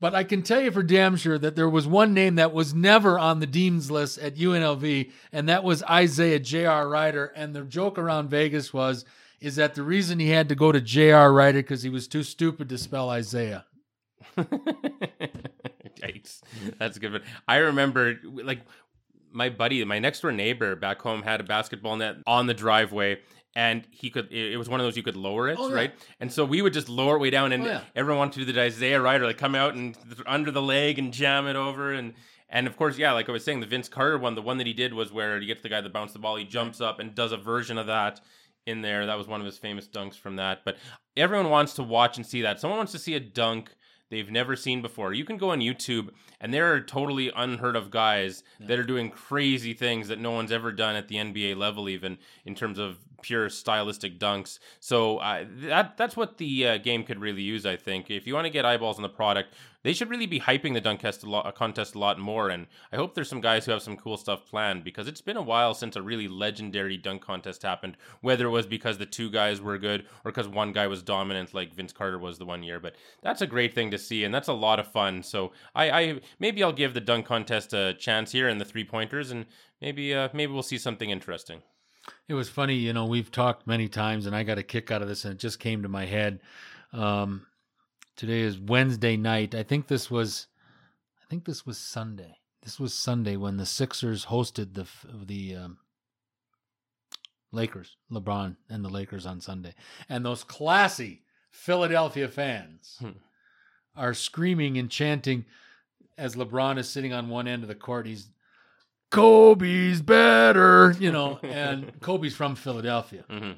But 0.00 0.14
I 0.14 0.22
can 0.22 0.42
tell 0.42 0.60
you 0.60 0.70
for 0.70 0.84
damn 0.84 1.16
sure 1.16 1.38
that 1.38 1.56
there 1.56 1.68
was 1.68 1.86
one 1.88 2.14
name 2.14 2.36
that 2.36 2.52
was 2.52 2.72
never 2.72 3.18
on 3.18 3.40
the 3.40 3.48
dean's 3.48 3.90
list 3.90 4.18
at 4.18 4.36
UNLV, 4.36 5.10
and 5.32 5.48
that 5.48 5.64
was 5.64 5.82
Isaiah 5.82 6.38
J.R. 6.38 6.88
Rider. 6.88 7.32
And 7.34 7.52
the 7.52 7.62
joke 7.62 7.98
around 7.98 8.30
Vegas 8.30 8.72
was, 8.72 9.04
is 9.40 9.56
that 9.56 9.74
the 9.74 9.82
reason 9.82 10.20
he 10.20 10.28
had 10.28 10.48
to 10.50 10.54
go 10.54 10.70
to 10.70 10.80
J.R. 10.80 11.32
Rider 11.32 11.58
because 11.58 11.82
he 11.82 11.90
was 11.90 12.06
too 12.06 12.22
stupid 12.22 12.68
to 12.68 12.78
spell 12.78 13.10
Isaiah. 13.10 13.64
Yikes. 15.98 16.42
That's 16.78 16.96
a 16.96 17.00
good 17.00 17.12
one. 17.12 17.22
I 17.48 17.56
remember 17.56 18.20
like 18.24 18.60
my 19.32 19.48
buddy, 19.50 19.84
my 19.84 19.98
next 19.98 20.20
door 20.20 20.32
neighbor 20.32 20.76
back 20.76 21.00
home 21.02 21.22
had 21.22 21.40
a 21.40 21.44
basketball 21.44 21.96
net 21.96 22.16
on 22.26 22.46
the 22.46 22.54
driveway. 22.54 23.18
And 23.56 23.86
he 23.90 24.10
could, 24.10 24.30
it 24.32 24.56
was 24.56 24.68
one 24.68 24.78
of 24.78 24.86
those 24.86 24.96
you 24.96 25.02
could 25.02 25.16
lower 25.16 25.48
it, 25.48 25.56
Oh, 25.58 25.68
yeah. 25.68 25.74
right? 25.74 25.94
And 26.20 26.30
so 26.32 26.44
we 26.44 26.62
would 26.62 26.72
just 26.72 26.88
lower 26.88 27.16
it 27.16 27.18
way 27.20 27.30
down, 27.30 27.50
and 27.50 27.64
Oh, 27.64 27.66
yeah. 27.66 27.80
everyone 27.96 28.18
wanted 28.18 28.40
to 28.40 28.46
do 28.46 28.52
the 28.52 28.60
Isaiah 28.60 29.00
rider 29.00 29.24
like 29.26 29.38
come 29.38 29.54
out 29.56 29.74
and 29.74 29.96
under 30.26 30.50
the 30.52 30.62
leg 30.62 30.98
and 30.98 31.12
jam 31.12 31.46
it 31.48 31.56
over. 31.56 31.92
And 31.92 32.14
and 32.50 32.66
of 32.66 32.76
course, 32.76 32.98
yeah, 32.98 33.12
like 33.12 33.28
I 33.28 33.32
was 33.32 33.44
saying, 33.44 33.60
the 33.60 33.66
Vince 33.66 33.88
Carter 33.88 34.16
one, 34.18 34.34
the 34.34 34.42
one 34.42 34.58
that 34.58 34.66
he 34.66 34.72
did 34.74 34.94
was 34.94 35.12
where 35.12 35.40
you 35.40 35.46
get 35.46 35.56
to 35.56 35.62
the 35.62 35.68
guy 35.70 35.80
that 35.80 35.92
bounced 35.92 36.12
the 36.14 36.20
ball, 36.20 36.36
he 36.36 36.44
jumps 36.44 36.80
up 36.80 37.00
and 37.00 37.14
does 37.14 37.32
a 37.32 37.36
version 37.36 37.78
of 37.78 37.86
that 37.88 38.20
in 38.66 38.80
there. 38.82 39.06
That 39.06 39.18
was 39.18 39.26
one 39.26 39.40
of 39.40 39.46
his 39.46 39.58
famous 39.58 39.88
dunks 39.88 40.16
from 40.16 40.36
that. 40.36 40.60
But 40.64 40.76
everyone 41.16 41.50
wants 41.50 41.74
to 41.74 41.82
watch 41.82 42.16
and 42.16 42.24
see 42.26 42.42
that. 42.42 42.60
Someone 42.60 42.76
wants 42.78 42.92
to 42.92 42.98
see 42.98 43.14
a 43.16 43.20
dunk 43.20 43.74
they've 44.10 44.30
never 44.30 44.56
seen 44.56 44.82
before. 44.82 45.12
You 45.12 45.24
can 45.24 45.36
go 45.36 45.50
on 45.50 45.60
YouTube, 45.60 46.10
and 46.40 46.52
there 46.52 46.72
are 46.72 46.80
totally 46.80 47.30
unheard 47.34 47.76
of 47.76 47.90
guys 47.90 48.42
that 48.60 48.78
are 48.78 48.84
doing 48.84 49.10
crazy 49.10 49.74
things 49.74 50.08
that 50.08 50.18
no 50.18 50.30
one's 50.30 50.52
ever 50.52 50.72
done 50.72 50.96
at 50.96 51.08
the 51.08 51.16
NBA 51.16 51.56
level, 51.56 51.88
even 51.88 52.18
in 52.44 52.54
terms 52.54 52.78
of 52.78 52.98
pure 53.22 53.48
stylistic 53.48 54.18
dunks. 54.18 54.58
So 54.80 55.18
uh, 55.18 55.44
that 55.66 55.96
that's 55.96 56.16
what 56.16 56.38
the 56.38 56.66
uh, 56.66 56.78
game 56.78 57.04
could 57.04 57.20
really 57.20 57.42
use, 57.42 57.66
I 57.66 57.76
think. 57.76 58.10
If 58.10 58.26
you 58.26 58.34
want 58.34 58.46
to 58.46 58.50
get 58.50 58.64
eyeballs 58.64 58.96
on 58.96 59.02
the 59.02 59.08
product, 59.08 59.54
they 59.82 59.92
should 59.92 60.10
really 60.10 60.26
be 60.26 60.40
hyping 60.40 60.74
the 60.74 60.80
dunk 60.80 61.04
a 61.04 61.12
lot, 61.24 61.54
contest 61.54 61.94
a 61.94 61.98
lot 61.98 62.18
more. 62.18 62.48
And 62.48 62.66
I 62.92 62.96
hope 62.96 63.14
there's 63.14 63.28
some 63.28 63.40
guys 63.40 63.64
who 63.64 63.72
have 63.72 63.82
some 63.82 63.96
cool 63.96 64.16
stuff 64.16 64.46
planned 64.46 64.84
because 64.84 65.08
it's 65.08 65.20
been 65.20 65.36
a 65.36 65.42
while 65.42 65.74
since 65.74 65.96
a 65.96 66.02
really 66.02 66.28
legendary 66.28 66.96
dunk 66.96 67.22
contest 67.22 67.62
happened. 67.62 67.96
Whether 68.20 68.46
it 68.46 68.50
was 68.50 68.66
because 68.66 68.98
the 68.98 69.06
two 69.06 69.30
guys 69.30 69.60
were 69.60 69.78
good 69.78 70.06
or 70.24 70.32
because 70.32 70.48
one 70.48 70.72
guy 70.72 70.86
was 70.86 71.02
dominant, 71.02 71.54
like 71.54 71.74
Vince 71.74 71.92
Carter 71.92 72.18
was 72.18 72.38
the 72.38 72.44
one 72.44 72.62
year. 72.62 72.80
But 72.80 72.96
that's 73.22 73.42
a 73.42 73.46
great 73.46 73.74
thing 73.74 73.90
to 73.92 73.98
see, 73.98 74.24
and 74.24 74.34
that's 74.34 74.48
a 74.48 74.52
lot 74.52 74.80
of 74.80 74.90
fun. 74.90 75.22
So 75.22 75.52
I, 75.74 75.90
I 75.90 76.20
maybe 76.38 76.62
I'll 76.62 76.72
give 76.72 76.94
the 76.94 77.00
dunk 77.00 77.26
contest 77.26 77.72
a 77.72 77.94
chance 77.94 78.32
here 78.32 78.48
and 78.48 78.60
the 78.60 78.64
three 78.64 78.84
pointers, 78.84 79.30
and 79.30 79.46
maybe 79.80 80.14
uh, 80.14 80.28
maybe 80.32 80.52
we'll 80.52 80.62
see 80.62 80.78
something 80.78 81.10
interesting. 81.10 81.62
It 82.28 82.34
was 82.34 82.48
funny, 82.48 82.74
you 82.74 82.92
know, 82.92 83.06
we've 83.06 83.30
talked 83.30 83.66
many 83.66 83.88
times, 83.88 84.26
and 84.26 84.34
I 84.36 84.42
got 84.42 84.58
a 84.58 84.62
kick 84.62 84.90
out 84.90 85.02
of 85.02 85.08
this, 85.08 85.24
and 85.24 85.34
it 85.34 85.38
just 85.40 85.58
came 85.58 85.82
to 85.82 85.88
my 85.88 86.06
head. 86.06 86.40
Um, 86.92 87.46
today 88.16 88.40
is 88.40 88.58
Wednesday 88.58 89.16
night. 89.16 89.54
I 89.54 89.62
think 89.62 89.88
this 89.88 90.10
was, 90.10 90.46
I 91.22 91.24
think 91.30 91.44
this 91.44 91.64
was 91.66 91.78
Sunday. 91.78 92.36
This 92.62 92.78
was 92.78 92.92
Sunday 92.92 93.36
when 93.36 93.56
the 93.56 93.64
Sixers 93.66 94.26
hosted 94.26 94.74
the 94.74 94.86
the 95.24 95.54
um, 95.56 95.78
Lakers, 97.52 97.96
LeBron 98.10 98.56
and 98.68 98.84
the 98.84 98.88
Lakers 98.90 99.24
on 99.24 99.40
Sunday, 99.40 99.74
and 100.08 100.24
those 100.24 100.44
classy 100.44 101.22
Philadelphia 101.50 102.28
fans 102.28 102.96
Hmm. 103.00 103.10
are 103.96 104.12
screaming 104.12 104.76
and 104.76 104.90
chanting 104.90 105.46
as 106.18 106.34
LeBron 106.36 106.78
is 106.78 106.88
sitting 106.90 107.12
on 107.12 107.28
one 107.28 107.48
end 107.48 107.62
of 107.62 107.68
the 107.68 107.74
court. 107.74 108.06
He's 108.06 108.28
Kobe's 109.10 110.02
better, 110.02 110.94
you 110.98 111.10
know, 111.10 111.38
and 111.42 111.98
Kobe's 112.00 112.34
from 112.36 112.54
Philadelphia 112.56 113.24
hmm 113.28 113.52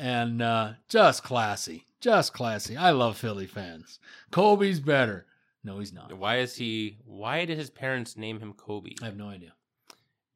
and 0.00 0.40
uh, 0.40 0.74
just 0.88 1.24
classy, 1.24 1.84
just 2.00 2.32
classy. 2.32 2.76
I 2.76 2.90
love 2.90 3.16
Philly 3.16 3.46
fans. 3.46 3.98
Kobe's 4.30 4.78
better. 4.78 5.26
No, 5.64 5.80
he's 5.80 5.92
not. 5.92 6.12
Why 6.16 6.38
is 6.38 6.54
he? 6.54 6.98
Why 7.04 7.44
did 7.44 7.58
his 7.58 7.68
parents 7.68 8.16
name 8.16 8.38
him 8.38 8.52
Kobe? 8.52 8.92
I 9.02 9.06
have 9.06 9.16
no 9.16 9.28
idea. 9.28 9.54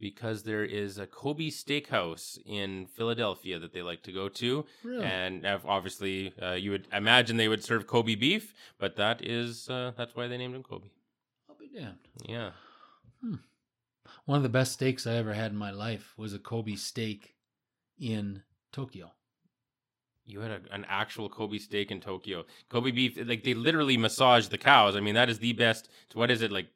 Because 0.00 0.42
there 0.42 0.64
is 0.64 0.98
a 0.98 1.06
Kobe 1.06 1.46
Steakhouse 1.46 2.36
in 2.44 2.86
Philadelphia 2.86 3.60
that 3.60 3.72
they 3.72 3.82
like 3.82 4.02
to 4.02 4.10
go 4.12 4.28
to, 4.30 4.64
Really? 4.82 5.04
and 5.04 5.46
obviously 5.46 6.34
uh, 6.42 6.54
you 6.54 6.72
would 6.72 6.88
imagine 6.92 7.36
they 7.36 7.46
would 7.46 7.62
serve 7.62 7.86
Kobe 7.86 8.16
beef, 8.16 8.52
but 8.78 8.96
that 8.96 9.24
is 9.24 9.70
uh, 9.70 9.92
that's 9.96 10.16
why 10.16 10.26
they 10.26 10.36
named 10.38 10.56
him 10.56 10.64
Kobe. 10.64 10.88
I'll 11.48 11.54
be 11.54 11.68
damned. 11.72 11.98
Yeah. 12.28 12.50
One 14.24 14.36
of 14.36 14.42
the 14.42 14.48
best 14.48 14.72
steaks 14.72 15.06
I 15.06 15.14
ever 15.14 15.32
had 15.34 15.50
in 15.52 15.58
my 15.58 15.70
life 15.70 16.14
was 16.16 16.32
a 16.34 16.38
Kobe 16.38 16.74
steak 16.76 17.34
in 17.98 18.42
Tokyo. 18.72 19.10
You 20.24 20.40
had 20.40 20.50
a, 20.52 20.60
an 20.74 20.86
actual 20.88 21.28
Kobe 21.28 21.58
steak 21.58 21.90
in 21.90 22.00
Tokyo. 22.00 22.44
Kobe 22.68 22.92
beef, 22.92 23.18
like 23.26 23.42
they 23.42 23.54
literally 23.54 23.96
massage 23.96 24.46
the 24.48 24.58
cows. 24.58 24.94
I 24.96 25.00
mean, 25.00 25.14
that 25.16 25.28
is 25.28 25.38
the 25.40 25.52
best. 25.52 25.88
What 26.14 26.30
is 26.30 26.42
it 26.42 26.52
like? 26.52 26.68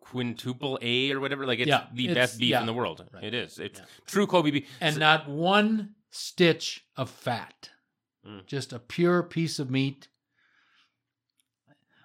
Quintuple 0.00 0.78
A 0.82 1.10
or 1.12 1.18
whatever. 1.18 1.46
Like 1.46 1.58
it's 1.58 1.68
Yeah, 1.68 1.86
the 1.92 2.04
it's- 2.10 2.14
best 2.14 2.38
beef 2.38 2.50
yeah. 2.50 2.60
in 2.60 2.66
the 2.66 2.74
world. 2.74 3.04
Right. 3.12 3.24
It 3.24 3.34
is. 3.34 3.58
It's 3.58 3.80
Yeah. 3.80 3.86
true 4.06 4.26
Kobe 4.26 4.50
beef. 4.50 4.68
And 4.80 4.94
So- 4.94 5.00
not 5.00 5.28
one 5.28 5.94
stitch 6.10 6.84
of 6.96 7.08
fat. 7.10 7.70
Mm. 8.24 8.46
Just 8.46 8.72
a 8.72 8.78
pure 8.78 9.22
piece 9.22 9.58
of 9.58 9.70
meat. 9.70 10.08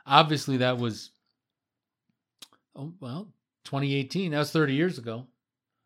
Obviously, 0.05 0.57
that 0.57 0.77
was, 0.77 1.11
oh, 2.75 2.93
well, 2.99 3.31
2018. 3.69 4.31
That 4.31 4.39
was 4.39 4.51
30 4.51 4.73
years 4.73 4.97
ago. 4.97 5.27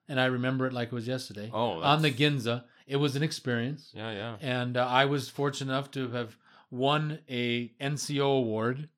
And 0.07 0.19
I 0.19 0.25
remember 0.25 0.65
it 0.67 0.73
like 0.73 0.87
it 0.87 0.93
was 0.93 1.07
yesterday. 1.07 1.49
oh, 1.53 1.81
on 1.81 2.01
the 2.01 2.11
Ginza. 2.11 2.63
It 2.87 2.97
was 2.97 3.15
an 3.15 3.23
experience. 3.23 3.91
Yeah, 3.93 4.11
yeah. 4.11 4.35
and 4.41 4.75
uh, 4.75 4.85
I 4.85 5.05
was 5.05 5.29
fortunate 5.29 5.71
enough 5.71 5.91
to 5.91 6.09
have 6.11 6.37
won 6.71 7.19
a 7.29 7.69
NCO 7.79 8.39
award, 8.39 8.89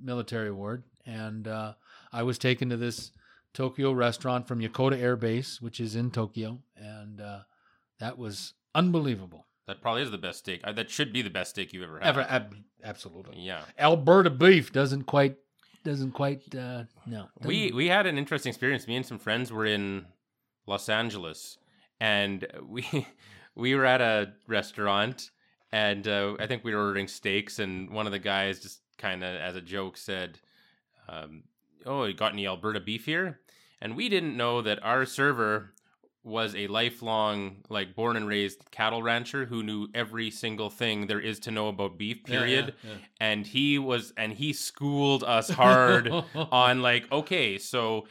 military 0.00 0.48
award, 0.48 0.84
and 1.04 1.48
uh, 1.48 1.72
I 2.12 2.22
was 2.22 2.38
taken 2.38 2.68
to 2.70 2.76
this 2.76 3.10
Tokyo 3.54 3.90
restaurant 3.92 4.46
from 4.46 4.60
Yokota 4.60 4.96
Air 5.00 5.16
Base, 5.16 5.60
which 5.60 5.80
is 5.80 5.96
in 5.96 6.12
Tokyo, 6.12 6.60
and 6.76 7.20
uh, 7.20 7.40
that 7.98 8.16
was 8.16 8.54
unbelievable. 8.74 9.46
That 9.66 9.80
probably 9.80 10.02
is 10.02 10.10
the 10.12 10.18
best 10.18 10.38
steak. 10.40 10.60
Uh, 10.62 10.72
that 10.72 10.88
should 10.90 11.12
be 11.12 11.22
the 11.22 11.30
best 11.30 11.50
steak 11.50 11.72
you've 11.72 11.82
ever 11.82 11.98
had. 11.98 12.08
Ever, 12.08 12.20
ab- 12.28 12.56
absolutely. 12.84 13.38
Yeah. 13.40 13.62
Alberta 13.78 14.30
beef 14.30 14.72
doesn't 14.72 15.04
quite, 15.04 15.36
doesn't 15.84 16.12
quite, 16.12 16.42
uh, 16.54 16.84
no. 17.06 17.28
We 17.44 17.62
doesn't- 17.64 17.76
we 17.76 17.88
had 17.88 18.06
an 18.06 18.18
interesting 18.18 18.50
experience. 18.50 18.86
Me 18.86 18.96
and 18.96 19.06
some 19.06 19.18
friends 19.18 19.52
were 19.52 19.66
in 19.66 20.06
Los 20.66 20.88
Angeles, 20.88 21.58
and 22.00 22.46
we 22.66 22.84
we 23.54 23.74
were 23.74 23.84
at 23.84 24.00
a 24.00 24.32
restaurant, 24.46 25.30
and 25.72 26.06
uh, 26.06 26.36
I 26.38 26.46
think 26.46 26.64
we 26.64 26.74
were 26.74 26.80
ordering 26.86 27.08
steaks, 27.08 27.58
and 27.58 27.90
one 27.90 28.06
of 28.06 28.12
the 28.12 28.18
guys 28.18 28.60
just 28.60 28.80
kind 28.98 29.24
of 29.24 29.34
as 29.36 29.56
a 29.56 29.60
joke 29.60 29.96
said, 29.96 30.38
um, 31.08 31.44
"Oh, 31.84 32.04
you 32.04 32.14
got 32.14 32.32
any 32.32 32.46
Alberta 32.46 32.80
beef 32.80 33.04
here?" 33.06 33.40
And 33.80 33.96
we 33.96 34.08
didn't 34.08 34.36
know 34.36 34.62
that 34.62 34.82
our 34.84 35.04
server 35.04 35.74
was 36.24 36.54
a 36.54 36.66
lifelong, 36.68 37.56
like 37.68 37.94
born 37.94 38.16
and 38.16 38.28
raised 38.28 38.70
cattle 38.70 39.02
rancher 39.02 39.44
who 39.46 39.62
knew 39.62 39.88
every 39.94 40.30
single 40.30 40.70
thing 40.70 41.06
there 41.06 41.20
is 41.20 41.40
to 41.40 41.50
know 41.50 41.68
about 41.68 41.98
beef. 41.98 42.18
Yeah, 42.26 42.34
yeah, 42.34 42.40
Period. 42.40 42.74
yeah. 42.84 42.90
And 43.20 43.46
he 43.46 43.78
was, 43.78 44.12
and 44.16 44.32
he 44.32 44.52
schooled 44.52 45.24
us 45.24 45.50
hard 45.50 46.12
on 46.34 46.82
like 46.82 47.10
okay 47.10 47.58
so 47.58 48.06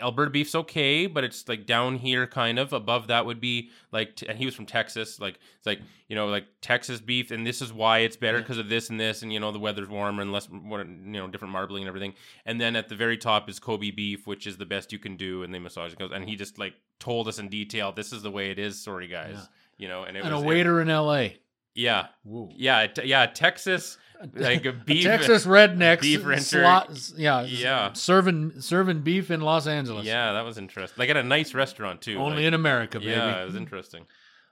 alberta 0.00 0.30
beef's 0.30 0.54
okay 0.54 1.06
but 1.06 1.24
it's 1.24 1.48
like 1.48 1.64
down 1.64 1.96
here 1.96 2.26
kind 2.26 2.58
of 2.58 2.72
above 2.74 3.06
that 3.06 3.24
would 3.24 3.40
be 3.40 3.70
like 3.92 4.14
t- 4.16 4.26
and 4.28 4.36
he 4.38 4.44
was 4.44 4.54
from 4.54 4.66
texas 4.66 5.18
like 5.20 5.38
it's 5.56 5.64
like 5.66 5.80
you 6.08 6.14
know 6.14 6.26
like 6.26 6.44
texas 6.60 7.00
beef 7.00 7.30
and 7.30 7.46
this 7.46 7.62
is 7.62 7.72
why 7.72 8.00
it's 8.00 8.16
better 8.16 8.38
because 8.38 8.58
of 8.58 8.68
this 8.68 8.90
and 8.90 9.00
this 9.00 9.22
and 9.22 9.32
you 9.32 9.40
know 9.40 9.50
the 9.52 9.58
weather's 9.58 9.88
warmer 9.88 10.20
and 10.20 10.32
less 10.32 10.48
you 10.50 10.84
know 11.12 11.26
different 11.28 11.50
marbling 11.52 11.82
and 11.82 11.88
everything 11.88 12.12
and 12.44 12.60
then 12.60 12.76
at 12.76 12.88
the 12.90 12.94
very 12.94 13.16
top 13.16 13.48
is 13.48 13.58
kobe 13.58 13.90
beef 13.90 14.26
which 14.26 14.46
is 14.46 14.58
the 14.58 14.66
best 14.66 14.92
you 14.92 14.98
can 14.98 15.16
do 15.16 15.42
and 15.42 15.54
they 15.54 15.58
massage 15.58 15.92
it 15.94 15.98
goes 15.98 16.10
and 16.14 16.28
he 16.28 16.36
just 16.36 16.58
like 16.58 16.74
told 17.00 17.26
us 17.26 17.38
in 17.38 17.48
detail 17.48 17.90
this 17.92 18.12
is 18.12 18.22
the 18.22 18.30
way 18.30 18.50
it 18.50 18.58
is 18.58 18.78
sorry 18.82 19.06
guys 19.08 19.34
Yeah. 19.34 19.44
you 19.78 19.88
know 19.88 20.02
and 20.04 20.16
it 20.16 20.24
and 20.24 20.32
a 20.34 20.36
was 20.36 20.44
waiter 20.44 20.80
in 20.82 20.90
L.A. 20.90 21.38
yeah 21.74 22.08
Woo. 22.24 22.50
yeah 22.54 22.86
t- 22.86 23.04
yeah 23.06 23.24
texas 23.26 23.96
like 24.34 24.64
a 24.66 24.72
beef 24.72 25.04
Texas 25.04 25.46
rednecks, 25.46 26.00
beef 26.02 26.24
rancher. 26.24 26.62
slot- 26.62 27.12
yeah, 27.16 27.42
Yeah. 27.42 27.92
serving 27.92 28.60
serving 28.60 29.00
beef 29.02 29.30
in 29.30 29.40
Los 29.40 29.66
Angeles. 29.66 30.04
yeah 30.06 30.32
that 30.32 30.44
was 30.44 30.58
interesting 30.58 31.00
like 31.00 31.10
at 31.10 31.16
a 31.16 31.22
nice 31.22 31.54
restaurant 31.54 32.00
too 32.02 32.16
only 32.18 32.36
like- 32.38 32.44
in 32.46 32.54
America, 32.54 32.98
baby. 32.98 33.12
Yeah, 33.12 33.42
it 33.42 33.44
was 33.46 33.56
interesting. 33.56 34.06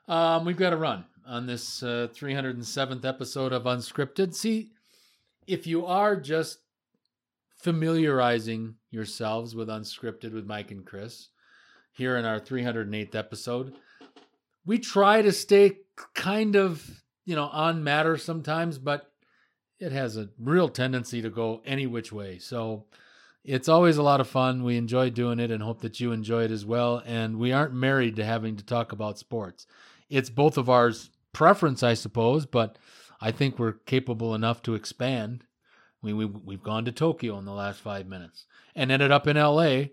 Um, 0.09 0.45
we've 0.45 0.57
got 0.59 0.71
to 0.71 0.77
run 0.77 1.05
on 1.27 1.47
this 1.47 1.83
uh, 1.83 2.09
307th 2.15 3.05
episode 3.07 3.53
of 3.55 3.63
Unscripted. 3.63 4.35
See, 4.35 4.71
if 5.47 5.67
you 5.67 5.87
are 5.87 6.15
just 6.17 6.59
familiarizing 7.57 8.75
yourselves 8.91 9.55
with 9.55 9.69
Unscripted 9.69 10.33
with 10.35 10.47
Mike 10.47 10.71
and 10.71 10.85
Chris 10.85 11.29
here 11.93 12.17
in 12.17 12.25
our 12.25 12.41
308th 12.41 13.15
episode, 13.15 13.73
we 14.67 14.79
try 14.79 15.23
to 15.23 15.33
stay 15.33 15.79
kind 16.15 16.57
of, 16.57 17.03
you 17.25 17.35
know, 17.35 17.45
on 17.47 17.83
matter 17.85 18.17
sometimes, 18.19 18.79
but 18.79 19.11
it 19.85 19.93
has 19.93 20.17
a 20.17 20.31
real 20.39 20.69
tendency 20.69 21.21
to 21.23 21.31
go 21.31 21.61
any 21.67 21.87
which 21.87 22.11
way. 22.11 22.39
So 22.39 22.87
it's 23.45 23.69
always 23.69 23.99
a 23.99 24.03
lot 24.03 24.21
of 24.21 24.29
fun. 24.29 24.65
We 24.65 24.77
enjoy 24.77 25.11
doing 25.11 25.39
it 25.39 25.51
and 25.51 25.63
hope 25.63 25.83
that 25.83 26.01
you 26.01 26.13
enjoy 26.13 26.45
it 26.45 26.51
as 26.51 26.65
well. 26.65 27.03
And 27.05 27.39
we 27.39 27.53
aren't 27.53 27.75
married 27.75 28.17
to 28.17 28.25
having 28.25 28.57
to 28.57 28.65
talk 28.65 28.93
about 28.93 29.19
sports. 29.19 29.67
It's 30.09 30.31
both 30.31 30.57
of 30.57 30.71
ours 30.71 31.11
preference, 31.33 31.83
I 31.83 31.95
suppose, 31.95 32.47
but 32.47 32.79
I 33.21 33.31
think 33.31 33.59
we're 33.59 33.73
capable 33.73 34.35
enough 34.35 34.63
to 34.63 34.75
expand. 34.75 35.45
We, 36.01 36.13
we, 36.15 36.25
we've 36.25 36.63
gone 36.63 36.87
to 36.87 36.93
Tokyo 36.93 37.39
in 37.39 37.45
the 37.45 37.53
last 37.53 37.81
five 37.81 38.07
minutes 38.07 38.47
and 38.75 38.91
ended 38.91 39.13
up 39.13 39.27
in 39.27 39.37
LA 39.37 39.85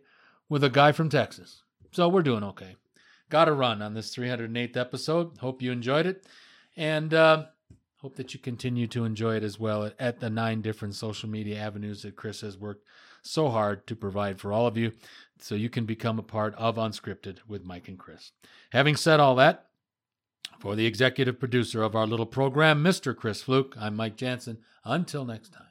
with 0.48 0.64
a 0.64 0.70
guy 0.70 0.94
from 0.94 1.10
Texas. 1.10 1.64
So 1.92 2.08
we're 2.08 2.22
doing 2.22 2.44
okay. 2.44 2.78
Got 3.30 3.46
to 3.46 3.54
run 3.54 3.82
on 3.82 3.94
this 3.94 4.16
308th 4.16 4.78
episode. 4.78 5.38
Hope 5.40 5.62
you 5.62 5.72
enjoyed 5.72 6.06
it. 6.06 6.26
And 6.78 7.14
uh, 7.14 7.46
hope 8.02 8.16
that 8.16 8.34
you 8.34 8.40
continue 8.40 8.88
to 8.88 9.06
enjoy 9.06 9.36
it 9.36 9.44
as 9.44 9.60
well 9.60 9.92
at, 10.00 10.20
the 10.20 10.30
nine 10.30 10.62
different 10.62 10.96
social 10.96 11.30
media 11.30 11.60
avenues 11.60 12.02
that 12.02 12.16
Chris 12.16 12.42
has 12.42 12.58
worked 12.58 12.86
so 13.22 13.50
hard 13.50 13.86
to 13.86 13.96
provide 13.96 14.40
for 14.40 14.52
all 14.52 14.66
of 14.66 14.76
you 14.76 14.92
so 15.40 15.54
you 15.54 15.70
can 15.70 15.86
become 15.86 16.18
a 16.18 16.24
part 16.24 16.56
of 16.56 16.78
Unscripted 16.78 17.38
with 17.48 17.64
Mike 17.64 17.88
and 17.88 18.00
Chris. 18.00 18.32
Having 18.72 18.96
said 18.96 19.20
all 19.20 19.36
that, 19.36 19.68
for 20.60 20.76
the 20.76 20.86
executive 20.86 21.40
producer 21.40 21.84
of 21.84 21.96
our 21.96 22.08
little 22.08 22.26
program, 22.26 22.84
Mr. 22.84 23.16
Chris 23.16 23.44
Fluke, 23.44 23.76
I'm 23.80 23.96
Mike 23.96 24.16
Jansen. 24.16 24.58
Until 24.84 25.26
next 25.26 25.54
time. 25.54 25.68